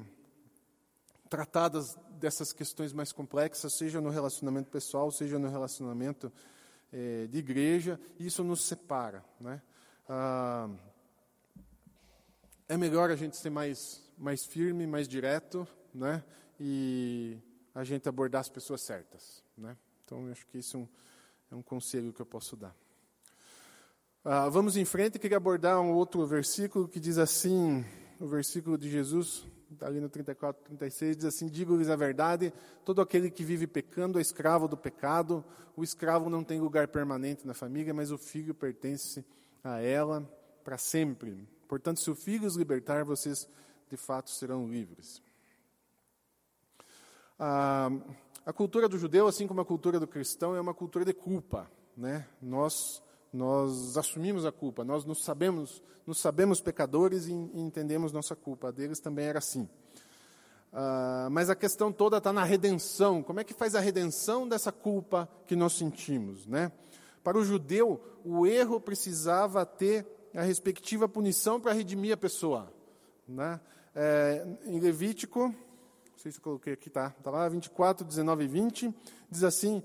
tratadas 1.30 1.96
dessas 2.18 2.52
questões 2.52 2.92
mais 2.92 3.12
complexas, 3.12 3.76
seja 3.76 4.00
no 4.00 4.10
relacionamento 4.10 4.70
pessoal, 4.70 5.10
seja 5.10 5.38
no 5.38 5.48
relacionamento 5.48 6.32
é, 6.92 7.26
de 7.28 7.38
igreja, 7.38 8.00
isso 8.18 8.44
nos 8.44 8.66
separa. 8.66 9.24
Né? 9.40 9.62
Ah, 10.08 10.68
é 12.68 12.76
melhor 12.76 13.10
a 13.10 13.16
gente 13.16 13.36
ser 13.36 13.50
mais, 13.50 14.02
mais 14.18 14.44
firme, 14.44 14.86
mais 14.86 15.06
direto, 15.06 15.66
né? 15.94 16.22
e 16.58 17.38
a 17.74 17.84
gente 17.84 18.08
abordar 18.08 18.40
as 18.40 18.48
pessoas 18.48 18.82
certas. 18.82 19.44
Né? 19.56 19.76
Então, 20.04 20.26
eu 20.26 20.32
acho 20.32 20.46
que 20.46 20.58
isso 20.58 20.76
é 20.76 20.80
um, 20.80 20.88
é 21.52 21.54
um 21.56 21.62
conselho 21.62 22.12
que 22.12 22.20
eu 22.20 22.26
posso 22.26 22.56
dar. 22.56 22.74
Ah, 24.24 24.48
vamos 24.48 24.76
em 24.76 24.84
frente, 24.84 25.18
queria 25.18 25.36
abordar 25.36 25.80
um 25.80 25.92
outro 25.92 26.26
versículo 26.26 26.88
que 26.88 26.98
diz 26.98 27.18
assim, 27.18 27.84
o 28.18 28.26
versículo 28.26 28.76
de 28.76 28.90
Jesus, 28.90 29.46
Está 29.72 29.88
ali 29.88 30.00
no 30.00 30.08
34, 30.08 30.62
36, 30.64 31.16
diz 31.16 31.24
assim: 31.26 31.48
Digo-lhes 31.48 31.88
a 31.88 31.96
verdade, 31.96 32.52
todo 32.84 33.00
aquele 33.00 33.30
que 33.30 33.42
vive 33.42 33.66
pecando 33.66 34.18
é 34.18 34.22
escravo 34.22 34.68
do 34.68 34.76
pecado. 34.76 35.44
O 35.76 35.82
escravo 35.82 36.30
não 36.30 36.44
tem 36.44 36.60
lugar 36.60 36.88
permanente 36.88 37.46
na 37.46 37.52
família, 37.52 37.92
mas 37.92 38.12
o 38.12 38.16
filho 38.16 38.54
pertence 38.54 39.24
a 39.64 39.80
ela 39.80 40.22
para 40.62 40.78
sempre. 40.78 41.48
Portanto, 41.68 42.00
se 42.00 42.10
o 42.10 42.14
filho 42.14 42.46
os 42.46 42.56
libertar, 42.56 43.04
vocês 43.04 43.48
de 43.90 43.96
fato 43.96 44.30
serão 44.30 44.68
livres. 44.68 45.22
A, 47.38 47.90
a 48.44 48.52
cultura 48.52 48.88
do 48.88 48.98
judeu, 48.98 49.26
assim 49.26 49.46
como 49.46 49.60
a 49.60 49.64
cultura 49.64 50.00
do 50.00 50.06
cristão, 50.06 50.56
é 50.56 50.60
uma 50.60 50.74
cultura 50.74 51.04
de 51.04 51.12
culpa. 51.12 51.70
Né? 51.96 52.26
Nós 52.40 53.02
nós 53.36 53.98
assumimos 53.98 54.46
a 54.46 54.52
culpa, 54.52 54.82
nós 54.82 55.04
nos 55.04 55.22
sabemos, 55.22 55.82
nos 56.06 56.18
sabemos 56.18 56.60
pecadores 56.60 57.26
e, 57.26 57.32
e 57.32 57.60
entendemos 57.60 58.12
nossa 58.12 58.34
culpa. 58.34 58.68
A 58.68 58.70
deles 58.70 58.98
também 58.98 59.26
era 59.26 59.38
assim. 59.38 59.68
Uh, 60.72 61.30
mas 61.30 61.50
a 61.50 61.54
questão 61.54 61.92
toda 61.92 62.16
está 62.16 62.32
na 62.32 62.44
redenção. 62.44 63.22
Como 63.22 63.38
é 63.38 63.44
que 63.44 63.54
faz 63.54 63.74
a 63.74 63.80
redenção 63.80 64.48
dessa 64.48 64.72
culpa 64.72 65.28
que 65.46 65.54
nós 65.54 65.74
sentimos? 65.74 66.46
Né? 66.46 66.72
Para 67.22 67.38
o 67.38 67.44
judeu, 67.44 68.02
o 68.24 68.46
erro 68.46 68.80
precisava 68.80 69.66
ter 69.66 70.06
a 70.36 70.42
respectiva 70.42 71.08
punição 71.08 71.60
para 71.60 71.72
redimir 71.72 72.12
a 72.12 72.16
pessoa. 72.16 72.72
Né? 73.26 73.58
É, 73.94 74.46
em 74.66 74.78
Levítico, 74.78 75.48
não 75.48 76.18
sei 76.18 76.30
se 76.30 76.38
eu 76.38 76.42
coloquei 76.42 76.74
aqui, 76.74 76.90
tá, 76.90 77.10
tá 77.10 77.30
lá, 77.30 77.48
24, 77.48 78.06
19 78.06 78.44
e 78.44 78.48
20, 78.48 78.94
diz 79.30 79.42
assim: 79.42 79.82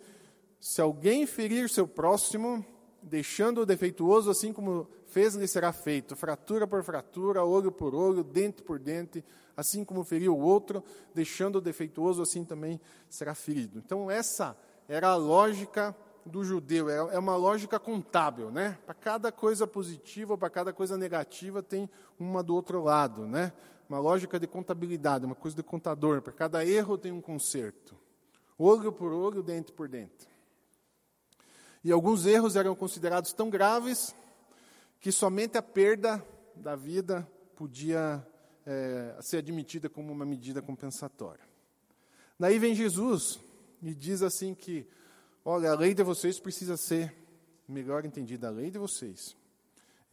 Se 0.59 0.81
alguém 0.81 1.25
ferir 1.25 1.69
seu 1.69 1.87
próximo, 1.87 2.65
deixando-o 3.01 3.65
defeituoso, 3.65 4.29
assim 4.29 4.51
como 4.51 4.87
fez, 5.07 5.35
lhe 5.35 5.47
será 5.47 5.71
feito, 5.71 6.15
fratura 6.15 6.67
por 6.67 6.83
fratura, 6.83 7.43
olho 7.43 7.71
por 7.71 7.95
olho, 7.95 8.23
dente 8.23 8.61
por 8.61 8.79
dente, 8.79 9.23
assim 9.55 9.83
como 9.83 10.03
feriu 10.03 10.35
o 10.35 10.41
outro, 10.41 10.83
deixando-o 11.13 11.61
defeituoso, 11.61 12.21
assim 12.21 12.43
também 12.43 12.79
será 13.09 13.33
ferido. 13.33 13.81
Então, 13.83 14.11
essa 14.11 14.57
era 14.87 15.09
a 15.09 15.15
lógica 15.15 15.95
do 16.25 16.43
judeu, 16.43 16.89
é, 16.89 17.15
é 17.15 17.19
uma 17.19 17.35
lógica 17.35 17.79
contábil, 17.79 18.51
né? 18.51 18.77
Para 18.85 18.93
cada 18.93 19.31
coisa 19.31 19.65
positiva, 19.65 20.37
para 20.37 20.49
cada 20.49 20.73
coisa 20.73 20.97
negativa, 20.97 21.63
tem 21.63 21.89
uma 22.19 22.43
do 22.43 22.53
outro 22.53 22.83
lado, 22.83 23.25
né? 23.25 23.51
Uma 23.89 23.99
lógica 23.99 24.39
de 24.39 24.47
contabilidade, 24.47 25.25
uma 25.25 25.35
coisa 25.35 25.57
de 25.57 25.63
contador, 25.63 26.21
para 26.21 26.31
cada 26.31 26.65
erro 26.65 26.97
tem 26.97 27.11
um 27.11 27.21
conserto. 27.21 27.95
Olho 28.57 28.91
por 28.91 29.11
olho, 29.11 29.41
dente 29.41 29.71
por 29.71 29.87
dente. 29.87 30.29
E 31.83 31.91
alguns 31.91 32.25
erros 32.25 32.55
eram 32.55 32.75
considerados 32.75 33.33
tão 33.33 33.49
graves 33.49 34.15
que 34.99 35.11
somente 35.11 35.57
a 35.57 35.61
perda 35.63 36.23
da 36.55 36.75
vida 36.75 37.27
podia 37.55 38.25
é, 38.65 39.17
ser 39.19 39.37
admitida 39.37 39.89
como 39.89 40.11
uma 40.11 40.25
medida 40.25 40.61
compensatória. 40.61 41.43
Daí 42.39 42.59
vem 42.59 42.75
Jesus 42.75 43.39
e 43.81 43.95
diz 43.95 44.21
assim 44.21 44.53
que, 44.53 44.87
olha, 45.43 45.71
a 45.71 45.75
lei 45.75 45.93
de 45.93 46.03
vocês 46.03 46.39
precisa 46.39 46.77
ser 46.77 47.15
melhor 47.67 48.05
entendida, 48.05 48.47
a 48.47 48.51
lei 48.51 48.69
de 48.69 48.77
vocês. 48.77 49.35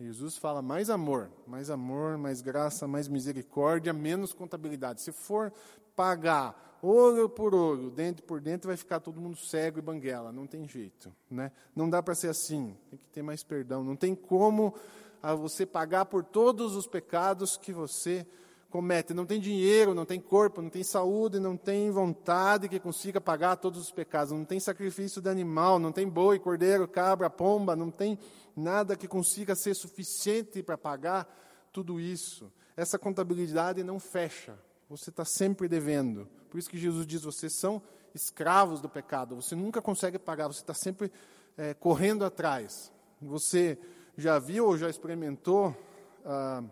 Jesus 0.01 0.37
fala 0.37 0.63
mais 0.63 0.91
amor, 0.91 1.29
mais 1.47 1.71
amor, 1.71 2.17
mais 2.17 2.41
graça, 2.41 2.87
mais 2.87 3.09
misericórdia, 3.09 3.93
menos 3.93 4.33
contabilidade. 4.33 5.03
Se 5.03 5.11
for 5.11 5.53
pagar 5.97 6.79
olho 6.81 7.29
por 7.29 7.53
olho, 7.53 7.91
dente 7.91 8.23
por 8.23 8.41
dente, 8.41 8.67
vai 8.67 8.77
ficar 8.77 9.01
todo 9.01 9.21
mundo 9.21 9.37
cego 9.37 9.81
e 9.81 9.83
banguela. 9.83 10.31
Não 10.31 10.47
tem 10.47 10.69
jeito. 10.69 11.13
Né? 11.29 11.51
Não 11.75 11.91
dá 11.91 12.01
para 12.01 12.15
ser 12.15 12.29
assim. 12.29 12.77
Tem 12.89 12.99
que 12.99 13.09
ter 13.09 13.23
mais 13.23 13.43
perdão. 13.43 13.83
Não 13.83 13.97
tem 13.97 14.15
como 14.15 14.73
ah, 15.21 15.35
você 15.35 15.67
pagar 15.67 16.07
por 16.07 16.23
todos 16.25 16.77
os 16.77 16.87
pecados 16.87 17.57
que 17.57 17.73
você 17.73 18.25
comete. 18.71 19.15
Não 19.15 19.27
tem 19.27 19.41
dinheiro, 19.41 19.95
não 19.95 20.05
tem 20.05 20.21
corpo, 20.21 20.61
não 20.61 20.71
tem 20.71 20.83
saúde, 20.83 21.41
não 21.41 21.57
tem 21.57 21.91
vontade 21.91 22.69
que 22.69 22.79
consiga 22.79 23.21
pagar 23.21 23.57
todos 23.57 23.81
os 23.81 23.91
pecados. 23.91 24.33
Não 24.33 24.45
tem 24.45 24.61
sacrifício 24.61 25.21
de 25.21 25.29
animal, 25.29 25.79
não 25.79 25.93
tem 25.93 26.09
boi, 26.09 26.39
cordeiro, 26.39 26.87
cabra, 26.87 27.31
pomba, 27.31 27.75
não 27.75 27.91
tem 27.91 28.19
nada 28.55 28.97
que 28.97 29.09
consiga 29.09 29.55
ser 29.55 29.75
suficiente 29.75 30.63
para 30.63 30.77
pagar 30.77 31.27
tudo 31.73 32.01
isso. 32.01 32.53
Essa 32.77 32.99
contabilidade 32.99 33.83
não 33.83 33.99
fecha. 33.99 34.59
Você 34.89 35.11
está 35.11 35.25
sempre 35.25 35.69
devendo. 35.69 36.29
Por 36.51 36.59
isso 36.59 36.71
que 36.71 36.79
Jesus 36.79 37.07
diz: 37.07 37.23
vocês 37.23 37.59
são 37.59 37.83
escravos 38.15 38.81
do 38.81 38.89
pecado. 38.89 39.37
Você 39.37 39.55
nunca 39.55 39.83
consegue 39.83 40.19
pagar. 40.19 40.49
Você 40.49 40.61
está 40.61 40.75
sempre 40.75 41.13
é, 41.57 41.75
correndo 41.75 42.25
atrás. 42.25 42.93
Você 43.21 43.79
já 44.17 44.39
viu 44.39 44.67
ou 44.67 44.77
já 44.77 44.89
experimentou 44.89 45.77
ah, 46.25 46.63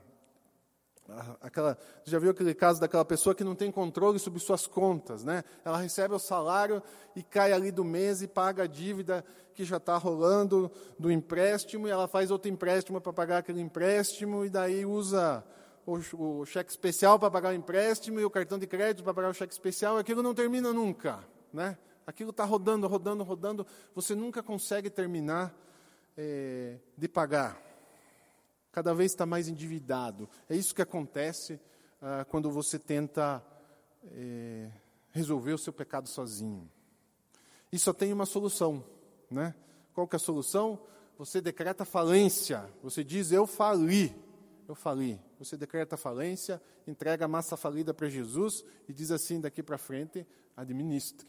aquela? 1.40 1.78
Já 2.04 2.18
viu 2.18 2.30
aquele 2.30 2.54
caso 2.54 2.80
daquela 2.80 3.04
pessoa 3.04 3.34
que 3.34 3.44
não 3.44 3.54
tem 3.54 3.70
controle 3.70 4.18
sobre 4.18 4.40
suas 4.40 4.66
contas, 4.66 5.24
né? 5.24 5.44
Ela 5.64 5.78
recebe 5.78 6.14
o 6.14 6.18
salário 6.18 6.82
e 7.14 7.22
cai 7.22 7.52
ali 7.52 7.70
do 7.70 7.84
mês 7.84 8.22
e 8.22 8.28
paga 8.28 8.64
a 8.64 8.66
dívida 8.66 9.24
que 9.54 9.64
já 9.64 9.78
está 9.78 9.96
rolando 9.96 10.70
do 10.98 11.10
empréstimo 11.10 11.88
e 11.88 11.90
ela 11.90 12.06
faz 12.06 12.30
outro 12.30 12.50
empréstimo 12.50 13.00
para 13.00 13.12
pagar 13.12 13.38
aquele 13.38 13.60
empréstimo 13.60 14.44
e 14.44 14.50
daí 14.50 14.84
usa 14.84 15.44
o, 15.86 16.40
o 16.40 16.44
cheque 16.44 16.70
especial 16.70 17.18
para 17.18 17.30
pagar 17.30 17.50
o 17.50 17.54
empréstimo 17.54 18.20
e 18.20 18.24
o 18.24 18.30
cartão 18.30 18.58
de 18.58 18.66
crédito 18.66 19.04
para 19.04 19.14
pagar 19.14 19.30
o 19.30 19.34
cheque 19.34 19.52
especial, 19.52 19.96
aquilo 19.96 20.22
não 20.22 20.34
termina 20.34 20.72
nunca. 20.72 21.20
Né? 21.52 21.78
Aquilo 22.06 22.30
está 22.30 22.44
rodando, 22.44 22.86
rodando, 22.86 23.22
rodando, 23.22 23.66
você 23.94 24.14
nunca 24.14 24.42
consegue 24.42 24.90
terminar 24.90 25.54
é, 26.16 26.76
de 26.96 27.08
pagar. 27.08 27.65
Cada 28.76 28.92
vez 28.92 29.12
está 29.12 29.24
mais 29.24 29.48
endividado. 29.48 30.28
É 30.50 30.54
isso 30.54 30.74
que 30.74 30.82
acontece 30.82 31.58
ah, 32.02 32.26
quando 32.28 32.50
você 32.50 32.78
tenta 32.78 33.42
é, 34.12 34.70
resolver 35.12 35.54
o 35.54 35.58
seu 35.58 35.72
pecado 35.72 36.06
sozinho. 36.10 36.70
E 37.72 37.78
só 37.78 37.94
tem 37.94 38.12
uma 38.12 38.26
solução. 38.26 38.84
Né? 39.30 39.54
Qual 39.94 40.06
que 40.06 40.14
é 40.14 40.18
a 40.18 40.20
solução? 40.20 40.78
Você 41.16 41.40
decreta 41.40 41.86
falência. 41.86 42.68
Você 42.82 43.02
diz, 43.02 43.32
eu 43.32 43.46
fali 43.46 44.14
eu 44.68 44.74
fali. 44.74 45.18
Você 45.38 45.56
decreta 45.56 45.96
falência, 45.96 46.60
entrega 46.86 47.24
a 47.24 47.28
massa 47.28 47.56
falida 47.56 47.94
para 47.94 48.10
Jesus 48.10 48.62
e 48.86 48.92
diz 48.92 49.10
assim 49.10 49.40
daqui 49.40 49.62
para 49.62 49.78
frente: 49.78 50.26
administre. 50.54 51.26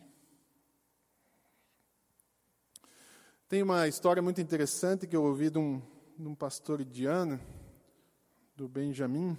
Tem 3.47 3.63
uma 3.63 3.87
história 3.87 4.21
muito 4.21 4.41
interessante 4.41 5.07
que 5.07 5.15
eu 5.15 5.23
ouvi 5.23 5.49
de 5.49 5.57
um, 5.57 5.81
de 6.17 6.27
um 6.27 6.33
pastor 6.33 6.81
indiano, 6.81 7.39
do 8.55 8.67
Benjamin. 8.67 9.37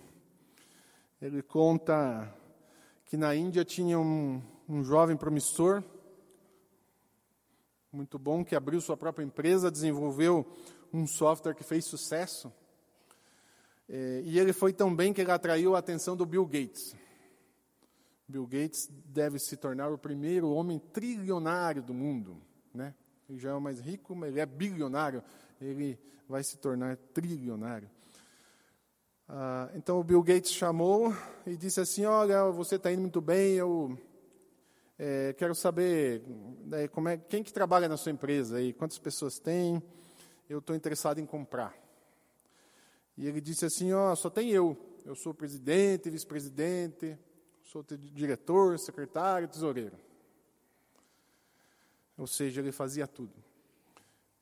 Ele 1.21 1.43
conta 1.43 2.33
que 3.05 3.17
na 3.17 3.35
Índia 3.35 3.65
tinha 3.65 3.99
um, 3.99 4.41
um 4.69 4.85
jovem 4.85 5.17
promissor, 5.17 5.83
muito 7.91 8.17
bom, 8.17 8.45
que 8.45 8.55
abriu 8.55 8.81
sua 8.81 8.97
própria 8.97 9.25
empresa, 9.25 9.73
desenvolveu 9.73 10.47
um 10.93 11.05
software 11.05 11.55
que 11.55 11.65
fez 11.65 11.85
sucesso. 11.85 12.53
É, 13.89 14.23
e 14.25 14.39
ele 14.39 14.53
foi 14.53 14.73
tão 14.73 14.95
bem 14.95 15.13
que 15.13 15.21
ele 15.21 15.33
atraiu 15.33 15.75
a 15.75 15.81
atenção 15.81 16.17
do 16.17 16.25
Bill 16.25 16.47
Gates. 16.47 16.95
Bill 18.29 18.47
Gates 18.47 18.89
deve 19.07 19.41
se 19.41 19.57
tornar 19.57 19.91
o 19.91 19.99
primeiro 19.99 20.51
homem 20.51 20.79
trilionário 20.79 21.83
do 21.83 21.93
mundo. 21.93 22.41
Né? 22.73 22.95
Ele 23.29 23.39
já 23.39 23.51
é 23.51 23.55
o 23.55 23.61
mais 23.61 23.81
rico, 23.81 24.15
mas 24.15 24.31
ele 24.31 24.41
é 24.41 24.47
bilionário. 24.47 25.25
Ele 25.61 25.99
vai 26.29 26.45
se 26.45 26.59
tornar 26.59 26.97
trilionário. 27.13 27.91
Ah, 29.29 29.71
então 29.75 30.01
o 30.01 30.05
Bill 30.05 30.23
Gates 30.23 30.53
chamou 30.53 31.15
e 31.47 31.57
disse 31.57 31.81
assim: 31.81 32.05
Olha, 32.05 32.45
você 32.51 32.77
está 32.77 32.91
indo 32.91 33.03
muito 33.03 33.21
bem, 33.21 33.57
eu 33.57 33.99
é, 34.99 35.35
quero 35.35 35.55
saber 35.55 36.23
né, 36.65 36.89
como 36.89 37.09
é, 37.09 37.17
quem 37.17 37.43
que 37.43 37.53
trabalha 37.53 37.89
na 37.89 37.97
sua 37.97 38.11
empresa 38.11 38.57
aí, 38.57 38.73
quantas 38.73 38.99
pessoas 38.99 39.39
tem, 39.39 39.83
eu 40.49 40.61
estou 40.61 40.75
interessado 40.75 41.19
em 41.19 41.27
comprar. 41.27 41.77
E 43.17 43.27
ele 43.27 43.41
disse 43.41 43.67
assim: 43.67 43.93
Ó, 43.93 44.13
oh, 44.13 44.17
só 44.17 44.31
tem 44.31 44.51
eu. 44.51 44.77
Eu 45.05 45.15
sou 45.15 45.35
presidente, 45.35 46.11
vice-presidente, 46.11 47.19
sou 47.63 47.83
diretor, 47.83 48.79
secretário, 48.79 49.49
tesoureiro. 49.49 49.97
Ou 52.17 52.27
seja, 52.27 52.61
ele 52.61 52.73
fazia 52.73 53.07
tudo. 53.07 53.48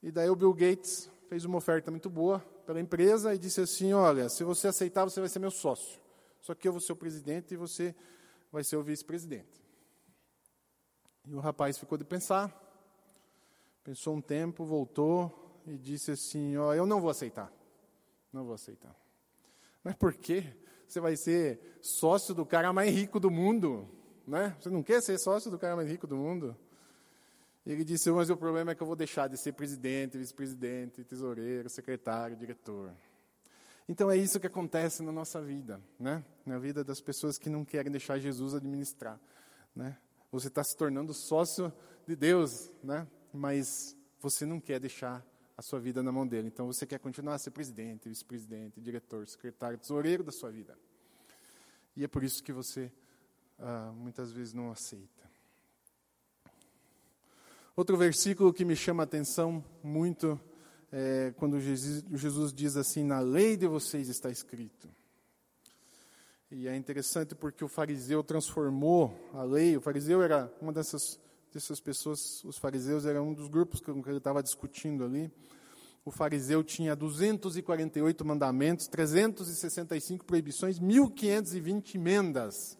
E 0.06 0.12
daí 0.12 0.30
o 0.30 0.36
Bill 0.36 0.54
Gates 0.54 1.10
fez 1.28 1.44
uma 1.44 1.58
oferta 1.58 1.90
muito 1.90 2.08
boa 2.08 2.38
pela 2.64 2.80
empresa 2.80 3.34
e 3.34 3.38
disse 3.38 3.60
assim: 3.60 3.92
Olha, 3.92 4.28
se 4.28 4.44
você 4.44 4.68
aceitar, 4.68 5.02
você 5.02 5.18
vai 5.18 5.28
ser 5.28 5.40
meu 5.40 5.50
sócio. 5.50 5.98
Só 6.40 6.54
que 6.54 6.68
eu 6.68 6.70
vou 6.70 6.80
ser 6.80 6.92
o 6.92 6.96
presidente 6.96 7.54
e 7.54 7.56
você 7.56 7.92
vai 8.52 8.62
ser 8.62 8.76
o 8.76 8.84
vice-presidente. 8.84 9.60
E 11.26 11.34
o 11.34 11.40
rapaz 11.40 11.76
ficou 11.76 11.98
de 11.98 12.04
pensar, 12.04 12.54
pensou 13.82 14.14
um 14.14 14.20
tempo, 14.20 14.64
voltou 14.64 15.60
e 15.66 15.76
disse 15.76 16.12
assim: 16.12 16.56
Ó, 16.56 16.72
eu 16.72 16.86
não 16.86 17.00
vou 17.00 17.10
aceitar. 17.10 17.52
Não 18.32 18.44
vou 18.44 18.54
aceitar. 18.54 18.94
Mas 19.82 19.96
por 19.96 20.14
quê? 20.14 20.54
Você 20.86 21.00
vai 21.00 21.16
ser 21.16 21.80
sócio 21.82 22.32
do 22.32 22.46
cara 22.46 22.72
mais 22.72 22.94
rico 22.94 23.18
do 23.18 23.28
mundo, 23.28 23.88
né? 24.24 24.56
Você 24.60 24.70
não 24.70 24.84
quer 24.84 25.02
ser 25.02 25.18
sócio 25.18 25.50
do 25.50 25.58
cara 25.58 25.74
mais 25.74 25.90
rico 25.90 26.06
do 26.06 26.16
mundo? 26.16 26.56
Ele 27.66 27.82
disse: 27.82 28.10
Mas 28.12 28.30
o 28.30 28.36
problema 28.36 28.70
é 28.70 28.74
que 28.74 28.82
eu 28.82 28.86
vou 28.86 28.94
deixar 28.94 29.28
de 29.28 29.36
ser 29.36 29.52
presidente, 29.52 30.16
vice-presidente, 30.16 31.02
tesoureiro, 31.02 31.68
secretário, 31.68 32.36
diretor. 32.36 32.92
Então 33.88 34.10
é 34.10 34.16
isso 34.16 34.38
que 34.38 34.46
acontece 34.46 35.02
na 35.02 35.10
nossa 35.10 35.42
vida, 35.42 35.80
né? 35.98 36.24
Na 36.44 36.58
vida 36.58 36.84
das 36.84 37.00
pessoas 37.00 37.38
que 37.38 37.50
não 37.50 37.64
querem 37.64 37.90
deixar 37.90 38.18
Jesus 38.18 38.54
administrar, 38.54 39.20
né? 39.74 39.98
Você 40.30 40.48
está 40.48 40.62
se 40.62 40.76
tornando 40.76 41.12
sócio 41.12 41.72
de 42.06 42.14
Deus, 42.14 42.70
né? 42.82 43.06
Mas 43.32 43.96
você 44.20 44.46
não 44.46 44.60
quer 44.60 44.78
deixar 44.78 45.24
a 45.56 45.62
sua 45.62 45.80
vida 45.80 46.02
na 46.02 46.12
mão 46.12 46.26
dele. 46.26 46.48
Então 46.48 46.66
você 46.66 46.86
quer 46.86 46.98
continuar 46.98 47.34
a 47.34 47.38
ser 47.38 47.50
presidente, 47.50 48.08
vice-presidente, 48.08 48.80
diretor, 48.80 49.26
secretário, 49.26 49.78
tesoureiro 49.78 50.22
da 50.22 50.32
sua 50.32 50.50
vida. 50.50 50.78
E 51.96 52.04
é 52.04 52.08
por 52.08 52.22
isso 52.22 52.42
que 52.42 52.52
você 52.52 52.92
ah, 53.58 53.92
muitas 53.96 54.30
vezes 54.30 54.52
não 54.52 54.70
aceita. 54.70 55.25
Outro 57.76 57.94
versículo 57.94 58.54
que 58.54 58.64
me 58.64 58.74
chama 58.74 59.02
a 59.02 59.04
atenção 59.04 59.62
muito 59.82 60.40
é 60.90 61.34
quando 61.36 61.60
Jesus, 61.60 62.02
Jesus 62.10 62.50
diz 62.50 62.74
assim: 62.74 63.04
Na 63.04 63.20
lei 63.20 63.54
de 63.54 63.66
vocês 63.66 64.08
está 64.08 64.30
escrito. 64.30 64.88
E 66.50 66.66
é 66.66 66.74
interessante 66.74 67.34
porque 67.34 67.62
o 67.62 67.68
fariseu 67.68 68.24
transformou 68.24 69.14
a 69.34 69.42
lei. 69.42 69.76
O 69.76 69.82
fariseu 69.82 70.22
era 70.22 70.50
uma 70.58 70.72
dessas, 70.72 71.20
dessas 71.52 71.78
pessoas, 71.78 72.42
os 72.44 72.56
fariseus 72.56 73.04
eram 73.04 73.28
um 73.28 73.34
dos 73.34 73.46
grupos 73.46 73.78
que 73.78 73.90
ele 73.90 74.16
estava 74.16 74.42
discutindo 74.42 75.04
ali. 75.04 75.30
O 76.02 76.10
fariseu 76.10 76.64
tinha 76.64 76.96
248 76.96 78.24
mandamentos, 78.24 78.88
365 78.88 80.24
proibições, 80.24 80.78
1520 80.78 81.96
emendas. 81.96 82.78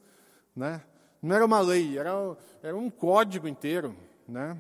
Né? 0.55 0.83
Não 1.21 1.37
era 1.37 1.45
uma 1.45 1.61
lei, 1.61 1.99
era, 1.99 2.13
era 2.63 2.75
um 2.75 2.89
código 2.89 3.47
inteiro. 3.47 3.95
Né? 4.27 4.57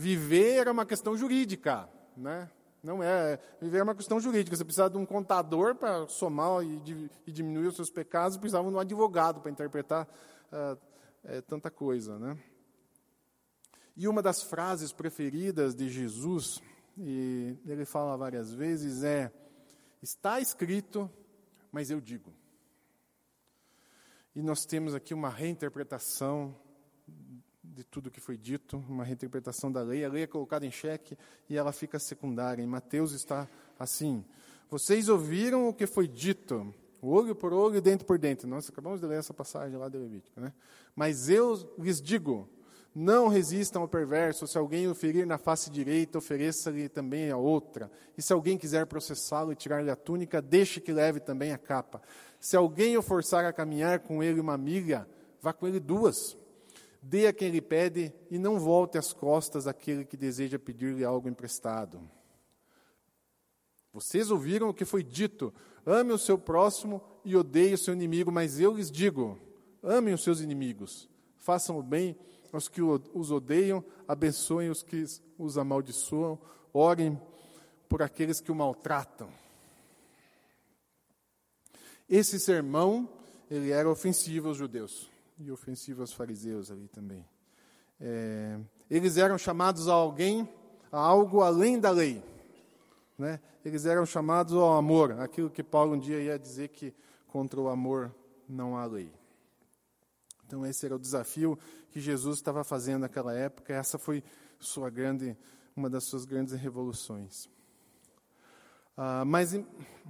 Viver 0.00 0.56
era 0.56 0.72
uma 0.72 0.86
questão 0.86 1.14
jurídica, 1.14 1.86
né? 2.16 2.50
Não 2.82 3.02
é. 3.02 3.38
Viver 3.60 3.80
é 3.80 3.82
uma 3.82 3.94
questão 3.94 4.18
jurídica. 4.18 4.56
Você 4.56 4.64
precisava 4.64 4.88
de 4.88 4.96
um 4.96 5.04
contador 5.04 5.74
para 5.74 6.08
somar 6.08 6.64
e, 6.64 7.10
e, 7.26 7.30
diminuir 7.30 7.66
os 7.66 7.76
seus 7.76 7.90
pecados, 7.90 8.38
precisava 8.38 8.66
de 8.66 8.74
um 8.74 8.78
advogado 8.78 9.42
para 9.42 9.50
interpretar 9.50 10.08
é, 11.22 11.42
tanta 11.42 11.70
coisa, 11.70 12.18
né? 12.18 12.38
E 13.94 14.08
uma 14.08 14.22
das 14.22 14.42
frases 14.42 14.90
preferidas 14.90 15.74
de 15.74 15.90
Jesus, 15.90 16.62
e 16.96 17.58
ele 17.66 17.84
fala 17.84 18.16
várias 18.16 18.54
vezes, 18.54 19.02
é: 19.02 19.30
Está 20.02 20.40
escrito, 20.40 21.10
mas 21.70 21.90
eu 21.90 22.00
digo. 22.00 22.32
E 24.34 24.40
nós 24.40 24.64
temos 24.64 24.94
aqui 24.94 25.12
uma 25.12 25.28
reinterpretação 25.28 26.56
de 27.74 27.84
tudo 27.84 28.10
que 28.10 28.20
foi 28.20 28.36
dito, 28.36 28.76
uma 28.88 29.04
reinterpretação 29.04 29.70
da 29.70 29.82
lei. 29.82 30.04
A 30.04 30.08
lei 30.08 30.24
é 30.24 30.26
colocada 30.26 30.66
em 30.66 30.70
xeque 30.70 31.16
e 31.48 31.56
ela 31.56 31.72
fica 31.72 31.98
secundária. 31.98 32.62
Em 32.62 32.66
Mateus 32.66 33.12
está 33.12 33.48
assim: 33.78 34.24
Vocês 34.68 35.08
ouviram 35.08 35.68
o 35.68 35.74
que 35.74 35.86
foi 35.86 36.08
dito, 36.08 36.74
olho 37.00 37.34
por 37.34 37.52
olho, 37.52 37.80
dente 37.80 38.04
por 38.04 38.18
dente. 38.18 38.46
Nós 38.46 38.68
acabamos 38.68 39.00
de 39.00 39.06
ler 39.06 39.18
essa 39.18 39.32
passagem 39.32 39.76
lá 39.78 39.88
de 39.88 39.96
Levítico, 39.96 40.40
né? 40.40 40.52
Mas 40.96 41.28
eu 41.28 41.72
lhes 41.78 42.00
digo: 42.00 42.48
não 42.94 43.28
resistam 43.28 43.82
ao 43.82 43.88
perverso. 43.88 44.46
Se 44.46 44.58
alguém 44.58 44.88
o 44.88 44.94
ferir 44.94 45.26
na 45.26 45.38
face 45.38 45.70
direita, 45.70 46.18
ofereça-lhe 46.18 46.88
também 46.88 47.30
a 47.30 47.36
outra. 47.36 47.90
E 48.18 48.22
se 48.22 48.32
alguém 48.32 48.58
quiser 48.58 48.86
processá-lo 48.86 49.52
e 49.52 49.56
tirar-lhe 49.56 49.90
a 49.90 49.96
túnica, 49.96 50.42
deixe 50.42 50.80
que 50.80 50.92
leve 50.92 51.20
também 51.20 51.52
a 51.52 51.58
capa. 51.58 52.02
Se 52.40 52.56
alguém 52.56 52.96
o 52.96 53.02
forçar 53.02 53.44
a 53.44 53.52
caminhar 53.52 54.00
com 54.00 54.22
ele 54.22 54.40
uma 54.40 54.58
milha, 54.58 55.06
vá 55.40 55.52
com 55.52 55.68
ele 55.68 55.78
duas 55.78 56.39
dê 57.02 57.26
a 57.26 57.32
quem 57.32 57.50
lhe 57.50 57.60
pede 57.60 58.12
e 58.30 58.38
não 58.38 58.58
volte 58.58 58.98
as 58.98 59.12
costas 59.12 59.66
àquele 59.66 60.04
que 60.04 60.16
deseja 60.16 60.58
pedir-lhe 60.58 61.04
algo 61.04 61.28
emprestado. 61.28 62.00
Vocês 63.92 64.30
ouviram 64.30 64.68
o 64.68 64.74
que 64.74 64.84
foi 64.84 65.02
dito: 65.02 65.52
ame 65.84 66.12
o 66.12 66.18
seu 66.18 66.38
próximo 66.38 67.02
e 67.24 67.34
odeie 67.34 67.74
o 67.74 67.78
seu 67.78 67.94
inimigo, 67.94 68.30
mas 68.30 68.60
eu 68.60 68.74
lhes 68.74 68.90
digo: 68.90 69.38
amem 69.82 70.14
os 70.14 70.22
seus 70.22 70.40
inimigos, 70.40 71.08
façam 71.38 71.78
o 71.78 71.82
bem 71.82 72.16
aos 72.52 72.68
que 72.68 72.82
os 72.82 73.30
odeiam, 73.30 73.84
abençoem 74.06 74.70
os 74.70 74.82
que 74.82 75.04
os 75.38 75.56
amaldiçoam, 75.56 76.38
orem 76.72 77.20
por 77.88 78.02
aqueles 78.02 78.40
que 78.40 78.52
o 78.52 78.54
maltratam. 78.54 79.30
Esse 82.08 82.40
sermão, 82.40 83.08
ele 83.48 83.70
era 83.70 83.88
ofensivo 83.88 84.48
aos 84.48 84.56
judeus 84.56 85.09
e 85.40 85.50
ofensivo 85.50 86.02
aos 86.02 86.12
fariseus 86.12 86.70
ali 86.70 86.86
também. 86.88 87.26
É, 87.98 88.58
eles 88.90 89.16
eram 89.16 89.38
chamados 89.38 89.88
a 89.88 89.94
alguém, 89.94 90.48
a 90.92 90.98
algo 90.98 91.40
além 91.40 91.80
da 91.80 91.90
lei. 91.90 92.22
Né? 93.18 93.40
Eles 93.64 93.86
eram 93.86 94.04
chamados 94.04 94.54
ao 94.54 94.74
amor, 94.74 95.12
aquilo 95.20 95.50
que 95.50 95.62
Paulo 95.62 95.94
um 95.94 95.98
dia 95.98 96.20
ia 96.20 96.38
dizer 96.38 96.68
que 96.68 96.94
contra 97.26 97.60
o 97.60 97.68
amor 97.68 98.14
não 98.48 98.76
há 98.76 98.84
lei. 98.84 99.12
Então 100.46 100.66
esse 100.66 100.84
era 100.84 100.96
o 100.96 100.98
desafio 100.98 101.58
que 101.90 102.00
Jesus 102.00 102.36
estava 102.36 102.62
fazendo 102.62 103.02
naquela 103.02 103.32
época. 103.32 103.72
Essa 103.72 103.98
foi 103.98 104.22
sua 104.58 104.90
grande, 104.90 105.36
uma 105.74 105.88
das 105.88 106.04
suas 106.04 106.24
grandes 106.24 106.54
revoluções. 106.54 107.48
Ah, 108.96 109.24
mas, 109.24 109.58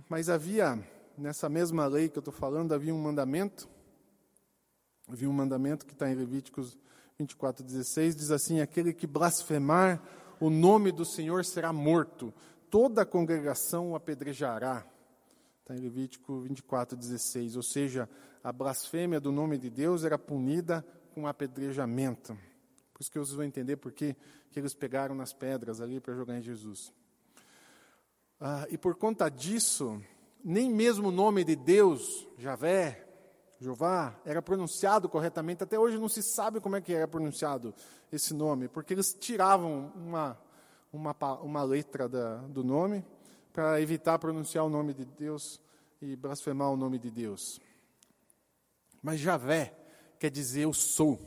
mas 0.09 0.29
havia 0.29 0.83
nessa 1.17 1.49
mesma 1.49 1.87
lei 1.87 2.09
que 2.09 2.19
eu 2.19 2.21
estou 2.21 2.35
falando 2.35 2.73
havia 2.73 2.95
um 2.95 3.01
mandamento 3.01 3.69
Havia 5.13 5.29
um 5.29 5.33
mandamento 5.33 5.85
que 5.85 5.93
está 5.93 6.09
em 6.09 6.15
Levíticos 6.15 6.79
24, 7.19 7.65
16, 7.65 8.15
diz 8.15 8.31
assim: 8.31 8.61
Aquele 8.61 8.93
que 8.93 9.09
blasfemar 9.09 10.01
o 10.39 10.49
nome 10.49 10.93
do 10.93 11.05
Senhor 11.05 11.45
será 11.45 11.73
morto, 11.73 12.33
toda 12.71 13.03
a 13.03 13.07
congregação 13.07 13.91
o 13.91 13.97
apedrejará. 13.97 14.87
Está 15.61 15.75
em 15.75 15.81
Levítico 15.81 16.41
24, 16.43 16.97
16. 16.97 17.57
Ou 17.57 17.63
seja, 17.63 18.09
a 18.43 18.53
blasfêmia 18.53 19.19
do 19.19 19.33
nome 19.33 19.59
de 19.59 19.69
Deus 19.69 20.05
era 20.05 20.17
punida 20.17 20.87
com 21.13 21.27
apedrejamento. 21.27 22.39
Por 22.95 23.01
isso 23.01 23.11
que 23.11 23.19
vocês 23.19 23.35
vão 23.35 23.45
entender 23.45 23.79
por 23.79 23.91
que 23.91 24.15
eles 24.55 24.75
pegaram 24.75 25.15
nas 25.15 25.33
pedras 25.33 25.81
ali 25.81 25.99
para 26.01 26.15
jogar 26.15 26.39
em 26.39 26.43
Jesus. 26.43 26.93
Ah, 28.41 28.65
e 28.71 28.79
por 28.79 28.95
conta 28.95 29.29
disso, 29.29 30.01
nem 30.45 30.71
mesmo 30.71 31.09
o 31.09 31.13
nome 31.13 31.43
de 31.43 31.57
Deus, 31.57 32.29
Javé, 32.39 33.10
Jeová 33.61 34.19
era 34.25 34.41
pronunciado 34.41 35.07
corretamente. 35.09 35.63
Até 35.63 35.79
hoje 35.79 35.99
não 35.99 36.09
se 36.09 36.23
sabe 36.23 36.61
como 36.61 36.77
é 36.77 36.81
que 36.81 36.95
era 36.95 37.07
pronunciado 37.07 37.75
esse 38.11 38.33
nome, 38.33 38.69
porque 38.69 38.95
eles 38.95 39.13
tiravam 39.13 39.93
uma, 39.95 40.41
uma, 40.91 41.15
uma 41.43 41.63
letra 41.63 42.09
da, 42.09 42.37
do 42.39 42.65
nome 42.65 43.05
para 43.53 43.81
evitar 43.81 44.19
pronunciar 44.19 44.65
o 44.65 44.71
nome 44.71 44.95
de 44.95 45.05
Deus 45.05 45.61
e 46.01 46.17
blasfemar 46.17 46.71
o 46.71 46.77
nome 46.77 46.99
de 46.99 47.11
Deus. 47.11 47.61
Mas 49.03 49.21
Javé 49.21 49.75
quer 50.19 50.31
dizer 50.31 50.63
eu 50.63 50.73
sou. 50.73 51.21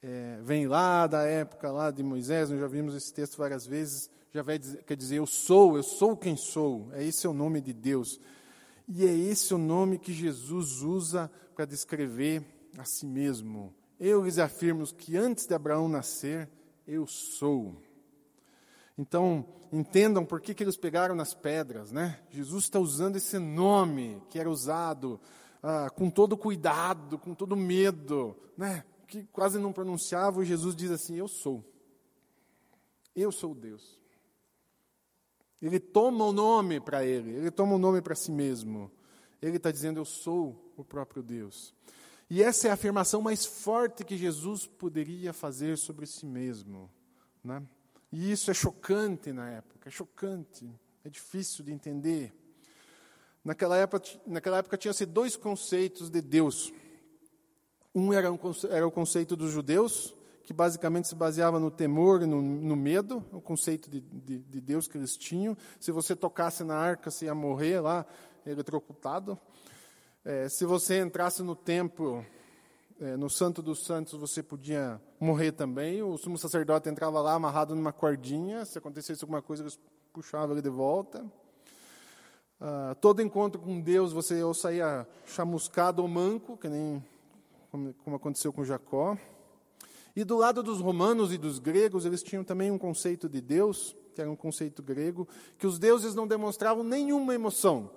É, 0.00 0.38
vem 0.42 0.68
lá 0.68 1.06
da 1.08 1.22
época 1.24 1.72
lá 1.72 1.90
de 1.90 2.02
Moisés, 2.02 2.50
nós 2.50 2.60
já 2.60 2.68
vimos 2.68 2.94
esse 2.94 3.12
texto 3.12 3.36
várias 3.36 3.66
vezes. 3.66 4.08
Javé 4.32 4.58
quer 4.58 4.96
dizer 4.96 5.16
eu 5.16 5.26
sou, 5.26 5.76
eu 5.76 5.82
sou 5.82 6.16
quem 6.16 6.36
sou. 6.36 6.88
É 6.92 7.02
esse 7.02 7.26
é 7.26 7.30
o 7.30 7.34
nome 7.34 7.60
de 7.60 7.72
Deus. 7.72 8.20
E 8.86 9.06
é 9.06 9.12
esse 9.12 9.54
o 9.54 9.58
nome 9.58 9.98
que 9.98 10.12
Jesus 10.12 10.82
usa 10.82 11.30
para 11.54 11.64
descrever 11.64 12.44
a 12.76 12.84
si 12.84 13.06
mesmo. 13.06 13.74
Eu 13.98 14.24
lhes 14.24 14.38
afirmo 14.38 14.86
que 14.86 15.16
antes 15.16 15.46
de 15.46 15.54
Abraão 15.54 15.88
nascer, 15.88 16.48
eu 16.86 17.06
sou. 17.06 17.80
Então, 18.96 19.46
entendam 19.72 20.24
por 20.24 20.40
que, 20.40 20.54
que 20.54 20.62
eles 20.62 20.76
pegaram 20.76 21.14
nas 21.14 21.34
pedras, 21.34 21.90
né? 21.90 22.20
Jesus 22.30 22.64
está 22.64 22.78
usando 22.78 23.16
esse 23.16 23.38
nome 23.38 24.22
que 24.28 24.38
era 24.38 24.50
usado 24.50 25.20
ah, 25.62 25.88
com 25.90 26.10
todo 26.10 26.36
cuidado, 26.36 27.18
com 27.18 27.34
todo 27.34 27.56
medo, 27.56 28.36
né? 28.56 28.84
Que 29.08 29.24
quase 29.32 29.58
não 29.58 29.72
pronunciava, 29.72 30.42
e 30.42 30.46
Jesus 30.46 30.76
diz 30.76 30.90
assim: 30.90 31.16
Eu 31.16 31.26
sou. 31.26 31.64
Eu 33.16 33.32
sou 33.32 33.54
Deus. 33.54 34.03
Ele 35.64 35.80
toma 35.80 36.26
o 36.26 36.32
nome 36.32 36.78
para 36.78 37.06
ele, 37.06 37.30
ele 37.30 37.50
toma 37.50 37.74
o 37.76 37.78
nome 37.78 38.02
para 38.02 38.14
si 38.14 38.30
mesmo. 38.30 38.92
Ele 39.40 39.56
está 39.56 39.70
dizendo: 39.70 39.98
Eu 39.98 40.04
sou 40.04 40.70
o 40.76 40.84
próprio 40.84 41.22
Deus. 41.22 41.74
E 42.28 42.42
essa 42.42 42.68
é 42.68 42.70
a 42.70 42.74
afirmação 42.74 43.22
mais 43.22 43.46
forte 43.46 44.04
que 44.04 44.14
Jesus 44.14 44.66
poderia 44.66 45.32
fazer 45.32 45.78
sobre 45.78 46.04
si 46.04 46.26
mesmo. 46.26 46.90
Né? 47.42 47.62
E 48.12 48.30
isso 48.30 48.50
é 48.50 48.54
chocante 48.54 49.32
na 49.32 49.48
época, 49.48 49.88
é 49.88 49.90
chocante, 49.90 50.70
é 51.02 51.08
difícil 51.08 51.64
de 51.64 51.72
entender. 51.72 52.34
Naquela 53.42 53.78
época, 53.78 54.06
naquela 54.26 54.58
época 54.58 54.76
tinha-se 54.76 55.06
dois 55.06 55.34
conceitos 55.34 56.10
de 56.10 56.20
Deus. 56.20 56.74
Um 57.94 58.12
era, 58.12 58.30
um 58.30 58.38
era 58.68 58.86
o 58.86 58.90
conceito 58.90 59.34
dos 59.34 59.50
judeus, 59.50 60.14
que 60.44 60.52
basicamente 60.52 61.08
se 61.08 61.14
baseava 61.14 61.58
no 61.58 61.70
temor 61.70 62.20
no, 62.26 62.40
no 62.40 62.76
medo, 62.76 63.24
o 63.32 63.40
conceito 63.40 63.90
de, 63.90 64.00
de, 64.00 64.38
de, 64.38 64.60
Deus 64.60 64.86
que 64.86 64.98
eles 64.98 65.16
tinham. 65.16 65.56
Se 65.80 65.90
você 65.90 66.14
tocasse 66.14 66.62
na 66.62 66.76
arca, 66.76 67.10
você 67.10 67.26
ia 67.26 67.34
morrer 67.34 67.80
lá, 67.80 68.06
eletrocutado. 68.46 69.38
É, 70.24 70.48
se 70.48 70.64
você 70.64 71.00
entrasse 71.00 71.42
no 71.42 71.56
templo, 71.56 72.24
é, 73.00 73.16
no 73.16 73.30
Santo 73.30 73.62
dos 73.62 73.84
Santos, 73.84 74.12
você 74.14 74.42
podia 74.42 75.00
morrer 75.18 75.52
também. 75.52 76.02
O 76.02 76.16
sumo 76.18 76.36
sacerdote 76.36 76.88
entrava 76.88 77.20
lá 77.20 77.34
amarrado 77.34 77.74
numa 77.74 77.92
cordinha, 77.92 78.64
se 78.64 78.76
acontecesse 78.76 79.24
alguma 79.24 79.42
coisa, 79.42 79.62
eles 79.62 79.78
puxavam 80.12 80.52
ele 80.52 80.62
de 80.62 80.70
volta. 80.70 81.24
Ah, 82.60 82.96
todo 83.00 83.20
encontro 83.20 83.60
com 83.60 83.80
Deus, 83.80 84.12
você 84.12 84.42
ou 84.42 84.54
saía 84.54 85.06
chamuscado 85.26 86.02
ou 86.02 86.08
manco, 86.08 86.56
que 86.56 86.68
nem 86.68 87.04
como, 87.70 87.92
como 87.94 88.16
aconteceu 88.16 88.52
com 88.52 88.64
Jacó. 88.64 89.18
E 90.16 90.22
do 90.22 90.36
lado 90.36 90.62
dos 90.62 90.80
romanos 90.80 91.32
e 91.32 91.38
dos 91.38 91.58
gregos, 91.58 92.04
eles 92.04 92.22
tinham 92.22 92.44
também 92.44 92.70
um 92.70 92.78
conceito 92.78 93.28
de 93.28 93.40
Deus, 93.40 93.96
que 94.14 94.20
era 94.20 94.30
um 94.30 94.36
conceito 94.36 94.82
grego, 94.82 95.28
que 95.58 95.66
os 95.66 95.78
deuses 95.78 96.14
não 96.14 96.26
demonstravam 96.26 96.84
nenhuma 96.84 97.34
emoção. 97.34 97.90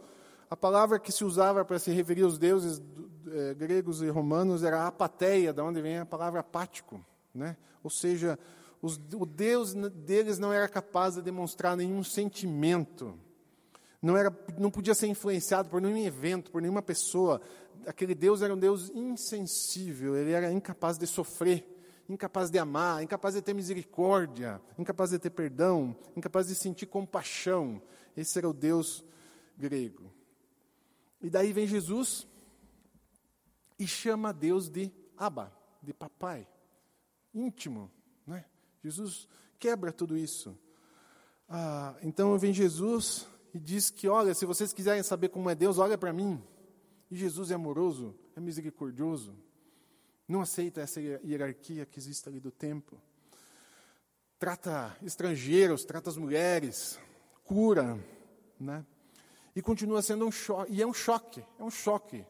A 0.49 0.57
palavra 0.57 0.97
que 0.97 1.11
se 1.11 1.23
usava 1.23 1.63
para 1.63 1.77
se 1.77 1.91
referir 1.91 2.23
aos 2.23 2.39
deuses 2.39 2.81
é, 3.27 3.53
gregos 3.53 4.01
e 4.01 4.09
romanos 4.09 4.63
era 4.63 4.87
apateia, 4.87 5.53
da 5.53 5.63
onde 5.63 5.81
vem 5.81 5.99
a 5.99 6.05
palavra 6.05 6.39
apático. 6.39 7.05
Né? 7.33 7.55
Ou 7.83 7.89
seja, 7.89 8.39
os, 8.81 8.99
o 9.13 9.25
Deus 9.25 9.73
deles 9.73 10.39
não 10.39 10.51
era 10.51 10.67
capaz 10.67 11.15
de 11.15 11.21
demonstrar 11.21 11.77
nenhum 11.77 12.03
sentimento. 12.03 13.13
Não, 14.01 14.17
era, 14.17 14.35
não 14.57 14.71
podia 14.71 14.95
ser 14.95 15.07
influenciado 15.07 15.69
por 15.69 15.81
nenhum 15.81 16.03
evento, 16.03 16.49
por 16.49 16.61
nenhuma 16.61 16.81
pessoa. 16.81 17.41
Aquele 17.85 18.15
Deus 18.15 18.41
era 18.41 18.53
um 18.53 18.57
Deus 18.57 18.89
insensível, 18.89 20.15
ele 20.15 20.31
era 20.31 20.51
incapaz 20.51 20.97
de 20.97 21.05
sofrer 21.05 21.76
incapaz 22.09 22.49
de 22.49 22.57
amar, 22.57 23.03
incapaz 23.03 23.35
de 23.35 23.41
ter 23.41 23.53
misericórdia, 23.53 24.61
incapaz 24.77 25.09
de 25.09 25.19
ter 25.19 25.29
perdão, 25.29 25.95
incapaz 26.15 26.47
de 26.47 26.55
sentir 26.55 26.85
compaixão. 26.85 27.81
Esse 28.15 28.37
era 28.37 28.49
o 28.49 28.53
Deus 28.53 29.03
grego. 29.57 30.11
E 31.21 31.29
daí 31.29 31.51
vem 31.51 31.67
Jesus 31.67 32.27
e 33.77 33.87
chama 33.87 34.33
Deus 34.33 34.69
de 34.69 34.91
Abba, 35.17 35.51
de 35.81 35.93
papai, 35.93 36.47
íntimo. 37.33 37.91
Né? 38.25 38.45
Jesus 38.83 39.27
quebra 39.59 39.91
tudo 39.91 40.17
isso. 40.17 40.57
Ah, 41.49 41.95
então 42.01 42.37
vem 42.37 42.53
Jesus 42.53 43.27
e 43.53 43.59
diz 43.59 43.89
que, 43.89 44.07
olha, 44.07 44.33
se 44.33 44.45
vocês 44.45 44.73
quiserem 44.73 45.03
saber 45.03 45.29
como 45.29 45.49
é 45.49 45.55
Deus, 45.55 45.77
olha 45.77 45.97
para 45.97 46.13
mim. 46.13 46.41
E 47.09 47.15
Jesus 47.15 47.51
é 47.51 47.55
amoroso, 47.55 48.13
é 48.35 48.39
misericordioso, 48.39 49.33
não 50.27 50.41
aceita 50.41 50.81
essa 50.81 50.99
hierarquia 50.99 51.85
que 51.85 51.97
existe 51.97 52.27
ali 52.27 52.39
do 52.39 52.51
templo. 52.51 53.01
Trata 54.37 54.95
estrangeiros, 55.01 55.85
trata 55.85 56.09
as 56.09 56.17
mulheres, 56.17 56.99
cura, 57.43 57.97
né? 58.59 58.85
E 59.55 59.61
continua 59.61 60.01
sendo 60.01 60.27
um 60.27 60.31
choque, 60.31 60.71
e 60.71 60.81
é 60.81 60.85
um 60.85 60.93
choque, 60.93 61.43
é 61.57 61.63
um 61.63 61.71
choque. 61.71 62.23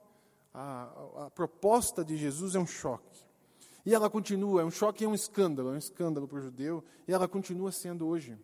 A, 0.53 1.25
a, 1.25 1.29
proposta 1.29 2.05
de 2.05 2.15
Jesus 2.15 2.55
é 2.55 2.59
um 2.59 2.67
choque. 2.67 3.25
E 3.85 3.93
ela 3.93 4.09
continua, 4.09 4.61
é 4.61 4.65
um 4.65 4.71
choque 4.71 5.03
é 5.03 5.07
um 5.07 5.13
escândalo, 5.13 5.69
é 5.69 5.73
um 5.73 5.77
escândalo 5.77 6.27
para 6.27 6.37
o 6.37 6.41
judeu, 6.41 6.83
e 7.07 7.13
ela 7.13 7.27
continua 7.27 7.71
sendo 7.71 8.07
hoje, 8.07 8.37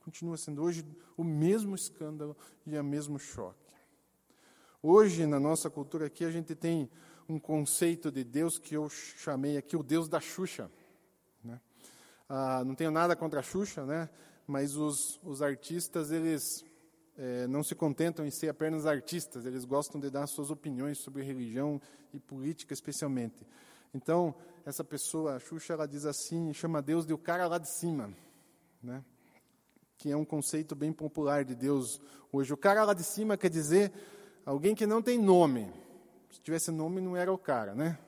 continua 0.00 0.36
sendo 0.36 0.62
hoje 0.62 0.84
o 1.16 1.24
mesmo 1.24 1.74
escândalo 1.74 2.36
e 2.64 2.78
o 2.78 2.84
mesmo 2.84 3.18
choque. 3.18 3.74
Hoje, 4.80 5.26
na 5.26 5.40
nossa 5.40 5.68
cultura 5.68 6.06
aqui, 6.06 6.24
a 6.24 6.30
gente 6.30 6.54
tem 6.54 6.88
um 7.28 7.38
conceito 7.38 8.10
de 8.10 8.24
Deus 8.24 8.58
que 8.58 8.74
eu 8.74 8.88
chamei 8.88 9.56
aqui 9.58 9.76
o 9.76 9.82
Deus 9.82 10.08
da 10.08 10.20
Xuxa. 10.20 10.70
Né? 11.44 11.60
Ah, 12.28 12.64
não 12.64 12.74
tenho 12.74 12.90
nada 12.90 13.14
contra 13.14 13.40
a 13.40 13.42
Xuxa, 13.42 13.84
né? 13.84 14.08
mas 14.46 14.76
os, 14.76 15.20
os 15.22 15.42
artistas, 15.42 16.10
eles 16.10 16.64
é, 17.16 17.46
não 17.46 17.62
se 17.62 17.74
contentam 17.74 18.24
em 18.24 18.30
ser 18.30 18.48
apenas 18.48 18.86
artistas, 18.86 19.44
eles 19.44 19.66
gostam 19.66 20.00
de 20.00 20.08
dar 20.08 20.26
suas 20.26 20.50
opiniões 20.50 20.98
sobre 20.98 21.22
religião 21.22 21.80
e 22.14 22.18
política, 22.18 22.72
especialmente. 22.72 23.46
Então, 23.94 24.34
essa 24.64 24.82
pessoa, 24.82 25.36
a 25.36 25.38
Xuxa, 25.38 25.74
ela 25.74 25.86
diz 25.86 26.06
assim, 26.06 26.52
chama 26.54 26.80
Deus 26.80 27.06
de 27.06 27.12
o 27.12 27.18
cara 27.18 27.46
lá 27.46 27.58
de 27.58 27.68
cima, 27.68 28.10
né? 28.82 29.04
que 29.98 30.10
é 30.10 30.16
um 30.16 30.24
conceito 30.24 30.74
bem 30.74 30.92
popular 30.92 31.44
de 31.44 31.54
Deus 31.54 32.00
hoje. 32.32 32.54
O 32.54 32.56
cara 32.56 32.84
lá 32.84 32.94
de 32.94 33.02
cima 33.02 33.36
quer 33.36 33.50
dizer 33.50 33.92
alguém 34.46 34.74
que 34.74 34.86
não 34.86 35.02
tem 35.02 35.18
nome, 35.18 35.70
se 36.30 36.40
tivesse 36.40 36.70
nome, 36.70 37.00
não 37.00 37.16
era 37.16 37.32
o 37.32 37.38
cara, 37.38 37.74
né? 37.74 37.98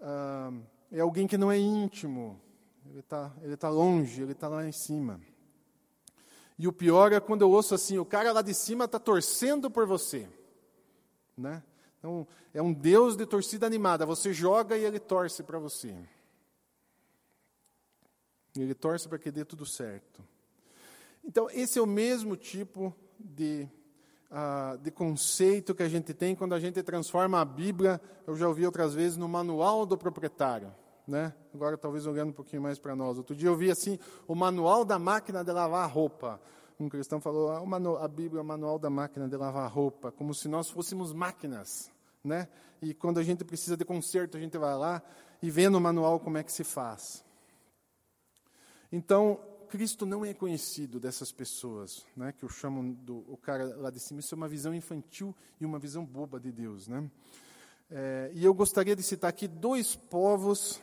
Ah, 0.00 0.52
é 0.90 1.00
alguém 1.00 1.26
que 1.26 1.38
não 1.38 1.50
é 1.50 1.58
íntimo, 1.58 2.40
ele 2.90 3.00
está 3.00 3.32
ele 3.42 3.56
tá 3.56 3.68
longe, 3.68 4.22
ele 4.22 4.32
está 4.32 4.48
lá 4.48 4.66
em 4.66 4.72
cima. 4.72 5.20
E 6.58 6.68
o 6.68 6.72
pior 6.72 7.12
é 7.12 7.20
quando 7.20 7.42
eu 7.42 7.50
ouço 7.50 7.74
assim: 7.74 7.98
o 7.98 8.04
cara 8.04 8.32
lá 8.32 8.42
de 8.42 8.54
cima 8.54 8.84
está 8.84 8.98
torcendo 8.98 9.70
por 9.70 9.86
você. 9.86 10.28
Né? 11.36 11.62
Então, 11.98 12.26
é 12.52 12.60
um 12.60 12.72
Deus 12.72 13.16
de 13.16 13.24
torcida 13.24 13.66
animada. 13.66 14.04
Você 14.04 14.32
joga 14.32 14.76
e 14.76 14.84
ele 14.84 14.98
torce 14.98 15.42
para 15.42 15.58
você. 15.58 15.96
Ele 18.56 18.74
torce 18.74 19.08
para 19.08 19.18
que 19.18 19.30
dê 19.30 19.44
tudo 19.44 19.64
certo. 19.64 20.22
Então, 21.24 21.48
esse 21.50 21.78
é 21.78 21.82
o 21.82 21.86
mesmo 21.86 22.36
tipo 22.36 22.94
de 23.18 23.68
ah, 24.34 24.78
de 24.80 24.90
conceito 24.90 25.74
que 25.74 25.82
a 25.82 25.88
gente 25.88 26.14
tem 26.14 26.34
quando 26.34 26.54
a 26.54 26.58
gente 26.58 26.82
transforma 26.82 27.38
a 27.38 27.44
Bíblia, 27.44 28.00
eu 28.26 28.34
já 28.34 28.48
ouvi 28.48 28.64
outras 28.64 28.94
vezes, 28.94 29.18
no 29.18 29.28
manual 29.28 29.84
do 29.84 29.98
proprietário. 29.98 30.74
Né? 31.06 31.34
Agora, 31.52 31.76
talvez 31.76 32.06
olhando 32.06 32.30
um 32.30 32.32
pouquinho 32.32 32.62
mais 32.62 32.78
para 32.78 32.96
nós. 32.96 33.18
Outro 33.18 33.36
dia 33.36 33.50
eu 33.50 33.56
vi 33.56 33.70
assim, 33.70 33.98
o 34.26 34.34
manual 34.34 34.86
da 34.86 34.98
máquina 34.98 35.44
de 35.44 35.52
lavar 35.52 35.86
roupa. 35.90 36.40
Um 36.80 36.88
cristão 36.88 37.20
falou, 37.20 37.50
ah, 37.50 38.04
a 38.04 38.08
Bíblia 38.08 38.40
é 38.40 38.42
o 38.42 38.46
manual 38.46 38.78
da 38.78 38.88
máquina 38.88 39.28
de 39.28 39.36
lavar 39.36 39.70
roupa, 39.70 40.10
como 40.10 40.32
se 40.32 40.48
nós 40.48 40.70
fôssemos 40.70 41.12
máquinas. 41.12 41.92
Né? 42.24 42.48
E 42.80 42.94
quando 42.94 43.20
a 43.20 43.22
gente 43.22 43.44
precisa 43.44 43.76
de 43.76 43.84
conserto, 43.84 44.38
a 44.38 44.40
gente 44.40 44.56
vai 44.56 44.74
lá 44.74 45.02
e 45.42 45.50
vê 45.50 45.68
no 45.68 45.78
manual 45.78 46.18
como 46.18 46.38
é 46.38 46.42
que 46.42 46.52
se 46.52 46.64
faz. 46.64 47.22
Então, 48.90 49.40
Cristo 49.72 50.04
não 50.04 50.22
é 50.22 50.34
conhecido 50.34 51.00
dessas 51.00 51.32
pessoas, 51.32 52.04
né, 52.14 52.30
que 52.30 52.44
o 52.44 52.48
chamam 52.50 52.92
do 52.92 53.24
o 53.26 53.38
cara 53.38 53.74
lá 53.76 53.88
de 53.88 53.98
cima. 53.98 54.20
Isso 54.20 54.34
é 54.34 54.36
uma 54.36 54.46
visão 54.46 54.74
infantil 54.74 55.34
e 55.58 55.64
uma 55.64 55.78
visão 55.78 56.04
boba 56.04 56.38
de 56.38 56.52
Deus, 56.52 56.86
né? 56.86 57.10
É, 57.90 58.30
e 58.34 58.44
eu 58.44 58.52
gostaria 58.52 58.94
de 58.94 59.02
citar 59.02 59.30
aqui 59.30 59.48
dois 59.48 59.96
povos, 59.96 60.78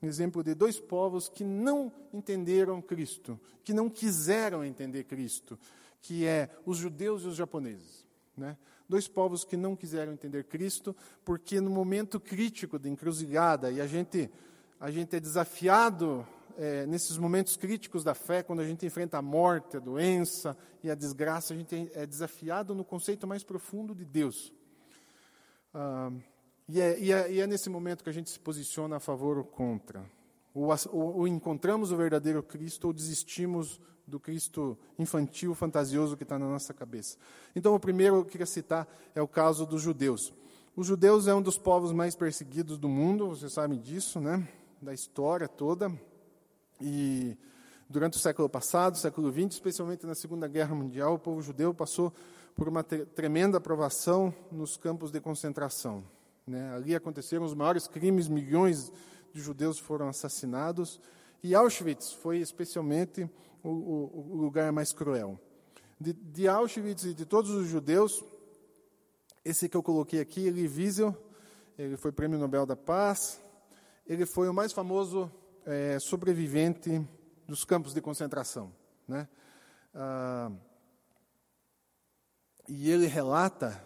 um 0.00 0.06
exemplo 0.06 0.44
de 0.44 0.54
dois 0.54 0.78
povos 0.78 1.28
que 1.28 1.42
não 1.42 1.90
entenderam 2.14 2.80
Cristo, 2.80 3.40
que 3.64 3.74
não 3.74 3.90
quiseram 3.90 4.64
entender 4.64 5.02
Cristo, 5.02 5.58
que 6.00 6.24
é 6.24 6.48
os 6.64 6.78
judeus 6.78 7.24
e 7.24 7.26
os 7.26 7.34
japoneses, 7.34 8.06
né? 8.36 8.56
Dois 8.88 9.08
povos 9.08 9.42
que 9.42 9.56
não 9.56 9.74
quiseram 9.74 10.12
entender 10.12 10.44
Cristo, 10.44 10.94
porque 11.24 11.60
no 11.60 11.70
momento 11.70 12.20
crítico 12.20 12.78
de 12.78 12.88
encruzilhada 12.88 13.72
e 13.72 13.80
a 13.80 13.86
gente 13.88 14.30
a 14.78 14.92
gente 14.92 15.16
é 15.16 15.18
desafiado 15.18 16.24
é, 16.56 16.86
nesses 16.86 17.18
momentos 17.18 17.56
críticos 17.56 18.02
da 18.02 18.14
fé, 18.14 18.42
quando 18.42 18.60
a 18.60 18.64
gente 18.64 18.84
enfrenta 18.86 19.18
a 19.18 19.22
morte, 19.22 19.76
a 19.76 19.80
doença 19.80 20.56
e 20.82 20.90
a 20.90 20.94
desgraça, 20.94 21.52
a 21.52 21.56
gente 21.56 21.90
é 21.94 22.06
desafiado 22.06 22.74
no 22.74 22.84
conceito 22.84 23.26
mais 23.26 23.44
profundo 23.44 23.94
de 23.94 24.04
Deus. 24.04 24.52
Ah, 25.72 26.10
e, 26.68 26.80
é, 26.80 26.98
e, 26.98 27.12
é, 27.12 27.32
e, 27.32 27.40
é, 27.40 27.46
nesse 27.46 27.68
momento 27.68 28.02
que 28.02 28.10
a 28.10 28.12
gente 28.12 28.30
se 28.30 28.40
posiciona 28.40 28.96
a 28.96 29.00
favor 29.00 29.38
ou 29.38 29.44
contra. 29.44 30.04
Ou, 30.54 30.68
ou, 30.90 31.16
ou 31.18 31.28
encontramos 31.28 31.92
o 31.92 31.96
verdadeiro 31.96 32.42
Cristo 32.42 32.86
ou 32.86 32.92
desistimos 32.92 33.80
do 34.06 34.18
Cristo 34.18 34.78
infantil, 34.98 35.54
fantasioso 35.54 36.16
que 36.16 36.22
está 36.22 36.38
na 36.38 36.46
nossa 36.46 36.72
cabeça. 36.72 37.18
Então, 37.54 37.74
o 37.74 37.80
primeiro 37.80 38.16
que 38.16 38.20
eu 38.20 38.30
queria 38.32 38.46
citar 38.46 38.88
é 39.14 39.20
o 39.20 39.28
caso 39.28 39.66
dos 39.66 39.82
judeus. 39.82 40.32
Os 40.74 40.86
judeus 40.86 41.26
é 41.26 41.34
um 41.34 41.42
dos 41.42 41.58
povos 41.58 41.92
mais 41.92 42.14
perseguidos 42.14 42.78
do 42.78 42.88
mundo, 42.88 43.28
vocês 43.28 43.52
sabem 43.52 43.80
disso, 43.80 44.20
né? 44.20 44.46
Da 44.80 44.94
história 44.94 45.48
toda. 45.48 45.90
E 46.80 47.36
durante 47.88 48.16
o 48.16 48.20
século 48.20 48.48
passado, 48.48 48.98
século 48.98 49.32
XX, 49.32 49.54
especialmente 49.54 50.06
na 50.06 50.14
Segunda 50.14 50.46
Guerra 50.48 50.74
Mundial, 50.74 51.14
o 51.14 51.18
povo 51.18 51.40
judeu 51.40 51.72
passou 51.72 52.12
por 52.54 52.68
uma 52.68 52.82
tremenda 52.82 53.58
aprovação 53.58 54.34
nos 54.50 54.76
campos 54.76 55.10
de 55.10 55.20
concentração. 55.20 56.04
Né? 56.46 56.74
Ali 56.74 56.94
aconteceram 56.94 57.44
os 57.44 57.54
maiores 57.54 57.86
crimes, 57.86 58.28
milhões 58.28 58.92
de 59.32 59.40
judeus 59.40 59.78
foram 59.78 60.08
assassinados, 60.08 61.00
e 61.42 61.54
Auschwitz 61.54 62.12
foi 62.12 62.38
especialmente 62.38 63.28
o, 63.62 63.68
o, 63.68 64.32
o 64.32 64.36
lugar 64.36 64.72
mais 64.72 64.92
cruel. 64.92 65.38
De, 66.00 66.12
de, 66.12 66.48
Auschwitz 66.48 67.04
e 67.04 67.14
de 67.14 67.24
todos 67.24 67.50
os 67.50 67.66
judeus, 67.66 68.24
esse 69.44 69.68
que 69.68 69.76
eu 69.76 69.82
coloquei 69.82 70.20
aqui, 70.20 70.46
Elie 70.46 70.68
Wiesel, 70.68 71.16
ele 71.78 71.96
foi 71.96 72.10
prêmio 72.10 72.38
Nobel 72.38 72.64
da 72.64 72.76
Paz, 72.76 73.40
ele 74.06 74.24
foi 74.24 74.48
o 74.48 74.54
mais 74.54 74.72
famoso 74.72 75.30
é, 75.66 75.98
sobrevivente 75.98 77.04
dos 77.46 77.64
campos 77.64 77.92
de 77.92 78.00
concentração. 78.00 78.72
Né? 79.06 79.28
Ah, 79.94 80.50
e 82.68 82.90
ele 82.90 83.06
relata, 83.06 83.82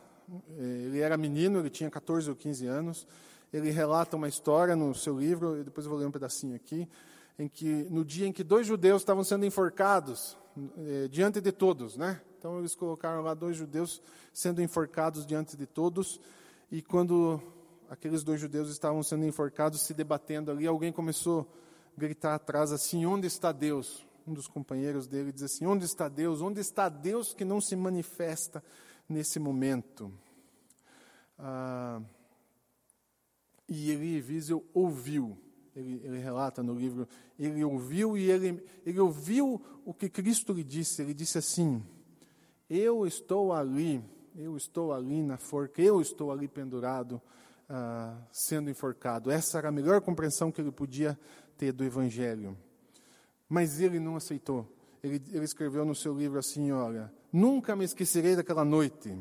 é, 0.58 0.62
ele 0.62 1.00
era 1.00 1.16
menino, 1.16 1.58
ele 1.58 1.70
tinha 1.70 1.90
14 1.90 2.28
ou 2.28 2.36
15 2.36 2.66
anos, 2.66 3.06
ele 3.52 3.70
relata 3.70 4.16
uma 4.16 4.28
história 4.28 4.76
no 4.76 4.94
seu 4.94 5.18
livro, 5.18 5.64
depois 5.64 5.86
eu 5.86 5.90
vou 5.90 5.98
ler 5.98 6.06
um 6.06 6.12
pedacinho 6.12 6.54
aqui, 6.54 6.88
em 7.38 7.48
que 7.48 7.86
no 7.90 8.04
dia 8.04 8.26
em 8.26 8.32
que 8.32 8.44
dois 8.44 8.66
judeus 8.66 9.02
estavam 9.02 9.24
sendo 9.24 9.44
enforcados 9.44 10.36
eh, 10.78 11.08
diante 11.08 11.40
de 11.40 11.50
todos, 11.50 11.96
né? 11.96 12.20
Então 12.38 12.58
eles 12.58 12.74
colocaram 12.74 13.22
lá 13.22 13.34
dois 13.34 13.56
judeus 13.56 14.00
sendo 14.32 14.62
enforcados 14.62 15.26
diante 15.26 15.56
de 15.56 15.66
todos, 15.66 16.20
e 16.70 16.80
quando 16.80 17.42
aqueles 17.88 18.22
dois 18.22 18.40
judeus 18.40 18.70
estavam 18.70 19.02
sendo 19.02 19.24
enforcados, 19.24 19.82
se 19.82 19.92
debatendo 19.92 20.50
ali, 20.50 20.66
alguém 20.66 20.92
começou 20.92 21.50
gritar 22.00 22.34
atrás 22.34 22.72
assim: 22.72 23.04
Onde 23.04 23.26
está 23.26 23.52
Deus? 23.52 24.06
Um 24.26 24.32
dos 24.32 24.48
companheiros 24.48 25.06
dele 25.06 25.32
diz 25.32 25.42
assim: 25.42 25.66
Onde 25.66 25.84
está 25.84 26.08
Deus? 26.08 26.40
Onde 26.40 26.60
está 26.60 26.88
Deus 26.88 27.34
que 27.34 27.44
não 27.44 27.60
se 27.60 27.76
manifesta 27.76 28.64
nesse 29.08 29.38
momento? 29.38 30.12
Ah, 31.38 32.00
e 33.68 33.90
Elie 33.90 34.20
Wiesel 34.20 34.64
ouviu, 34.74 35.38
ele, 35.76 36.00
ele, 36.04 36.18
relata 36.18 36.62
no 36.62 36.74
livro, 36.74 37.06
ele 37.38 37.62
ouviu 37.62 38.18
e 38.18 38.28
ele, 38.28 38.62
ele 38.84 38.98
ouviu 38.98 39.62
o 39.84 39.94
que 39.94 40.08
Cristo 40.08 40.52
lhe 40.52 40.64
disse. 40.64 41.02
Ele 41.02 41.14
disse 41.14 41.38
assim: 41.38 41.82
Eu 42.68 43.06
estou 43.06 43.52
ali, 43.52 44.02
eu 44.34 44.56
estou 44.56 44.92
ali 44.92 45.22
na 45.22 45.36
forca, 45.36 45.80
eu 45.80 46.00
estou 46.00 46.32
ali 46.32 46.48
pendurado, 46.48 47.20
ah, 47.68 48.16
sendo 48.32 48.70
enforcado. 48.70 49.30
Essa 49.30 49.58
era 49.58 49.68
a 49.68 49.72
melhor 49.72 50.00
compreensão 50.00 50.50
que 50.50 50.60
ele 50.60 50.72
podia 50.72 51.18
ter 51.60 51.72
do 51.72 51.84
Evangelho. 51.84 52.56
Mas 53.46 53.80
ele 53.80 54.00
não 54.00 54.16
aceitou. 54.16 54.66
Ele, 55.02 55.22
ele 55.30 55.44
escreveu 55.44 55.84
no 55.84 55.94
seu 55.94 56.16
livro 56.16 56.38
assim: 56.38 56.72
Olha, 56.72 57.12
nunca 57.30 57.76
me 57.76 57.84
esquecerei 57.84 58.34
daquela 58.34 58.64
noite. 58.64 59.14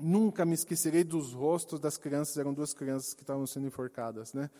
Nunca 0.00 0.44
me 0.44 0.54
esquecerei 0.54 1.02
dos 1.02 1.32
rostos 1.32 1.80
das 1.80 1.96
crianças, 1.96 2.36
eram 2.36 2.52
duas 2.52 2.72
crianças 2.72 3.14
que 3.14 3.22
estavam 3.22 3.46
sendo 3.46 3.66
enforcadas, 3.66 4.32
né? 4.32 4.50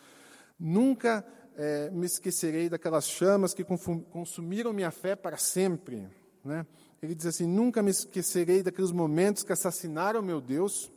Nunca 0.58 1.24
é, 1.56 1.90
me 1.90 2.06
esquecerei 2.06 2.68
daquelas 2.68 3.08
chamas 3.08 3.52
que 3.52 3.64
consumiram 3.64 4.72
minha 4.72 4.92
fé 4.92 5.16
para 5.16 5.36
sempre, 5.36 6.08
né? 6.44 6.66
Ele 7.02 7.14
diz 7.14 7.26
assim: 7.26 7.46
Nunca 7.46 7.82
me 7.82 7.90
esquecerei 7.90 8.62
daqueles 8.62 8.90
momentos 8.90 9.42
que 9.44 9.52
assassinaram 9.52 10.22
meu 10.22 10.40
Deus 10.40 10.90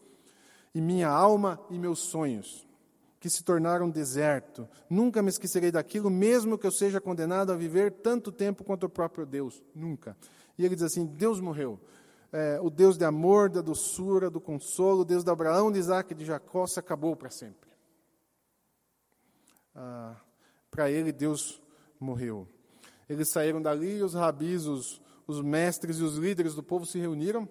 e 0.73 0.81
minha 0.81 1.09
alma 1.09 1.59
e 1.69 1.77
meus 1.77 1.99
sonhos, 1.99 2.66
que 3.19 3.29
se 3.29 3.43
tornaram 3.43 3.89
deserto. 3.89 4.67
Nunca 4.89 5.21
me 5.21 5.29
esquecerei 5.29 5.71
daquilo, 5.71 6.09
mesmo 6.09 6.57
que 6.57 6.67
eu 6.67 6.71
seja 6.71 7.01
condenado 7.01 7.51
a 7.51 7.55
viver 7.55 7.91
tanto 7.91 8.31
tempo 8.31 8.63
quanto 8.63 8.85
o 8.85 8.89
próprio 8.89 9.25
Deus. 9.25 9.63
Nunca. 9.73 10.15
E 10.57 10.65
ele 10.65 10.75
diz 10.75 10.83
assim: 10.83 11.05
Deus 11.05 11.39
morreu 11.39 11.79
é, 12.31 12.59
o 12.61 12.69
Deus 12.69 12.97
de 12.97 13.05
amor, 13.05 13.49
da 13.49 13.61
doçura, 13.61 14.29
do 14.29 14.39
consolo, 14.39 15.01
o 15.01 15.05
Deus 15.05 15.23
de 15.23 15.31
Abraão, 15.31 15.71
de 15.71 15.79
Isaac 15.79 16.11
e 16.11 16.15
de 16.15 16.25
Jacó, 16.25 16.67
se 16.67 16.79
acabou 16.79 17.15
para 17.15 17.29
sempre. 17.29 17.69
Ah, 19.73 20.15
para 20.69 20.89
ele, 20.89 21.11
Deus 21.11 21.61
morreu. 21.99 22.47
Eles 23.07 23.29
saíram 23.29 23.61
dali, 23.61 24.01
os 24.01 24.13
rabis, 24.13 24.65
os, 24.65 25.01
os 25.25 25.41
mestres 25.41 25.99
e 25.99 26.03
os 26.03 26.15
líderes 26.15 26.53
do 26.53 26.63
povo 26.63 26.85
se 26.85 26.99
reuniram, 26.99 27.47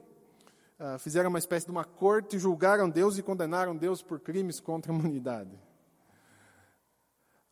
ah, 0.79 0.99
fizeram 0.99 1.31
uma 1.31 1.39
espécie 1.39 1.67
de 1.67 1.73
uma 1.73 1.85
corte, 1.85 2.39
julgaram 2.39 2.89
Deus 2.89 3.19
e 3.19 3.23
condenaram 3.23 3.77
Deus 3.77 4.03
por 4.03 4.21
crimes 4.21 4.61
contra 4.61 4.93
a 4.93 4.95
humanidade. 4.95 5.59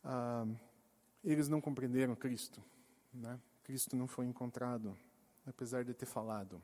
Ah, 0.03 0.45
eles 1.23 1.47
não 1.47 1.59
compreenderam 1.59 2.15
Cristo. 2.15 2.61
Né? 3.13 3.39
Cristo 3.63 3.95
não 3.95 4.07
foi 4.07 4.25
encontrado, 4.25 4.97
apesar 5.45 5.83
de 5.83 5.93
ter 5.93 6.05
falado 6.05 6.61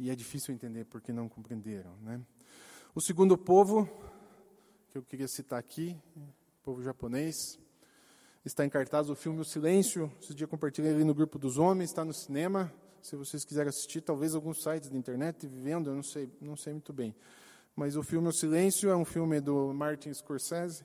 e 0.00 0.08
é 0.08 0.16
difícil 0.16 0.54
entender 0.54 0.86
porque 0.86 1.12
não 1.12 1.28
compreenderam. 1.28 1.94
Né? 2.00 2.18
O 2.94 3.02
segundo 3.02 3.36
povo, 3.36 3.86
que 4.88 4.96
eu 4.96 5.02
queria 5.02 5.28
citar 5.28 5.58
aqui, 5.58 5.94
povo 6.64 6.82
japonês, 6.82 7.36
está 8.42 8.64
em 8.64 8.70
cartaz 8.70 9.10
o 9.10 9.14
filme 9.14 9.40
O 9.40 9.44
Silêncio. 9.44 10.10
Esse 10.22 10.34
dia 10.34 10.46
compartilhei 10.46 10.94
ali 10.94 11.04
no 11.04 11.14
grupo 11.14 11.38
dos 11.38 11.58
homens, 11.58 11.90
está 11.90 12.02
no 12.02 12.14
cinema. 12.14 12.72
Se 13.02 13.16
vocês 13.16 13.44
quiserem 13.44 13.70
assistir, 13.70 14.02
talvez 14.02 14.34
alguns 14.34 14.62
sites 14.62 14.90
da 14.90 14.98
internet, 14.98 15.46
vivendo, 15.46 15.88
eu 15.88 15.94
não 15.94 16.02
sei, 16.02 16.28
não 16.40 16.54
sei 16.54 16.74
muito 16.74 16.92
bem. 16.92 17.14
Mas 17.74 17.96
o 17.96 18.02
filme 18.02 18.28
O 18.28 18.32
Silêncio 18.32 18.90
é 18.90 18.96
um 18.96 19.06
filme 19.06 19.40
do 19.40 19.72
Martin 19.72 20.12
Scorsese. 20.12 20.84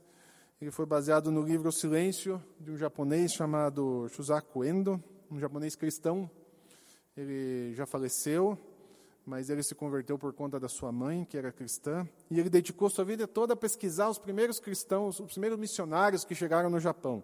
Ele 0.62 0.72
foi 0.72 0.86
baseado 0.86 1.30
no 1.30 1.42
livro 1.42 1.68
O 1.68 1.72
Silêncio, 1.74 2.42
de 2.58 2.72
um 2.72 2.78
japonês 2.78 3.34
chamado 3.34 4.08
Shusaku 4.10 4.64
Endo, 4.64 5.04
um 5.30 5.38
japonês 5.38 5.76
cristão. 5.76 6.30
Ele 7.18 7.74
já 7.74 7.86
faleceu, 7.86 8.58
mas 9.26 9.50
ele 9.50 9.62
se 9.62 9.76
converteu 9.76 10.18
por 10.18 10.32
conta 10.32 10.58
da 10.58 10.70
sua 10.70 10.94
mãe, 10.94 11.26
que 11.26 11.38
era 11.38 11.52
cristã, 11.52 12.08
e 12.32 12.40
ele 12.40 12.50
dedicou 12.50 12.90
sua 12.90 13.04
vida 13.04 13.28
toda 13.28 13.54
a 13.54 13.58
pesquisar 13.58 14.08
os 14.08 14.18
primeiros 14.18 14.58
cristãos, 14.58 15.20
os 15.20 15.34
primeiros 15.34 15.60
missionários 15.60 16.24
que 16.24 16.34
chegaram 16.34 16.70
no 16.70 16.80
Japão. 16.80 17.22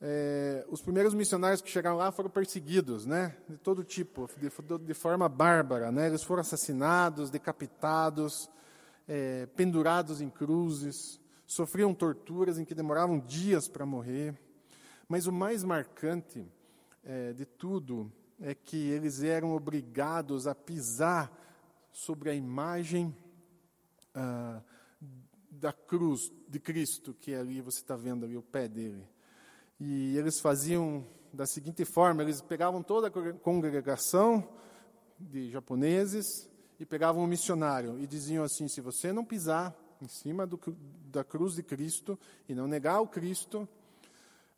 É, 0.00 0.64
os 0.68 0.82
primeiros 0.82 1.14
missionários 1.14 1.62
que 1.62 1.70
chegaram 1.70 1.96
lá 1.96 2.12
foram 2.12 2.28
perseguidos, 2.28 3.06
né, 3.06 3.34
de 3.48 3.56
todo 3.56 3.82
tipo, 3.82 4.28
de, 4.36 4.50
de 4.84 4.94
forma 4.94 5.28
bárbara, 5.28 5.90
né, 5.90 6.06
eles 6.06 6.22
foram 6.22 6.42
assassinados, 6.42 7.30
decapitados, 7.30 8.50
é, 9.08 9.46
pendurados 9.56 10.20
em 10.20 10.28
cruzes, 10.28 11.18
sofriam 11.46 11.94
torturas 11.94 12.58
em 12.58 12.64
que 12.64 12.74
demoravam 12.74 13.18
dias 13.18 13.68
para 13.68 13.86
morrer. 13.86 14.38
Mas 15.08 15.26
o 15.26 15.32
mais 15.32 15.62
marcante 15.62 16.46
é, 17.04 17.32
de 17.32 17.46
tudo 17.46 18.12
é 18.40 18.54
que 18.54 18.76
eles 18.90 19.22
eram 19.22 19.54
obrigados 19.54 20.46
a 20.46 20.54
pisar 20.54 21.32
sobre 21.90 22.28
a 22.28 22.34
imagem 22.34 23.16
ah, 24.14 24.60
da 25.50 25.72
cruz 25.72 26.30
de 26.48 26.58
Cristo, 26.58 27.14
que 27.14 27.32
é 27.32 27.38
ali 27.38 27.60
você 27.62 27.78
está 27.78 27.96
vendo 27.96 28.26
ali 28.26 28.36
o 28.36 28.42
pé 28.42 28.68
dele. 28.68 29.06
E 29.78 30.16
eles 30.16 30.40
faziam 30.40 31.06
da 31.32 31.46
seguinte 31.46 31.84
forma: 31.84 32.22
eles 32.22 32.40
pegavam 32.40 32.82
toda 32.82 33.08
a 33.08 33.32
congregação 33.34 34.48
de 35.18 35.50
japoneses 35.50 36.48
e 36.78 36.86
pegavam 36.86 37.22
um 37.22 37.26
missionário 37.26 37.98
e 37.98 38.06
diziam 38.06 38.44
assim: 38.44 38.68
se 38.68 38.80
você 38.80 39.12
não 39.12 39.24
pisar 39.24 39.74
em 40.00 40.08
cima 40.08 40.46
do, 40.46 40.58
da 41.10 41.24
cruz 41.24 41.54
de 41.54 41.62
Cristo 41.62 42.18
e 42.48 42.54
não 42.54 42.66
negar 42.66 43.00
o 43.00 43.06
Cristo, 43.06 43.68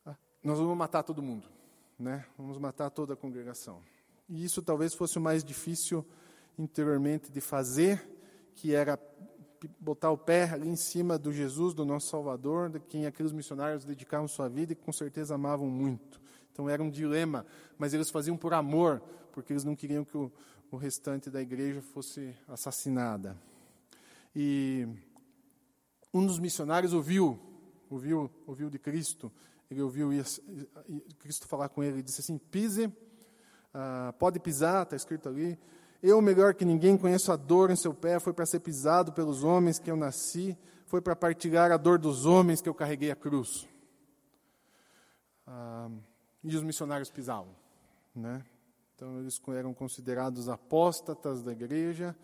ah, 0.04 0.16
nós 0.42 0.58
vamos 0.58 0.76
matar 0.76 1.02
todo 1.02 1.22
mundo 1.22 1.58
né? 1.98 2.24
Vamos 2.36 2.58
matar 2.58 2.90
toda 2.90 3.14
a 3.14 3.16
congregação. 3.16 3.82
E 4.28 4.44
isso 4.44 4.62
talvez 4.62 4.94
fosse 4.94 5.18
o 5.18 5.20
mais 5.20 5.42
difícil 5.42 6.06
interiormente 6.58 7.32
de 7.32 7.40
fazer, 7.40 8.08
que 8.54 8.74
era 8.74 8.98
botar 9.80 10.10
o 10.10 10.18
pé 10.18 10.50
ali 10.50 10.68
em 10.68 10.76
cima 10.76 11.18
do 11.18 11.32
Jesus, 11.32 11.74
do 11.74 11.84
nosso 11.84 12.08
Salvador, 12.08 12.70
de 12.70 12.80
quem 12.80 13.06
aqueles 13.06 13.32
missionários 13.32 13.84
dedicavam 13.84 14.28
sua 14.28 14.48
vida 14.48 14.72
e 14.72 14.76
com 14.76 14.92
certeza 14.92 15.34
amavam 15.34 15.68
muito. 15.68 16.20
Então 16.52 16.68
era 16.68 16.82
um 16.82 16.90
dilema, 16.90 17.46
mas 17.76 17.94
eles 17.94 18.10
faziam 18.10 18.36
por 18.36 18.52
amor, 18.52 19.00
porque 19.32 19.52
eles 19.52 19.64
não 19.64 19.76
queriam 19.76 20.04
que 20.04 20.16
o, 20.16 20.30
o 20.70 20.76
restante 20.76 21.30
da 21.30 21.40
igreja 21.40 21.80
fosse 21.80 22.34
assassinada. 22.46 23.36
E 24.34 24.86
um 26.12 26.26
dos 26.26 26.38
missionários 26.38 26.92
ouviu, 26.92 27.38
ouviu, 27.90 28.30
ouviu 28.46 28.68
de 28.68 28.78
Cristo 28.78 29.32
ele 29.70 29.82
ouviu 29.82 30.10
Cristo 31.18 31.46
falar 31.46 31.68
com 31.68 31.82
ele 31.82 31.98
e 31.98 32.02
disse 32.02 32.20
assim: 32.20 32.38
pise, 32.38 32.92
ah, 33.72 34.14
pode 34.18 34.40
pisar, 34.40 34.84
está 34.84 34.96
escrito 34.96 35.28
ali. 35.28 35.58
Eu, 36.02 36.22
melhor 36.22 36.54
que 36.54 36.64
ninguém, 36.64 36.96
conheço 36.96 37.32
a 37.32 37.36
dor 37.36 37.70
em 37.70 37.76
seu 37.76 37.92
pé, 37.92 38.20
foi 38.20 38.32
para 38.32 38.46
ser 38.46 38.60
pisado 38.60 39.12
pelos 39.12 39.42
homens 39.42 39.80
que 39.80 39.90
eu 39.90 39.96
nasci, 39.96 40.56
foi 40.86 41.00
para 41.00 41.16
partilhar 41.16 41.72
a 41.72 41.76
dor 41.76 41.98
dos 41.98 42.24
homens 42.24 42.60
que 42.60 42.68
eu 42.68 42.74
carreguei 42.74 43.10
a 43.10 43.16
cruz. 43.16 43.68
Ah, 45.44 45.90
e 46.44 46.54
os 46.56 46.62
missionários 46.62 47.10
pisavam, 47.10 47.54
né? 48.14 48.44
Então 48.94 49.18
eles 49.18 49.40
eram 49.48 49.74
considerados 49.74 50.48
apóstatas 50.48 51.42
da 51.42 51.52
igreja, 51.52 52.16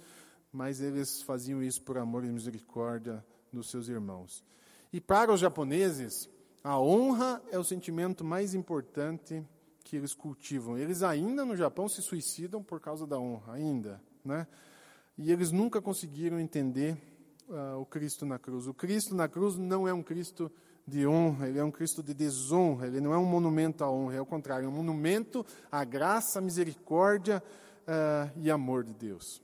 mas 0.53 0.81
eles 0.81 1.22
faziam 1.22 1.62
isso 1.62 1.83
por 1.83 1.99
amor 1.99 2.25
e 2.25 2.31
misericórdia 2.31 3.25
dos 3.53 3.70
seus 3.70 3.89
irmãos. 3.89 4.45
E 4.93 5.01
para 5.01 5.33
os 5.33 5.41
japoneses, 5.41 6.29
a 6.62 6.79
honra 6.79 7.43
é 7.51 7.59
o 7.59 7.64
sentimento 7.64 8.25
mais 8.25 8.55
importante 8.55 9.45
que 9.85 9.97
eles 9.97 10.14
cultivam. 10.14 10.78
Eles 10.78 11.03
ainda 11.03 11.45
no 11.45 11.55
Japão 11.55 11.89
se 11.89 12.01
suicidam 12.03 12.62
por 12.62 12.80
causa 12.80 13.07
da 13.07 13.18
honra, 13.18 13.53
ainda, 13.53 14.01
né? 14.24 14.47
E 15.16 15.30
eles 15.30 15.53
nunca 15.53 15.80
conseguiram 15.80 16.41
entender 16.41 16.97
uh, 17.49 17.78
o 17.78 17.87
Cristo 17.87 18.24
na 18.26 18.39
cruz. 18.39 18.66
O 18.66 18.74
Cristo 18.74 19.14
na 19.14 19.28
cruz 19.28 19.57
não 19.57 19.87
é 19.87 19.93
um 19.93 20.03
Cristo 20.03 20.51
de 20.87 21.07
honra, 21.07 21.49
ele 21.49 21.59
é 21.59 21.64
um 21.64 21.70
Cristo 21.70 22.03
de 22.03 22.12
desonra, 22.12 22.87
ele 22.87 23.01
não 23.01 23.12
é 23.12 23.18
um 23.18 23.24
monumento 23.24 23.85
à 23.85 23.91
honra, 23.91 24.16
é 24.16 24.20
o 24.20 24.26
contrário, 24.26 24.66
é 24.66 24.68
um 24.68 24.72
monumento 24.72 25.47
à 25.70 25.85
graça, 25.85 26.39
à 26.39 26.43
misericórdia 26.43 27.43
uh, 27.82 28.39
e 28.41 28.51
amor 28.51 28.85
de 28.85 28.93
Deus. 28.93 29.41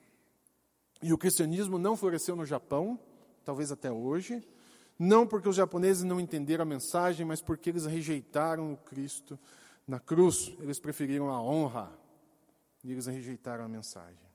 E 1.02 1.12
o 1.12 1.18
cristianismo 1.18 1.78
não 1.78 1.96
floresceu 1.96 2.34
no 2.34 2.44
Japão, 2.44 2.98
talvez 3.44 3.70
até 3.70 3.90
hoje, 3.90 4.42
não 4.98 5.26
porque 5.26 5.48
os 5.48 5.56
japoneses 5.56 6.02
não 6.02 6.20
entenderam 6.20 6.62
a 6.62 6.66
mensagem, 6.66 7.24
mas 7.24 7.40
porque 7.40 7.70
eles 7.70 7.86
rejeitaram 7.86 8.72
o 8.72 8.76
Cristo 8.76 9.38
na 9.90 9.98
cruz. 9.98 10.54
Eles 10.60 10.78
preferiram 10.78 11.28
a 11.30 11.42
honra 11.42 11.90
e 12.84 12.92
eles 12.92 13.06
rejeitaram 13.06 13.64
a 13.64 13.68
mensagem. 13.68 14.30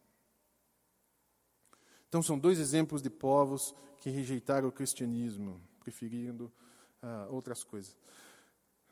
Então, 2.09 2.21
são 2.21 2.37
dois 2.37 2.59
exemplos 2.59 3.01
de 3.01 3.09
povos 3.09 3.73
que 3.99 4.09
rejeitaram 4.09 4.67
o 4.67 4.71
cristianismo, 4.71 5.61
preferindo 5.79 6.51
uh, 7.01 7.33
outras 7.33 7.63
coisas. 7.63 7.95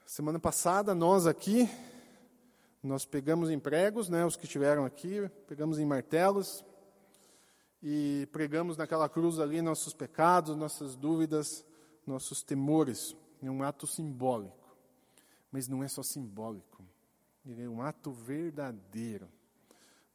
Semana 0.06 0.40
passada, 0.40 0.96
nós 0.96 1.28
aqui, 1.28 1.70
nós 2.82 3.06
pegamos 3.06 3.50
em 3.50 3.60
pregos, 3.60 4.10
né, 4.10 4.26
os 4.26 4.36
que 4.36 4.46
estiveram 4.46 4.86
aqui, 4.86 5.30
pegamos 5.48 5.80
em 5.80 5.86
martelos 5.86 6.66
e 7.82 8.28
pregamos 8.32 8.78
naquela 8.78 9.08
cruz 9.08 9.40
ali 9.40 9.62
nossos 9.62 9.94
pecados, 9.94 10.56
nossas 10.56 10.96
dúvidas, 10.96 11.66
nossos 12.08 12.42
temores. 12.42 13.16
É 13.42 13.52
um 13.52 13.64
ato 13.64 13.86
simbólico, 13.86 14.63
mas 15.54 15.68
não 15.68 15.84
é 15.84 15.88
só 15.88 16.02
simbólico, 16.02 16.84
ele 17.46 17.62
é 17.62 17.70
um 17.70 17.80
ato 17.80 18.12
verdadeiro. 18.12 19.30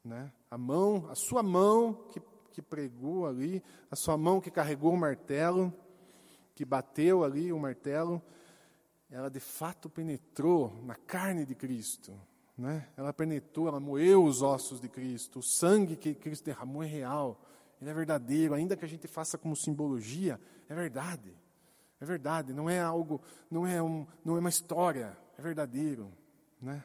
Né? 0.05 0.32
A 0.51 0.59
mão, 0.59 1.09
a 1.09 1.14
sua 1.14 1.45
mão 1.45 1.95
que, 2.11 2.20
que 2.51 2.61
pregou 2.61 3.24
ali, 3.24 3.62
a 3.89 3.95
sua 3.95 4.16
mão 4.16 4.41
que 4.41 4.51
carregou 4.51 4.93
o 4.93 4.97
martelo, 4.97 5.72
que 6.57 6.64
bateu 6.64 7.22
ali 7.22 7.53
o 7.53 7.59
martelo, 7.59 8.20
ela 9.09 9.30
de 9.30 9.39
fato 9.39 9.89
penetrou 9.89 10.74
na 10.82 10.97
carne 10.97 11.47
de 11.47 11.55
Cristo. 11.55 12.12
Né? 12.57 12.89
Ela 12.97 13.12
penetrou, 13.12 13.68
ela 13.68 13.78
moeu 13.78 14.24
os 14.24 14.43
ossos 14.43 14.80
de 14.80 14.89
Cristo. 14.89 15.39
O 15.39 15.43
sangue 15.43 15.95
que 15.95 16.16
Cristo 16.16 16.47
derramou 16.47 16.82
é 16.82 16.86
real, 16.86 17.41
ele 17.80 17.91
é 17.91 17.95
verdadeiro, 17.95 18.55
ainda 18.55 18.76
que 18.76 18.84
a 18.84 18.89
gente 18.89 19.07
faça 19.07 19.39
como 19.39 19.55
simbologia, 19.55 20.41
é 20.68 20.74
verdade. 20.74 21.32
É 22.01 22.05
verdade, 22.05 22.53
não 22.53 22.68
é 22.68 22.80
algo, 22.80 23.20
não 23.51 23.66
é, 23.66 23.82
um, 23.82 24.07
não 24.24 24.36
é 24.36 24.41
uma 24.41 24.49
história, 24.49 25.16
é 25.39 25.43
verdadeiro. 25.43 26.12
Né? 26.61 26.84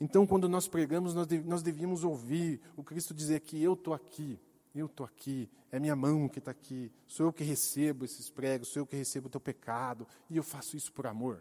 Então, 0.00 0.26
quando 0.26 0.48
nós 0.48 0.68
pregamos, 0.68 1.14
nós, 1.14 1.28
nós 1.44 1.62
devíamos 1.62 2.04
ouvir 2.04 2.60
o 2.76 2.82
Cristo 2.82 3.14
dizer 3.14 3.40
que 3.40 3.62
eu 3.62 3.74
estou 3.74 3.94
aqui, 3.94 4.38
eu 4.74 4.86
estou 4.86 5.06
aqui, 5.06 5.48
é 5.70 5.78
minha 5.78 5.96
mão 5.96 6.28
que 6.28 6.40
está 6.40 6.50
aqui, 6.50 6.92
sou 7.06 7.26
eu 7.26 7.32
que 7.32 7.44
recebo 7.44 8.04
esses 8.04 8.28
pregos, 8.28 8.68
sou 8.68 8.82
eu 8.82 8.86
que 8.86 8.96
recebo 8.96 9.28
o 9.28 9.30
teu 9.30 9.40
pecado, 9.40 10.06
e 10.28 10.36
eu 10.36 10.42
faço 10.42 10.76
isso 10.76 10.92
por 10.92 11.06
amor. 11.06 11.40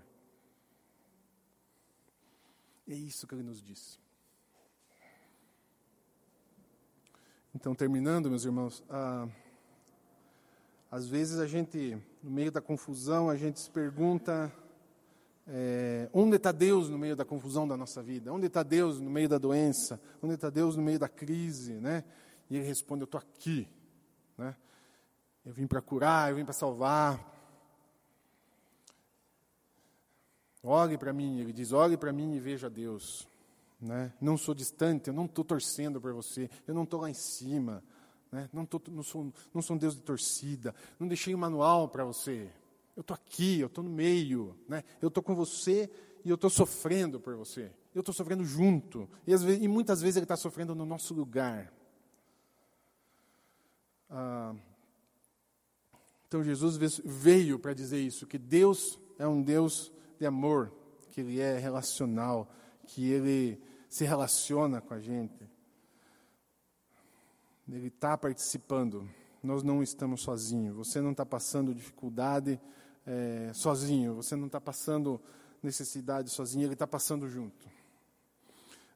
É 2.87 2.93
isso 2.93 3.27
que 3.27 3.33
ele 3.33 3.43
nos 3.43 3.61
disse. 3.61 3.99
Então, 7.53 7.73
terminando, 7.73 8.29
meus 8.29 8.45
irmãos, 8.45 8.83
ah, 8.89 9.27
às 10.91 11.07
vezes 11.07 11.39
a 11.39 11.47
gente, 11.47 11.97
no 12.21 12.29
meio 12.29 12.51
da 12.51 12.61
confusão, 12.61 13.29
a 13.29 13.35
gente 13.35 13.59
se 13.59 13.69
pergunta 13.69 14.53
é, 15.47 15.74
onde 16.21 16.37
está 16.37 16.51
Deus 16.51 16.89
no 16.89 16.97
meio 16.97 17.15
da 17.15 17.25
confusão 17.25 17.67
da 17.67 17.75
nossa 17.75 18.01
vida? 18.01 18.31
Onde 18.31 18.47
está 18.47 18.63
Deus 18.63 18.99
no 18.99 19.09
meio 19.09 19.27
da 19.27 19.37
doença? 19.37 19.99
Onde 20.23 20.35
está 20.35 20.49
Deus 20.49 20.75
no 20.75 20.81
meio 20.81 20.97
da 20.97 21.09
crise? 21.09 21.73
Né? 21.73 22.03
E 22.49 22.55
ele 22.55 22.65
responde: 22.65 23.01
Eu 23.01 23.05
estou 23.05 23.19
aqui. 23.19 23.67
Né? 24.37 24.55
Eu 25.45 25.53
vim 25.53 25.67
para 25.67 25.81
curar, 25.81 26.31
eu 26.31 26.37
vim 26.37 26.45
para 26.45 26.53
salvar. 26.53 27.33
Olhe 30.63 30.97
para 30.97 31.13
mim, 31.13 31.39
ele 31.39 31.53
diz: 31.53 31.71
olhe 31.71 31.95
para 31.95 32.11
mim 32.11 32.33
e 32.33 32.39
veja 32.39 32.67
Deus. 32.69 33.27
Né? 33.79 34.11
Não 34.19 34.35
sou 34.35 34.55
distante, 34.55 35.09
eu 35.09 35.13
não 35.13 35.25
estou 35.25 35.45
torcendo 35.45 36.01
por 36.01 36.11
você, 36.11 36.49
eu 36.65 36.73
não 36.73 36.83
estou 36.83 37.01
lá 37.01 37.09
em 37.09 37.13
cima. 37.13 37.83
Né? 38.31 38.49
Não, 38.51 38.65
tô, 38.65 38.81
não, 38.89 39.03
sou, 39.03 39.31
não 39.53 39.61
sou 39.61 39.75
um 39.75 39.79
Deus 39.79 39.95
de 39.95 40.01
torcida, 40.01 40.73
não 40.99 41.07
deixei 41.07 41.35
um 41.35 41.37
manual 41.37 41.87
para 41.87 42.03
você. 42.03 42.49
Eu 42.95 43.01
estou 43.01 43.13
aqui, 43.13 43.59
eu 43.59 43.67
estou 43.67 43.83
no 43.83 43.89
meio, 43.89 44.57
né? 44.67 44.83
eu 45.01 45.09
estou 45.09 45.21
com 45.21 45.35
você 45.35 45.89
e 46.23 46.29
eu 46.29 46.35
estou 46.35 46.49
sofrendo 46.49 47.19
por 47.19 47.35
você. 47.35 47.71
Eu 47.93 47.99
estou 47.99 48.13
sofrendo 48.13 48.43
junto. 48.43 49.09
E, 49.27 49.35
vezes, 49.35 49.63
e, 49.63 49.67
muitas 49.67 50.01
vezes 50.01 50.17
ele 50.17 50.25
está 50.25 50.35
sofrendo 50.37 50.73
no 50.73 50.85
nosso 50.85 51.13
lugar. 51.13 51.71
Ah, 54.09 54.55
então 56.27 56.43
Jesus 56.43 56.99
veio 57.03 57.59
para 57.59 57.73
dizer 57.73 57.99
isso, 57.99 58.25
que 58.25 58.37
Deus 58.37 58.99
é 59.17 59.27
um 59.27 59.41
Deus 59.41 59.91
de 60.19 60.25
amor, 60.25 60.73
que 61.11 61.21
Ele 61.21 61.39
é 61.39 61.57
relacional, 61.57 62.49
que 62.87 63.09
Ele 63.09 63.61
se 63.89 64.03
relaciona 64.03 64.81
com 64.81 64.93
a 64.93 64.99
gente. 64.99 65.47
Ele 67.67 67.87
está 67.87 68.17
participando. 68.17 69.09
Nós 69.41 69.63
não 69.63 69.81
estamos 69.81 70.21
sozinhos. 70.21 70.75
Você 70.75 70.99
não 71.01 71.11
está 71.11 71.25
passando 71.25 71.73
dificuldade 71.73 72.59
é, 73.05 73.51
sozinho, 73.53 74.15
você 74.15 74.35
não 74.35 74.47
está 74.47 74.59
passando 74.59 75.21
necessidade 75.61 76.29
sozinho, 76.29 76.65
Ele 76.65 76.73
está 76.73 76.87
passando 76.87 77.27
junto. 77.27 77.69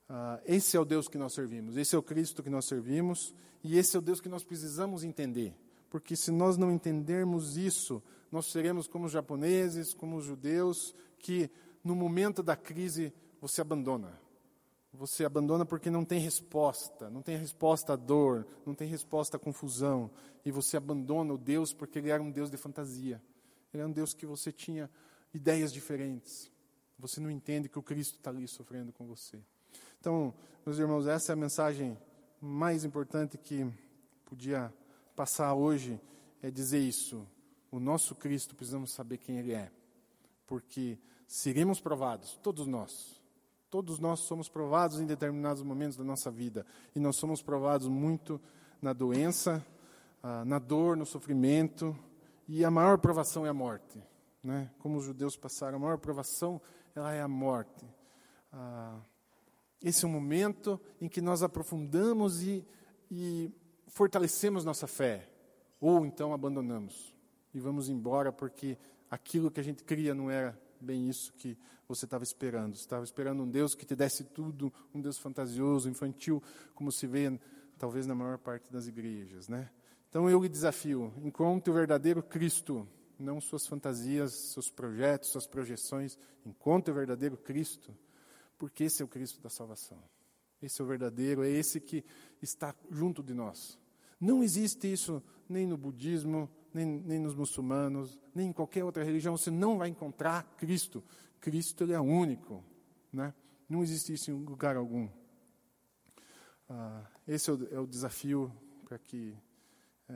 Ah, 0.07 0.39
esse 0.45 0.75
é 0.75 0.79
o 0.79 0.85
Deus 0.85 1.07
que 1.07 1.17
nós 1.17 1.33
servimos, 1.33 1.77
esse 1.77 1.95
é 1.95 1.97
o 1.97 2.03
Cristo 2.03 2.41
que 2.41 2.49
nós 2.49 2.65
servimos, 2.65 3.33
e 3.63 3.77
esse 3.77 3.95
é 3.95 3.99
o 3.99 4.01
Deus 4.01 4.19
que 4.19 4.29
nós 4.29 4.43
precisamos 4.43 5.03
entender. 5.03 5.53
Porque 5.89 6.15
se 6.15 6.31
nós 6.31 6.57
não 6.57 6.71
entendermos 6.71 7.57
isso, 7.57 8.01
nós 8.31 8.47
seremos 8.47 8.87
como 8.87 9.05
os 9.05 9.11
japoneses, 9.11 9.93
como 9.93 10.17
os 10.17 10.25
judeus, 10.25 10.95
que 11.19 11.49
no 11.83 11.95
momento 11.95 12.41
da 12.41 12.55
crise 12.55 13.13
você 13.41 13.61
abandona. 13.61 14.19
Você 14.93 15.23
abandona 15.23 15.65
porque 15.65 15.89
não 15.89 16.03
tem 16.03 16.19
resposta, 16.19 17.09
não 17.09 17.21
tem 17.21 17.37
resposta 17.37 17.93
à 17.93 17.95
dor, 17.95 18.47
não 18.65 18.73
tem 18.73 18.87
resposta 18.87 19.37
à 19.37 19.39
confusão. 19.39 20.09
E 20.43 20.51
você 20.51 20.77
abandona 20.77 21.33
o 21.33 21.37
Deus 21.37 21.73
porque 21.73 21.99
ele 21.99 22.09
era 22.09 22.21
um 22.21 22.31
Deus 22.31 22.49
de 22.49 22.57
fantasia. 22.57 23.21
Ele 23.73 23.83
é 23.83 23.85
um 23.85 23.91
Deus 23.91 24.13
que 24.13 24.25
você 24.25 24.51
tinha 24.51 24.89
ideias 25.33 25.71
diferentes. 25.71 26.51
Você 26.97 27.19
não 27.19 27.29
entende 27.29 27.69
que 27.69 27.79
o 27.79 27.83
Cristo 27.83 28.17
está 28.17 28.29
ali 28.29 28.47
sofrendo 28.47 28.91
com 28.91 29.05
você. 29.05 29.39
Então, 29.99 30.33
meus 30.65 30.79
irmãos, 30.79 31.07
essa 31.07 31.31
é 31.31 31.33
a 31.33 31.35
mensagem 31.35 31.97
mais 32.41 32.83
importante 32.83 33.37
que 33.37 33.65
podia 34.25 34.73
passar 35.15 35.53
hoje, 35.53 35.99
é 36.41 36.49
dizer 36.49 36.79
isso. 36.79 37.27
O 37.71 37.79
nosso 37.79 38.15
Cristo, 38.15 38.55
precisamos 38.55 38.91
saber 38.91 39.17
quem 39.17 39.37
Ele 39.37 39.53
é. 39.53 39.71
Porque 40.47 40.97
seremos 41.27 41.79
provados, 41.79 42.39
todos 42.41 42.65
nós. 42.65 43.21
Todos 43.69 43.99
nós 43.99 44.21
somos 44.21 44.49
provados 44.49 44.99
em 44.99 45.05
determinados 45.05 45.61
momentos 45.61 45.95
da 45.95 46.03
nossa 46.03 46.31
vida. 46.31 46.65
E 46.95 46.99
nós 46.99 47.17
somos 47.17 47.41
provados 47.41 47.87
muito 47.87 48.41
na 48.81 48.93
doença, 48.93 49.63
ah, 50.23 50.43
na 50.43 50.57
dor, 50.57 50.97
no 50.97 51.05
sofrimento, 51.05 51.95
e 52.51 52.65
a 52.65 52.71
maior 52.71 52.97
provação 52.97 53.45
é 53.45 53.49
a 53.49 53.53
morte. 53.53 54.03
Né? 54.43 54.71
Como 54.79 54.97
os 54.97 55.05
judeus 55.05 55.37
passaram, 55.37 55.77
a 55.77 55.79
maior 55.79 55.99
provação 55.99 56.59
ela 56.95 57.13
é 57.13 57.21
a 57.21 57.27
morte. 57.27 57.85
Ah, 58.51 58.99
esse 59.83 60.03
é 60.03 60.07
o 60.07 60.11
momento 60.11 60.81
em 60.99 61.07
que 61.07 61.21
nós 61.21 61.43
aprofundamos 61.43 62.41
e, 62.41 62.65
e 63.11 63.51
fortalecemos 63.85 64.65
nossa 64.65 64.87
fé. 64.87 65.29
Ou 65.79 66.03
então 66.03 66.33
abandonamos 66.33 67.15
e 67.53 67.59
vamos 67.59 67.87
embora 67.87 68.33
porque 68.33 68.79
aquilo 69.11 69.51
que 69.51 69.59
a 69.59 69.63
gente 69.63 69.83
cria 69.83 70.15
não 70.15 70.31
era 70.31 70.59
bem 70.81 71.07
isso 71.07 71.31
que 71.33 71.55
você 71.87 72.05
estava 72.05 72.23
esperando. 72.23 72.75
Você 72.75 72.81
estava 72.81 73.03
esperando 73.03 73.43
um 73.43 73.49
Deus 73.49 73.75
que 73.75 73.85
te 73.85 73.95
desse 73.95 74.23
tudo, 74.23 74.73
um 74.91 74.99
Deus 74.99 75.19
fantasioso, 75.19 75.87
infantil, 75.87 76.41
como 76.73 76.91
se 76.91 77.05
vê 77.05 77.39
talvez 77.77 78.07
na 78.07 78.15
maior 78.15 78.39
parte 78.39 78.73
das 78.73 78.87
igrejas, 78.87 79.47
né? 79.47 79.69
Então 80.09 80.29
eu 80.29 80.41
lhe 80.41 80.49
desafio: 80.49 81.13
encontre 81.23 81.71
o 81.71 81.73
verdadeiro 81.73 82.21
Cristo, 82.21 82.87
não 83.17 83.39
suas 83.39 83.67
fantasias, 83.67 84.33
seus 84.33 84.69
projetos, 84.69 85.29
suas 85.29 85.47
projeções. 85.47 86.17
Encontre 86.45 86.91
o 86.91 86.95
verdadeiro 86.95 87.37
Cristo, 87.37 87.95
porque 88.57 88.85
esse 88.85 89.01
é 89.01 89.05
o 89.05 89.07
Cristo 89.07 89.41
da 89.41 89.49
salvação. 89.49 90.01
Esse 90.61 90.81
é 90.81 90.83
o 90.83 90.87
verdadeiro, 90.87 91.43
é 91.43 91.49
esse 91.49 91.79
que 91.79 92.03
está 92.41 92.75
junto 92.89 93.23
de 93.23 93.33
nós. 93.33 93.79
Não 94.19 94.43
existe 94.43 94.91
isso 94.91 95.23
nem 95.47 95.65
no 95.65 95.77
budismo, 95.77 96.49
nem, 96.73 96.85
nem 96.85 97.19
nos 97.19 97.33
muçulmanos, 97.33 98.19
nem 98.35 98.49
em 98.49 98.53
qualquer 98.53 98.83
outra 98.83 99.03
religião. 99.03 99.37
Você 99.37 99.49
não 99.49 99.77
vai 99.77 99.87
encontrar 99.87 100.43
Cristo. 100.57 101.03
Cristo 101.39 101.83
ele 101.83 101.93
é 101.93 101.99
único. 101.99 102.63
Né? 103.11 103.33
Não 103.69 103.81
existe 103.81 104.13
isso 104.13 104.29
em 104.29 104.33
lugar 104.33 104.75
algum. 104.75 105.07
Ah, 106.67 107.05
esse 107.25 107.49
é 107.49 107.53
o, 107.53 107.75
é 107.75 107.79
o 107.79 107.87
desafio 107.87 108.51
para 108.83 108.99
que 108.99 109.35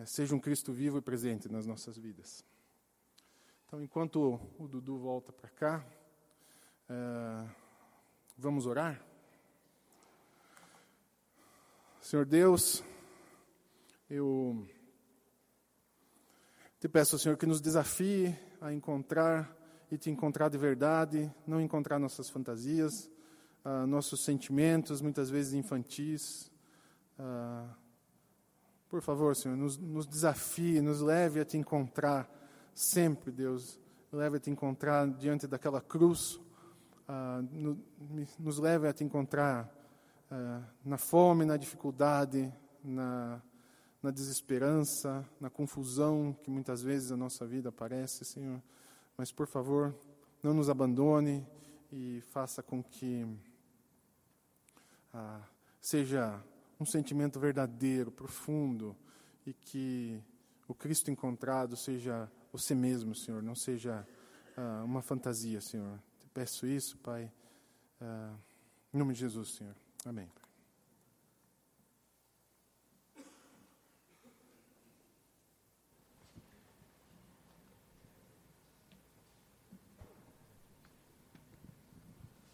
seja 0.06 0.36
um 0.36 0.40
Cristo 0.40 0.74
vivo 0.74 0.98
e 0.98 1.02
presente 1.02 1.52
nas 1.52 1.66
nossas 1.66 1.98
vidas. 1.98 2.44
Então, 3.66 3.82
enquanto 3.82 4.40
o 4.60 4.68
Dudu 4.68 4.98
volta 4.98 5.32
para 5.32 5.50
cá, 5.50 5.86
é, 6.90 7.50
vamos 8.38 8.66
orar? 8.66 9.04
Senhor 12.02 12.26
Deus, 12.26 12.84
eu 14.10 14.68
te 16.80 16.90
peço, 16.90 17.18
Senhor, 17.18 17.38
que 17.38 17.46
nos 17.46 17.62
desafie 17.62 18.38
a 18.60 18.74
encontrar 18.74 19.56
e 19.90 19.98
te 19.98 20.10
encontrar 20.10 20.50
de 20.50 20.58
verdade, 20.58 21.34
não 21.48 21.62
encontrar 21.62 21.98
nossas 22.00 22.30
fantasias, 22.30 23.10
uh, 23.64 23.88
nossos 23.88 24.24
sentimentos, 24.24 25.02
muitas 25.02 25.30
vezes 25.30 25.54
infantis, 25.54 26.52
uh, 27.18 27.83
por 28.94 29.02
favor, 29.02 29.36
Senhor, 29.36 29.58
nos, 29.58 29.76
nos 29.76 30.06
desafie, 30.06 30.80
nos 30.80 31.02
leve 31.02 31.40
a 31.40 31.46
te 31.46 31.58
encontrar 31.58 32.30
sempre, 32.76 33.32
Deus. 33.32 33.80
Leve 34.12 34.38
a 34.38 34.40
te 34.40 34.52
encontrar 34.52 35.10
diante 35.16 35.48
daquela 35.48 35.82
cruz. 35.82 36.36
Uh, 37.10 37.42
no, 37.52 37.84
nos 38.38 38.60
leve 38.60 38.88
a 38.88 38.94
te 38.94 39.04
encontrar 39.04 39.68
uh, 40.30 40.64
na 40.86 41.00
fome, 41.00 41.44
na 41.44 41.58
dificuldade, 41.58 42.54
na, 42.84 43.42
na 44.00 44.12
desesperança, 44.12 45.28
na 45.42 45.50
confusão 45.50 46.38
que 46.44 46.52
muitas 46.52 46.84
vezes 46.84 47.12
a 47.12 47.18
nossa 47.18 47.48
vida 47.48 47.70
aparece, 47.70 48.24
Senhor. 48.24 48.62
Mas, 49.18 49.32
por 49.32 49.48
favor, 49.48 49.92
não 50.44 50.54
nos 50.54 50.70
abandone 50.70 51.44
e 51.92 52.22
faça 52.30 52.62
com 52.62 52.84
que 52.84 53.26
ah, 55.12 55.42
seja 55.82 56.40
um 56.84 56.86
sentimento 56.86 57.40
verdadeiro, 57.40 58.12
profundo, 58.12 58.96
e 59.46 59.54
que 59.54 60.22
o 60.68 60.74
Cristo 60.76 61.10
encontrado 61.10 61.76
seja 61.76 62.30
você 62.52 62.76
mesmo, 62.76 63.16
Senhor, 63.16 63.42
não 63.42 63.56
seja 63.56 64.06
ah, 64.56 64.84
uma 64.86 65.02
fantasia, 65.02 65.60
Senhor. 65.62 65.98
Te 66.20 66.28
peço 66.28 66.68
isso, 66.68 66.98
Pai, 66.98 67.32
ah, 68.02 68.36
em 68.94 68.98
nome 68.98 69.14
de 69.14 69.22
Jesus, 69.22 69.56
Senhor. 69.56 69.76
Amém. 70.06 70.43